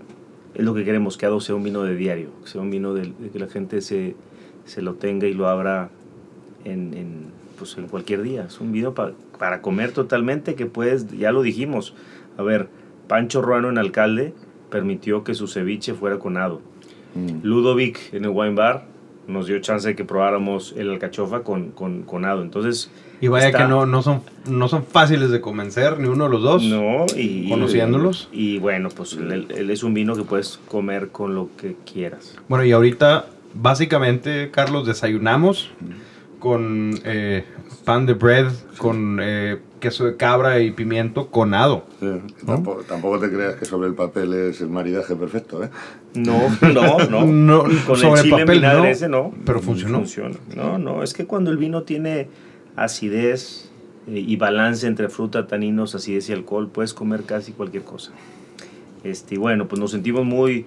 [0.56, 2.93] es lo que queremos, que Ado sea un vino de diario, que sea un vino
[2.93, 4.15] de, que la gente se,
[4.65, 5.89] se lo tenga y lo abra
[6.64, 7.26] en, en,
[7.57, 8.45] pues en cualquier día.
[8.45, 11.94] Es un vino pa- para comer totalmente que puedes, ya lo dijimos.
[12.38, 12.68] A ver,
[13.07, 14.34] Pancho Ruano en Alcalde
[14.70, 16.62] permitió que su ceviche fuera con Ado.
[17.16, 17.40] Mm.
[17.45, 18.86] Ludovic en el wine bar
[19.28, 22.41] nos dio chance de que probáramos el alcachofa con, con, con Ado.
[22.44, 22.91] Entonces,
[23.22, 26.30] Y vaya Está- que no, no, son, no son fáciles de convencer, ni uno de
[26.30, 26.64] los dos.
[26.64, 28.30] no, y, Conociéndolos.
[28.32, 32.36] Y, bueno, pues él, él es un vino que puedes comer con lo que quieras.
[32.49, 33.26] Bueno, y ahorita,
[33.56, 35.72] básicamente, Carlos, desayunamos
[36.40, 37.45] con eh,
[37.84, 41.86] pan de bread, con eh, queso de cabra y pimiento conado.
[42.00, 42.08] Sí,
[42.46, 45.70] tampoco, tampoco te creas que sobre el papel es el maridaje perfecto, ¿eh?
[46.16, 47.26] No, no, no.
[47.26, 49.34] No, Con sobre el chile papel vinagre no, ese no.
[49.46, 50.00] pero funcionó.
[50.00, 50.36] Funciona.
[50.56, 52.28] No, no, es que cuando el vino tiene
[52.76, 53.70] acidez
[54.08, 58.12] eh, y balance entre fruta, taninos, acidez y alcohol, puedes comer casi cualquier cosa.
[59.04, 60.66] Este, y bueno, pues nos sentimos muy,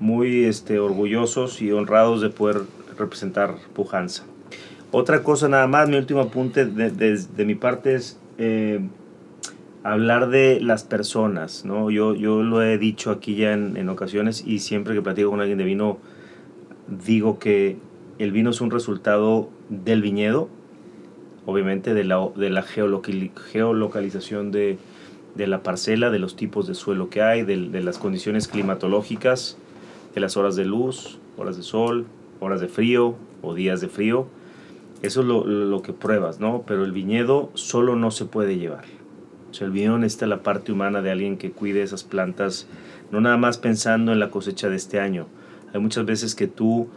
[0.00, 2.62] muy este, orgullosos y honrados de poder
[2.98, 4.24] representar Pujanza.
[4.96, 8.78] Otra cosa nada más, mi último apunte de, de- de mi parte es eh,
[9.82, 11.90] hablar de las personas, ¿no?
[11.90, 15.40] Yo, yo lo he dicho aquí ya en, en ocasiones y siempre que platico con
[15.40, 15.98] alguien de vino,
[17.04, 17.76] digo que
[18.20, 20.48] el vino es un resultado del viñedo,
[21.44, 24.78] obviamente de la, de la geolocali- geolocalización de,
[25.34, 29.58] de la parcela, de los tipos de suelo que hay, del- de, las condiciones climatológicas,
[30.14, 32.06] de las horas de luz, horas de sol,
[32.38, 34.28] horas de frío o días de frío.
[35.04, 36.64] Eso es lo, lo que pruebas, ¿no?
[36.66, 38.84] Pero el viñedo solo no se puede llevar.
[39.50, 42.66] O sea, el viñedo necesita la parte humana de alguien que cuide esas plantas,
[43.10, 45.26] no nada más pensando en la cosecha de este año.
[45.74, 46.88] Hay muchas veces que tú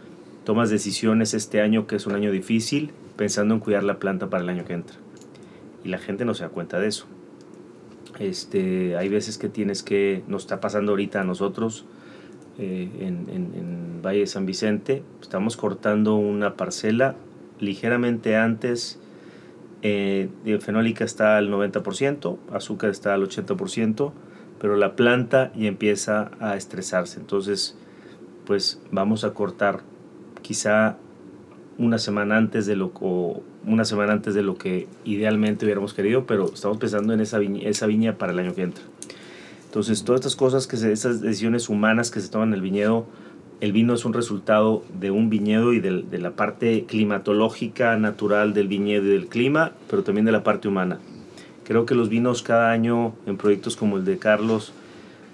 [0.44, 4.42] tomas decisiones este año, que es un año difícil, pensando en cuidar la planta para
[4.42, 4.96] el año que entra.
[5.84, 7.04] Y la gente no se da cuenta de eso.
[8.18, 11.84] Este, hay veces que tienes que, nos está pasando ahorita a nosotros,
[12.58, 17.14] eh, en, en- en Valle de San Vicente, estamos cortando una parcela
[17.60, 18.98] ligeramente antes,
[19.82, 20.28] eh,
[20.60, 24.12] fenólica está al 90%, azúcar está al 80%,
[24.60, 27.20] pero la planta ya empieza a estresarse.
[27.20, 27.76] Entonces,
[28.44, 29.80] pues vamos a cortar
[30.42, 30.96] quizá
[31.78, 36.26] una semana antes de lo o una semana antes de lo que idealmente hubiéramos querido,
[36.26, 38.82] pero estamos pensando en esa viña, para el año que entra.
[39.66, 43.06] Entonces, todas estas cosas, que se, estas decisiones humanas que se toman en el viñedo,
[43.60, 48.68] el vino es un resultado de un viñedo y de, la parte climatológica natural del
[48.68, 50.98] viñedo y del clima, pero también de la parte humana.
[51.64, 54.72] Creo que los vinos cada año, en proyectos como el de Carlos,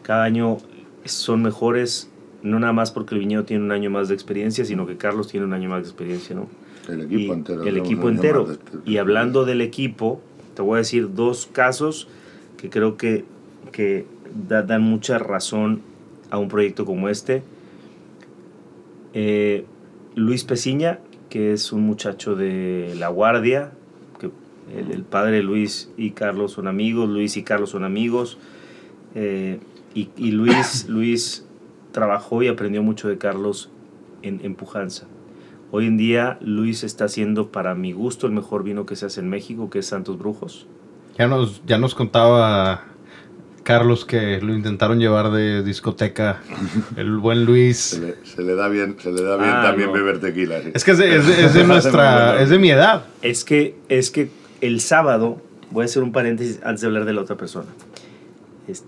[0.03, 0.59] cada año
[1.05, 2.11] son mejores,
[2.43, 5.29] no nada más porque el viñedo tiene un año más de experiencia, sino que Carlos
[5.29, 6.49] tiene un año más de experiencia, ¿no?
[6.89, 7.63] El equipo Y entero.
[7.63, 8.45] El equipo entero.
[8.47, 10.21] de Y hablando del equipo,
[10.55, 12.09] te voy a decir dos casos
[12.57, 13.25] que creo que,
[13.73, 14.07] que
[14.49, 15.81] da- dan mucha razón
[16.31, 17.43] a un proyecto como este.
[19.15, 19.65] Eh,
[20.15, 21.01] Luis Peciña,
[21.31, 23.73] que es un muchacho de La Guardia,
[24.19, 24.31] que
[24.77, 28.39] el, el padre Luis y Carlos son amigos, Luis y Carlos son amigos,
[29.15, 29.61] eh,
[29.95, 31.47] y, y Luis, Luis
[31.93, 33.71] trabajó y aprendió mucho de Carlos
[34.23, 35.07] en, en Pujanza.
[35.71, 39.21] Hoy en día Luis está haciendo para mi gusto el mejor vino que se hace
[39.21, 40.67] en México, que es Santos Brujos.
[41.19, 42.85] Ya nos, ya nos contaba
[43.65, 46.41] Carlos que lo intentaron llevar de discoteca.
[46.97, 47.99] El buen Se Luis.
[48.01, 49.95] le, se le da bien, se le da bien Ah, también no.
[49.95, 50.61] beber tequila.
[50.63, 50.71] sí.
[50.75, 52.41] Es que es de, es de- es de nuestra.
[52.41, 53.07] Es de mi edad.
[53.23, 54.29] Es que, es que
[54.61, 57.67] el sábado, voy a hacer un paréntesis antes de hablar de la otra persona.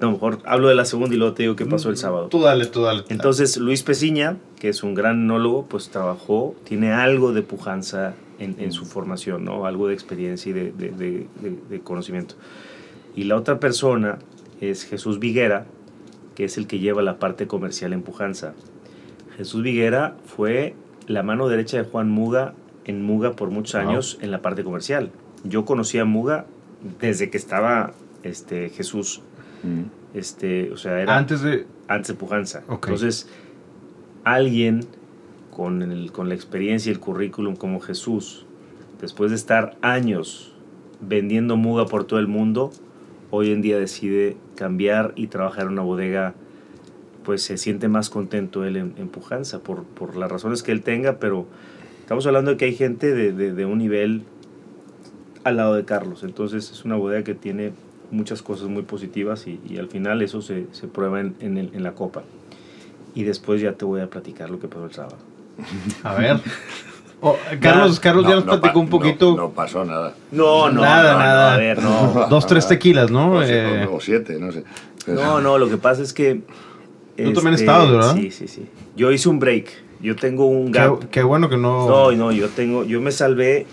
[0.00, 2.28] No, mejor hablo de la segunda y luego te digo qué pasó el sábado.
[2.28, 3.04] Tú dale, tú dale.
[3.10, 8.56] Entonces, Luis Peciña, que es un gran enólogo, pues trabajó, tiene algo de pujanza en,
[8.58, 9.66] en su formación, ¿no?
[9.66, 12.36] Algo de experiencia y de, de- de- de- de conocimiento.
[13.14, 14.18] Y la otra persona
[14.60, 15.66] es Jesús Viguera,
[16.34, 18.54] que es el que lleva la parte comercial en pujanza.
[19.36, 20.74] Jesús Viguera fue
[21.06, 22.54] la mano derecha de Juan Muga
[22.84, 25.10] en Muga por muchos años en la parte comercial.
[25.44, 26.46] Yo conocí a Muga
[27.00, 27.92] desde que estaba
[28.22, 29.22] este, Jesús.
[29.62, 29.82] Mm.
[30.16, 31.66] Este, o sea, era Antes de.
[31.88, 32.62] antes de pujanza.
[32.90, 33.28] Entonces,
[34.24, 34.80] alguien
[35.50, 38.44] con, el- con la experiencia y el currículum como Jesús,
[39.00, 40.52] después de estar años
[41.00, 42.70] vendiendo muga por todo el mundo,
[43.36, 46.34] hoy en día decide cambiar y trabajar en una bodega,
[47.24, 50.82] pues se siente más contento él en, en pujanza por, por las razones que él
[50.82, 51.46] tenga, pero
[52.00, 54.22] estamos hablando de que hay gente de, de- de un nivel
[55.44, 57.72] al lado de Carlos, entonces es una bodega que tiene
[58.10, 61.70] muchas cosas muy positivas y, y al final eso se, se prueba en, en el-
[61.74, 62.22] en la copa.
[63.14, 65.16] Y después ya te voy a platicar lo que pasó el sábado.
[66.02, 66.36] A ver.
[67.20, 69.30] Oh, Carlos, Carlos ya No, nos no platicó un poquito.
[69.36, 70.14] No, no pasó nada.
[70.30, 71.48] No, no, Nada, no, nada.
[71.50, 72.26] no, a ver, no.
[72.28, 73.32] Dos, tres tequilas, ¿no?
[73.36, 74.64] O, Eh, o siete, no sé.
[75.06, 76.42] No, no, lo que pasa es que...
[77.16, 78.14] este, Tú también estabas, ¿verdad?
[78.14, 78.66] Sí, sí, sí.
[78.96, 79.68] Yo hice un break.
[80.00, 80.98] Yo tengo un gap.
[81.00, 81.88] qué, qué bueno que no.
[81.88, 83.66] No, no, yo tengo, yo me salvé,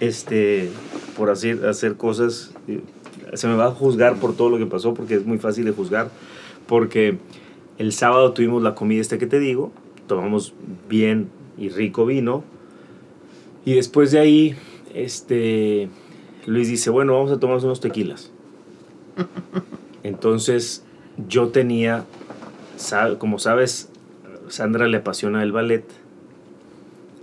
[0.00, 0.70] este,
[1.16, 2.52] por hacer, hacer cosas.
[2.66, 2.80] eh,
[3.34, 5.72] Se me va a juzgar por todo lo que pasó porque es muy fácil de
[5.72, 6.08] juzgar.
[6.66, 7.18] Porque
[7.78, 9.70] el sábado tuvimos la comida esta que te digo,
[10.06, 10.54] tomamos
[10.88, 11.28] bien
[11.58, 12.42] y rico vino.
[13.66, 14.56] Y después de ahí,
[14.94, 15.88] este,
[16.46, 18.30] Luis dice, bueno, vamos a tomarnos unos tequilas.
[20.04, 20.84] Entonces,
[21.28, 22.04] yo tenía,
[23.18, 23.90] como sabes,
[24.48, 25.84] Sandra le apasiona el ballet.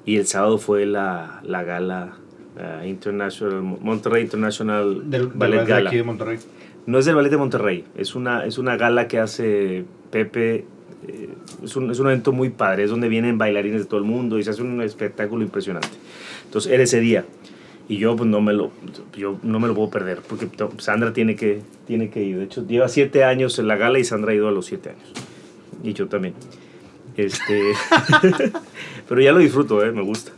[0.05, 2.17] Y el sábado fue la, la gala
[2.59, 5.89] ah, International, Monterrey International Del, Ballet del Gala.
[5.89, 6.39] aquí de Monterrey.
[6.85, 10.65] No es del Ballet de Monterrey, es una, es una gala que hace Pepe.
[11.07, 11.29] eh,
[11.63, 14.37] es, un, es un evento muy padre, es donde vienen bailarines de todo el mundo
[14.37, 15.87] y se hace un espectáculo impresionante.
[16.53, 17.25] Entonces era ese día
[17.89, 18.69] y yo pues no me lo,
[19.17, 20.47] yo no me lo puedo perder porque
[20.77, 22.37] Sandra tiene que, tiene que ir.
[22.37, 24.91] De hecho, lleva siete años en la gala y Sandra ha ido a los siete
[24.91, 25.13] años.
[25.81, 26.35] Y yo también.
[27.17, 27.73] Este,
[29.09, 29.91] pero ya lo disfruto, ¿eh?
[29.91, 30.31] me gusta.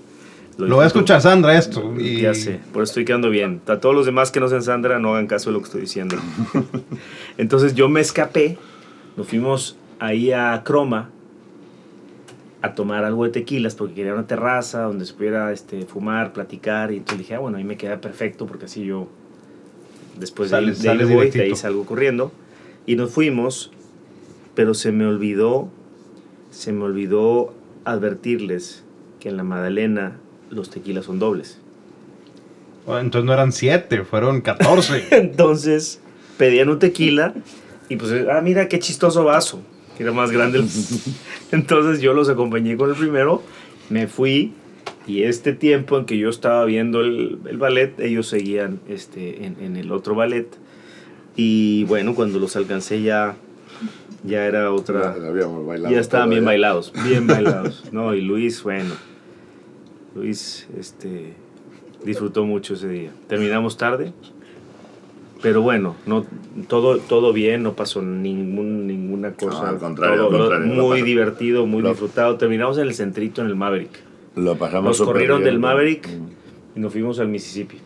[0.57, 0.99] Lo voy a disfruto.
[0.99, 1.93] escuchar Sandra esto.
[1.99, 3.59] Y Ya sé, por eso estoy quedando bien.
[3.67, 5.81] A todos los demás que no sean Sandra, no hagan caso de lo que estoy
[5.81, 6.15] diciendo.
[7.37, 8.57] Entonces yo me escapé,
[9.17, 11.09] nos fuimos ahí a Croma
[12.65, 16.91] a tomar algo de tequilas porque quería una terraza donde se pudiera este, fumar, platicar.
[16.91, 19.07] Y entonces dije, ah, bueno, ahí me queda perfecto porque así yo
[20.17, 22.31] después de ahí, de ahí me voy, de ahí salgo corriendo.
[22.85, 23.71] Y nos fuimos,
[24.53, 25.69] pero se me olvidó,
[26.51, 28.83] se me olvidó advertirles
[29.19, 30.17] que en la Madalena
[30.49, 31.59] los tequilas son dobles.
[32.87, 35.07] Entonces no eran siete, fueron 14.
[35.11, 35.99] Entonces
[36.37, 37.33] pedían un tequila
[37.89, 39.61] y pues, ah, mira qué chistoso vaso.
[39.97, 40.63] Que Era más grande.
[41.51, 43.41] Entonces yo los acompañé con el primero,
[43.89, 44.53] me fui
[45.07, 49.57] y este tiempo en que yo estaba viendo el, el ballet, ellos seguían este, en,
[49.61, 50.47] en el otro ballet.
[51.35, 53.35] Y bueno, cuando los alcancé ya,
[54.23, 55.15] ya era otra...
[55.19, 57.83] Ya habíamos bailado Ya estaban bien bailados, bien bailados.
[57.91, 58.95] No, y Luis, bueno.
[60.15, 61.33] Luis, este,
[62.03, 63.11] disfrutó mucho ese día.
[63.27, 64.13] Terminamos tarde,
[65.45, 66.25] pero bueno, no,
[66.67, 69.61] todo, todo bien, no pasó ningún, ninguna cosa.
[69.61, 72.35] No, al contrario, Todo- al contrario, lo muy divertido, muy lo- disfrutado.
[72.37, 73.91] Terminamos en el centrito, en el Maverick.
[74.35, 75.51] Lo pasamos Nos corrieron bien.
[75.51, 76.77] del Maverick Mm.
[76.77, 77.77] y nos fuimos al Mississippi.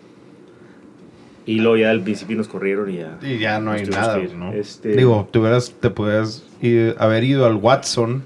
[1.46, 3.18] Y luego ya del Mississippi nos corrieron y ya.
[3.22, 4.34] Y ya no hay nada, ir.
[4.36, 4.54] ¿no?
[4.54, 8.24] Este, Digo, te, hubieras, te podías ir- haber ido al Watson,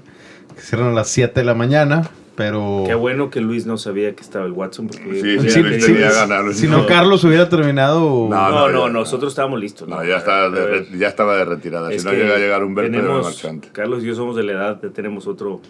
[0.54, 2.84] que cierran a las 7 de la mañana, pero...
[2.86, 4.88] Qué bueno que Luis no sabía que estaba el Watson.
[4.88, 6.86] Porque Sí, hubiera sí, Sí, Luis sí, tenía sí, ganas, si no.
[6.86, 8.00] Carlos hubiera terminado...
[8.00, 9.88] No, No, no, no, ya- nosotros estábamos listos.
[9.88, 11.92] No, ya, está de ya estaba de retirada.
[11.92, 13.70] es Si no llega a llegar un marcho antes.
[13.72, 15.60] Carlos y yo somos de la edad, ya tenemos otro,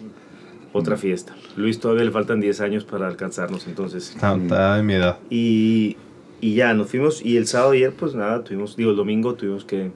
[0.73, 1.35] otra fiesta.
[1.55, 4.09] Luis todavía le faltan 10 años para alcanzarnos, entonces.
[4.15, 5.17] Está, está de mi edad.
[5.29, 5.97] Y,
[6.41, 7.23] y ya, nos fuimos.
[7.23, 9.91] Y el sábado ayer, pues nada, tuvimos, digo, el domingo tuvimos que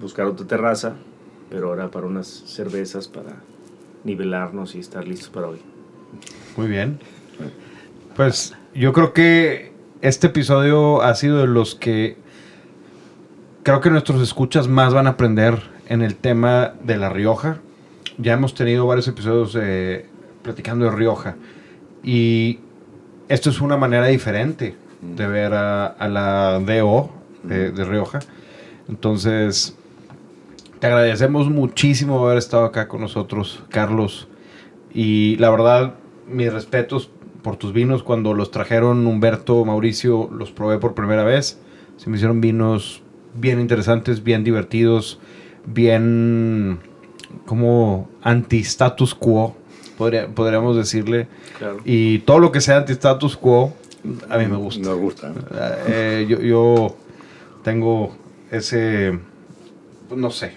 [0.00, 0.94] buscar otra terraza,
[1.50, 3.36] pero ahora para unas cervezas, para
[4.04, 5.58] nivelarnos y estar listos para hoy.
[6.56, 7.00] Muy bien.
[8.14, 9.72] Pues yo creo que
[10.02, 12.16] este episodio ha sido de los que
[13.62, 17.58] creo que nuestros escuchas más van a aprender en el tema de La Rioja.
[18.18, 20.06] Ya hemos tenido varios episodios eh,
[20.42, 21.36] platicando de Rioja
[22.02, 22.60] y
[23.28, 27.10] esto es una manera diferente de ver a, a la DO
[27.42, 28.20] de, de Rioja.
[28.88, 29.76] Entonces,
[30.84, 34.28] te agradecemos muchísimo haber estado acá con nosotros, Carlos.
[34.92, 35.94] Y la verdad,
[36.28, 37.08] mis respetos
[37.40, 38.02] por tus vinos.
[38.02, 41.58] Cuando los trajeron Humberto, Mauricio, los probé por primera vez.
[41.96, 43.02] Se me hicieron vinos
[43.32, 45.18] bien interesantes, bien divertidos,
[45.64, 46.80] bien
[47.46, 49.56] como anti-status quo,
[49.96, 51.28] podría- podríamos decirle.
[51.56, 51.78] Claro.
[51.86, 53.72] Y todo lo que sea anti-status quo,
[54.28, 54.86] a mí me gusta.
[54.86, 55.32] Nos gusta.
[55.88, 56.96] Eh, yo, yo
[57.62, 58.14] tengo
[58.50, 59.18] ese,
[60.16, 60.52] no sé,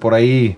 [0.00, 0.56] por ahí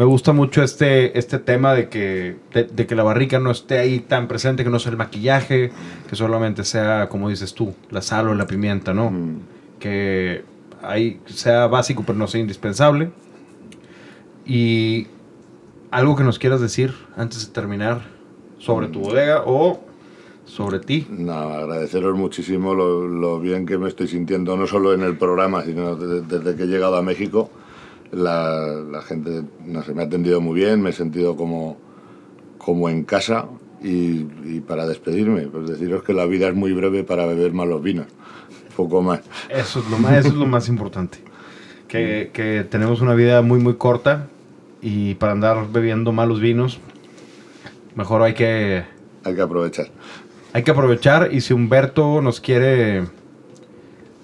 [0.00, 3.78] me gusta mucho este, este tema de que, de, de que la barrica no esté
[3.78, 5.72] ahí tan presente, que no sea el maquillaje,
[6.08, 9.10] que solamente sea, como dices tú, la sal o la pimienta, ¿no?
[9.10, 9.40] Mm.
[9.78, 10.42] Que
[10.82, 13.10] ahí sea básico, pero no sea indispensable.
[14.46, 15.08] Y
[15.90, 18.00] algo que nos quieras decir antes de terminar
[18.58, 19.80] sobre tu bodega o
[20.46, 21.06] sobre ti.
[21.10, 25.62] No, agradeceros muchísimo lo, lo bien que me estoy sintiendo, no solo en el programa,
[25.62, 27.50] sino desde, desde que he llegado a México.
[28.12, 28.58] La,
[28.90, 31.76] la gente no sé, me ha atendido muy bien, me he sentido como,
[32.58, 33.46] como en casa.
[33.82, 37.82] Y, y para despedirme, pues deciros que la vida es muy breve para beber malos
[37.82, 38.06] vinos.
[38.76, 39.20] Poco más.
[39.48, 41.18] Eso es lo más, eso es lo más importante.
[41.88, 44.28] Que, que tenemos una vida muy, muy corta
[44.82, 46.78] y para andar bebiendo malos vinos,
[47.94, 48.84] mejor hay que,
[49.24, 49.86] Hay que aprovechar.
[50.52, 51.30] hay que aprovechar.
[51.32, 53.04] Y si Humberto nos quiere,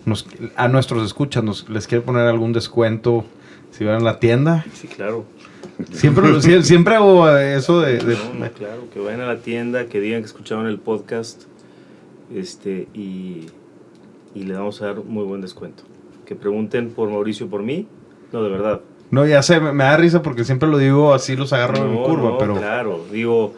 [0.04, 0.26] nos,
[0.56, 3.24] a nuestros escuchas, nos, les quiere poner algún descuento,
[3.76, 5.24] si van a la tienda, Sí, claro.
[5.92, 7.98] siempre, siempre hago eso de...
[7.98, 11.42] de- No, no, claro, que vayan a la tienda, que digan que escucharon el podcast
[12.34, 13.46] este, y,
[14.34, 15.82] y le vamos a dar muy buen descuento.
[16.24, 17.86] Que pregunten por Mauricio por mí.
[18.32, 18.80] No, de verdad.
[19.10, 21.94] no, ya sé, me, me da risa porque siempre lo digo así, los agarro en
[21.94, 22.54] No, curva, no, pero...
[22.56, 23.54] Claro, digo.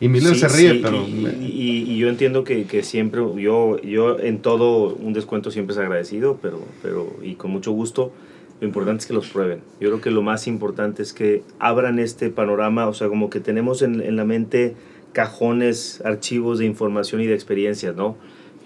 [0.00, 0.96] Y Miller sí, se ríe, sí, pero...
[1.06, 5.50] Y, me- y- y yo entiendo que, que siempre, yo, yo en todo un descuento
[5.50, 8.12] siempre es agradecido, pero, pero y con mucho gusto.
[8.60, 9.60] Lo importante es que los prueben.
[9.80, 13.40] Yo creo que lo más importante es que abran este panorama, o sea, como que
[13.40, 14.74] tenemos en, en la mente
[15.12, 18.16] cajones, archivos de información y de experiencias, ¿no?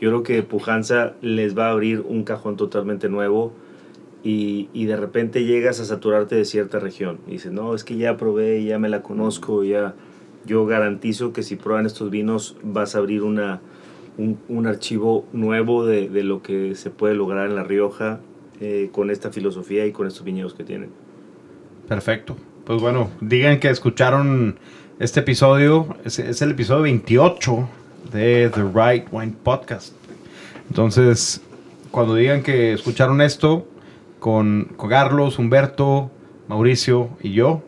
[0.01, 3.53] Yo creo que Pujanza les va a abrir un cajón totalmente nuevo
[4.25, 7.21] y, y de repente llegas a saturarte de cierta región.
[7.29, 9.95] Y dices, no, es que ya probé, ya me la conozco, ya...
[10.47, 13.63] Yo garantizo que si prueban estos vinos vas a abrir una,
[14.19, 18.21] un, un archivo nuevo de, de lo que se puede lograr en La Rioja
[18.61, 20.91] eh, con esta filosofía y con estos viñedos que tienen.
[21.89, 22.37] Perfecto.
[22.65, 24.59] Pues bueno, digan que escucharon
[24.99, 25.97] este episodio.
[26.05, 27.69] Es, es el episodio 28
[28.13, 29.95] de The Right Wine Podcast.
[30.69, 31.43] Entonces,
[31.91, 33.67] cuando digan que escucharon esto
[34.19, 36.11] con, con Carlos, Humberto,
[36.49, 37.63] Mauricio y yo,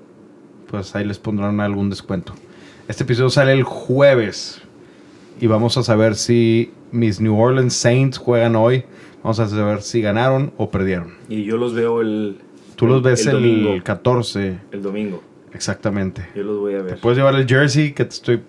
[0.69, 2.35] pues ahí les pondrán algún descuento.
[2.89, 4.63] Este episodio sale el jueves
[5.41, 8.85] y vamos a saber si mis New Orleans Saints juegan hoy.
[9.27, 11.15] Vamos a saber si ganaron o perdieron.
[11.29, 12.37] Y yo los veo el...
[12.77, 13.75] Tú los ves el, domingo.
[13.83, 15.21] 14, El domingo.
[15.53, 16.29] exactamente.
[16.37, 17.01] Yo los voy a ver.
[17.01, 18.41] Puedes llevar el jersey que te estoy...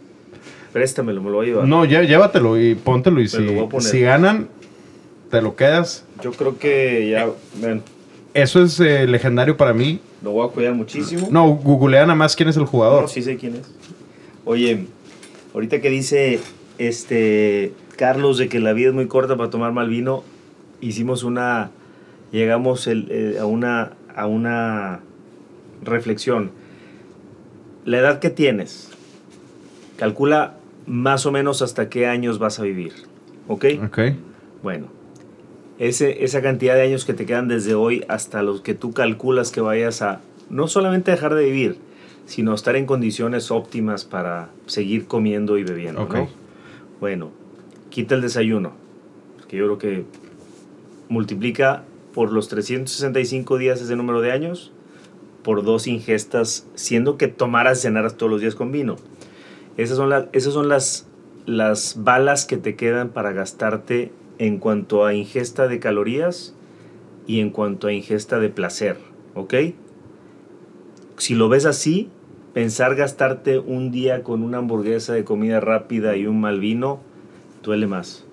[0.71, 1.67] Préstamelo, me lo voy a llevar.
[1.67, 3.19] No, llé- llévatelo y póntelo.
[3.21, 3.39] Y si,
[3.79, 4.49] si ganan,
[5.31, 6.05] te lo quedas.
[6.21, 7.27] Yo creo que ya,
[8.35, 9.99] Eso es eh, legendario para mí.
[10.21, 11.27] lo voy a cuidar muchísimo.
[11.31, 13.01] No, googlea nada más quién es el jugador.
[13.01, 13.73] No, sí sé quién es.
[14.45, 14.85] Oye,
[15.55, 16.39] ahorita que dice
[16.77, 20.23] este Carlos de que la vida es muy corta para tomar mal vino,
[20.81, 21.71] hicimos una,
[22.31, 24.99] llegamos el- eh, a, una, a una
[25.83, 26.51] reflexión.
[27.85, 28.89] La edad que tienes,
[29.97, 30.55] calcula
[30.85, 32.93] más o menos hasta qué años vas a vivir,
[33.47, 33.65] ¿ok?
[33.85, 33.99] Ok.
[34.63, 34.87] Bueno,
[35.79, 39.51] ese, esa cantidad de años que te quedan desde hoy hasta los que tú calculas
[39.51, 41.77] que vayas a no solamente dejar de vivir,
[42.25, 46.01] sino estar en condiciones óptimas para seguir comiendo y bebiendo.
[46.03, 46.13] Ok.
[46.15, 46.27] ¿no?
[46.99, 47.31] Bueno,
[47.89, 48.73] quita el desayuno,
[49.47, 50.05] que yo creo que
[51.09, 54.71] multiplica por los 365 días ese número de años
[55.43, 58.97] por dos ingestas, siendo que tomaras y cenaras todos los días con vino.
[59.77, 61.07] Esas son, las esas son las,
[61.45, 66.53] las balas que te quedan para gastarte en cuanto a ingesta de calorías
[67.27, 68.97] y en cuanto a ingesta de placer,
[69.35, 69.53] ¿ok?
[71.17, 72.09] Si lo ves así,
[72.53, 76.99] pensar gastarte un día con una hamburguesa de comida rápida y un mal vino,
[77.63, 78.26] duele más.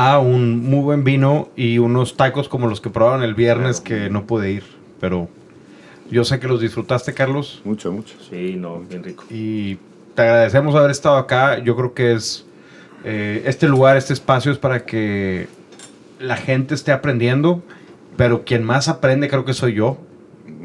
[0.00, 4.08] Ah, un muy buen vino y unos tacos como los que probaron el viernes que
[4.08, 4.62] no pude ir.
[5.00, 5.28] Pero
[6.08, 7.60] yo sé que los disfrutaste, Carlos.
[7.64, 8.14] Mucho, mucho.
[8.30, 9.24] Sí, no, bien rico.
[9.28, 9.76] Y
[10.14, 11.58] te agradecemos haber estado acá.
[11.58, 12.46] Yo creo que es
[13.02, 15.48] eh, este lugar, este espacio es para que
[16.20, 17.64] la gente esté aprendiendo,
[18.16, 19.98] pero quien más aprende creo que soy yo.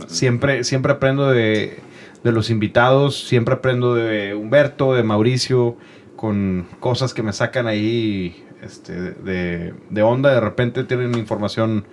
[0.05, 1.79] Siempre, siempre aprendo de,
[2.23, 5.75] de los invitados, siempre aprendo de Humberto, de Mauricio,
[6.15, 10.33] con cosas que me sacan ahí este, de, de onda.
[10.33, 11.85] De repente tienen información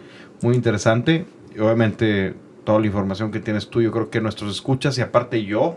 [0.43, 1.27] muy interesante.
[1.55, 2.35] Y obviamente
[2.65, 5.77] toda la información que tienes tú, yo creo que nuestros escuchas y aparte yo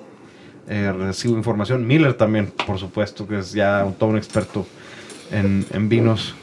[0.68, 1.86] eh, recibo información.
[1.88, 4.66] Miller también, por supuesto, que es ya un- todo un experto
[5.32, 6.36] en, en vinos.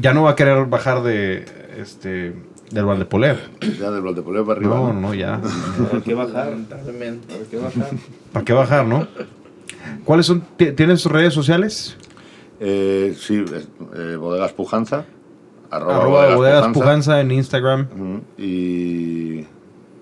[0.00, 1.44] Ya no va a querer bajar de
[1.78, 2.34] este
[2.70, 3.38] del Valdepoler.
[3.80, 4.74] Ya del Valdepoleo para arriba.
[4.76, 5.14] No, ¿no?
[5.14, 5.40] ya.
[6.14, 6.48] Bajar.
[6.50, 7.34] Lamentablemente.
[7.36, 7.90] ¿Por qué bajar?
[8.32, 9.06] ¿Para qué bajar, no?
[10.04, 10.42] ¿Cuáles son?
[10.56, 11.96] ti- ¿Tienes redes sociales?
[12.60, 15.04] Eh, sí, es, eh, Bodegas Pujanza.
[15.70, 16.80] Arroba, Arroba bodegas Pujanza.
[16.80, 17.88] Pujanza en Instagram.
[18.38, 19.40] Y,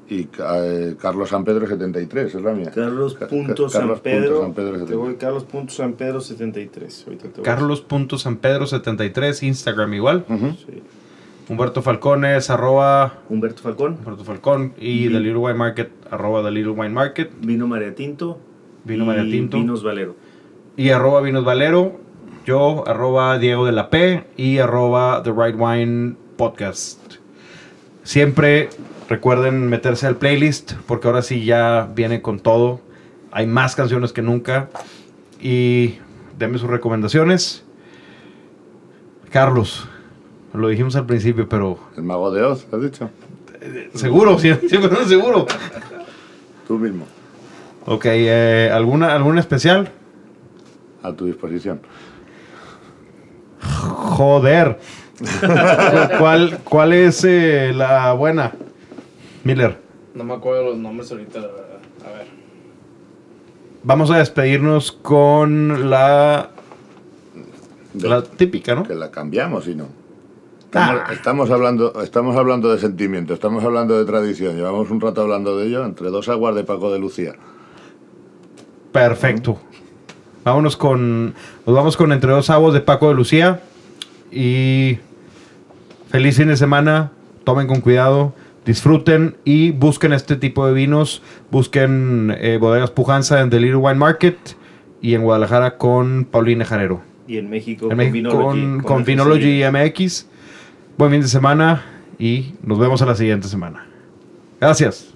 [0.09, 2.71] y eh, Carlos San Pedro 73, es la mía.
[2.75, 4.41] Carlos Ca- punto Ca- San Carlos Pedro.
[4.41, 4.99] punto San Pedro Te 73.
[4.99, 7.05] voy Carlos punto San Pedro 73.
[7.07, 7.45] Ahorita te voy.
[7.45, 10.25] Carlos.sanpedro73, Instagram igual.
[10.29, 10.49] Ujú.
[10.53, 10.83] Sí.
[11.49, 13.97] Humberto Falcones, arroba Humberto Falcón.
[13.99, 14.75] Humberto Falcón.
[14.79, 17.31] Y Vi- The Little Wine Market, arroba The Little Wine Market.
[17.41, 18.39] Vino María Tinto.
[18.85, 19.57] Vino y María Tinto.
[19.59, 20.15] Vinos Valero.
[20.77, 22.01] Y arroba Vinos Valero.
[22.45, 24.25] Yo, arroba Diego de la P.
[24.37, 26.99] Y arroba The Right Wine Podcast.
[28.03, 28.69] Siempre
[29.09, 30.73] recuerden meterse al playlist.
[30.87, 32.81] Porque ahora sí ya viene con todo.
[33.31, 34.69] Hay más canciones que nunca.
[35.41, 35.99] Y
[36.39, 37.65] denme sus recomendaciones.
[39.31, 39.89] Carlos.
[40.53, 43.09] Lo dijimos al principio, pero El mago de Oz, ¿has dicho?
[43.95, 45.47] seguro, siempre, siempre seguro.
[46.69, 47.07] Tú mismo,
[47.87, 49.91] Ok, eh, ¿alguna, ¿alguna especial?
[51.03, 51.81] a tu disposición.
[54.23, 54.79] Joder.
[56.21, 58.53] ¿Cuál, cuál es eh, la buena?
[59.43, 59.79] Miller.
[60.15, 61.79] No me acuerdo los nombres ahorita, la verdad.
[62.07, 62.27] A ver.
[63.83, 66.51] Vamos a despedirnos con la,
[67.95, 68.85] De- la típica, ¿no?
[68.85, 69.89] Que la cambiamos y no.
[70.65, 71.13] Estamos, Ah.
[71.13, 74.55] estamos hablando, estamos hablando de sentimiento, estamos hablando de tradición.
[74.57, 77.35] Llevamos un rato hablando de ello entre dos aguas de Paco de Lucía.
[78.93, 79.59] Perfecto.
[80.45, 81.35] Vámonos con.
[81.67, 83.61] Nos vamos con Entre dos aguas de Paco de Lucía.
[84.33, 84.99] Y.
[86.11, 87.13] Feliz fin de semana.
[87.45, 88.35] Tomen con cuidado.
[88.65, 91.23] Disfruten y busquen este tipo de vinos.
[91.51, 94.37] Busquen eh, bodegas Pujanza en The Little Wine Market.
[95.01, 97.03] y en Guadalajara con Paulina Jarero.
[97.27, 99.63] Y en México, En con México con, con Vinology.
[99.65, 100.27] MX.
[100.97, 101.83] Buen fin de semana
[102.19, 103.87] y nos vemos a la siguiente semana.
[104.61, 105.13] Gracias.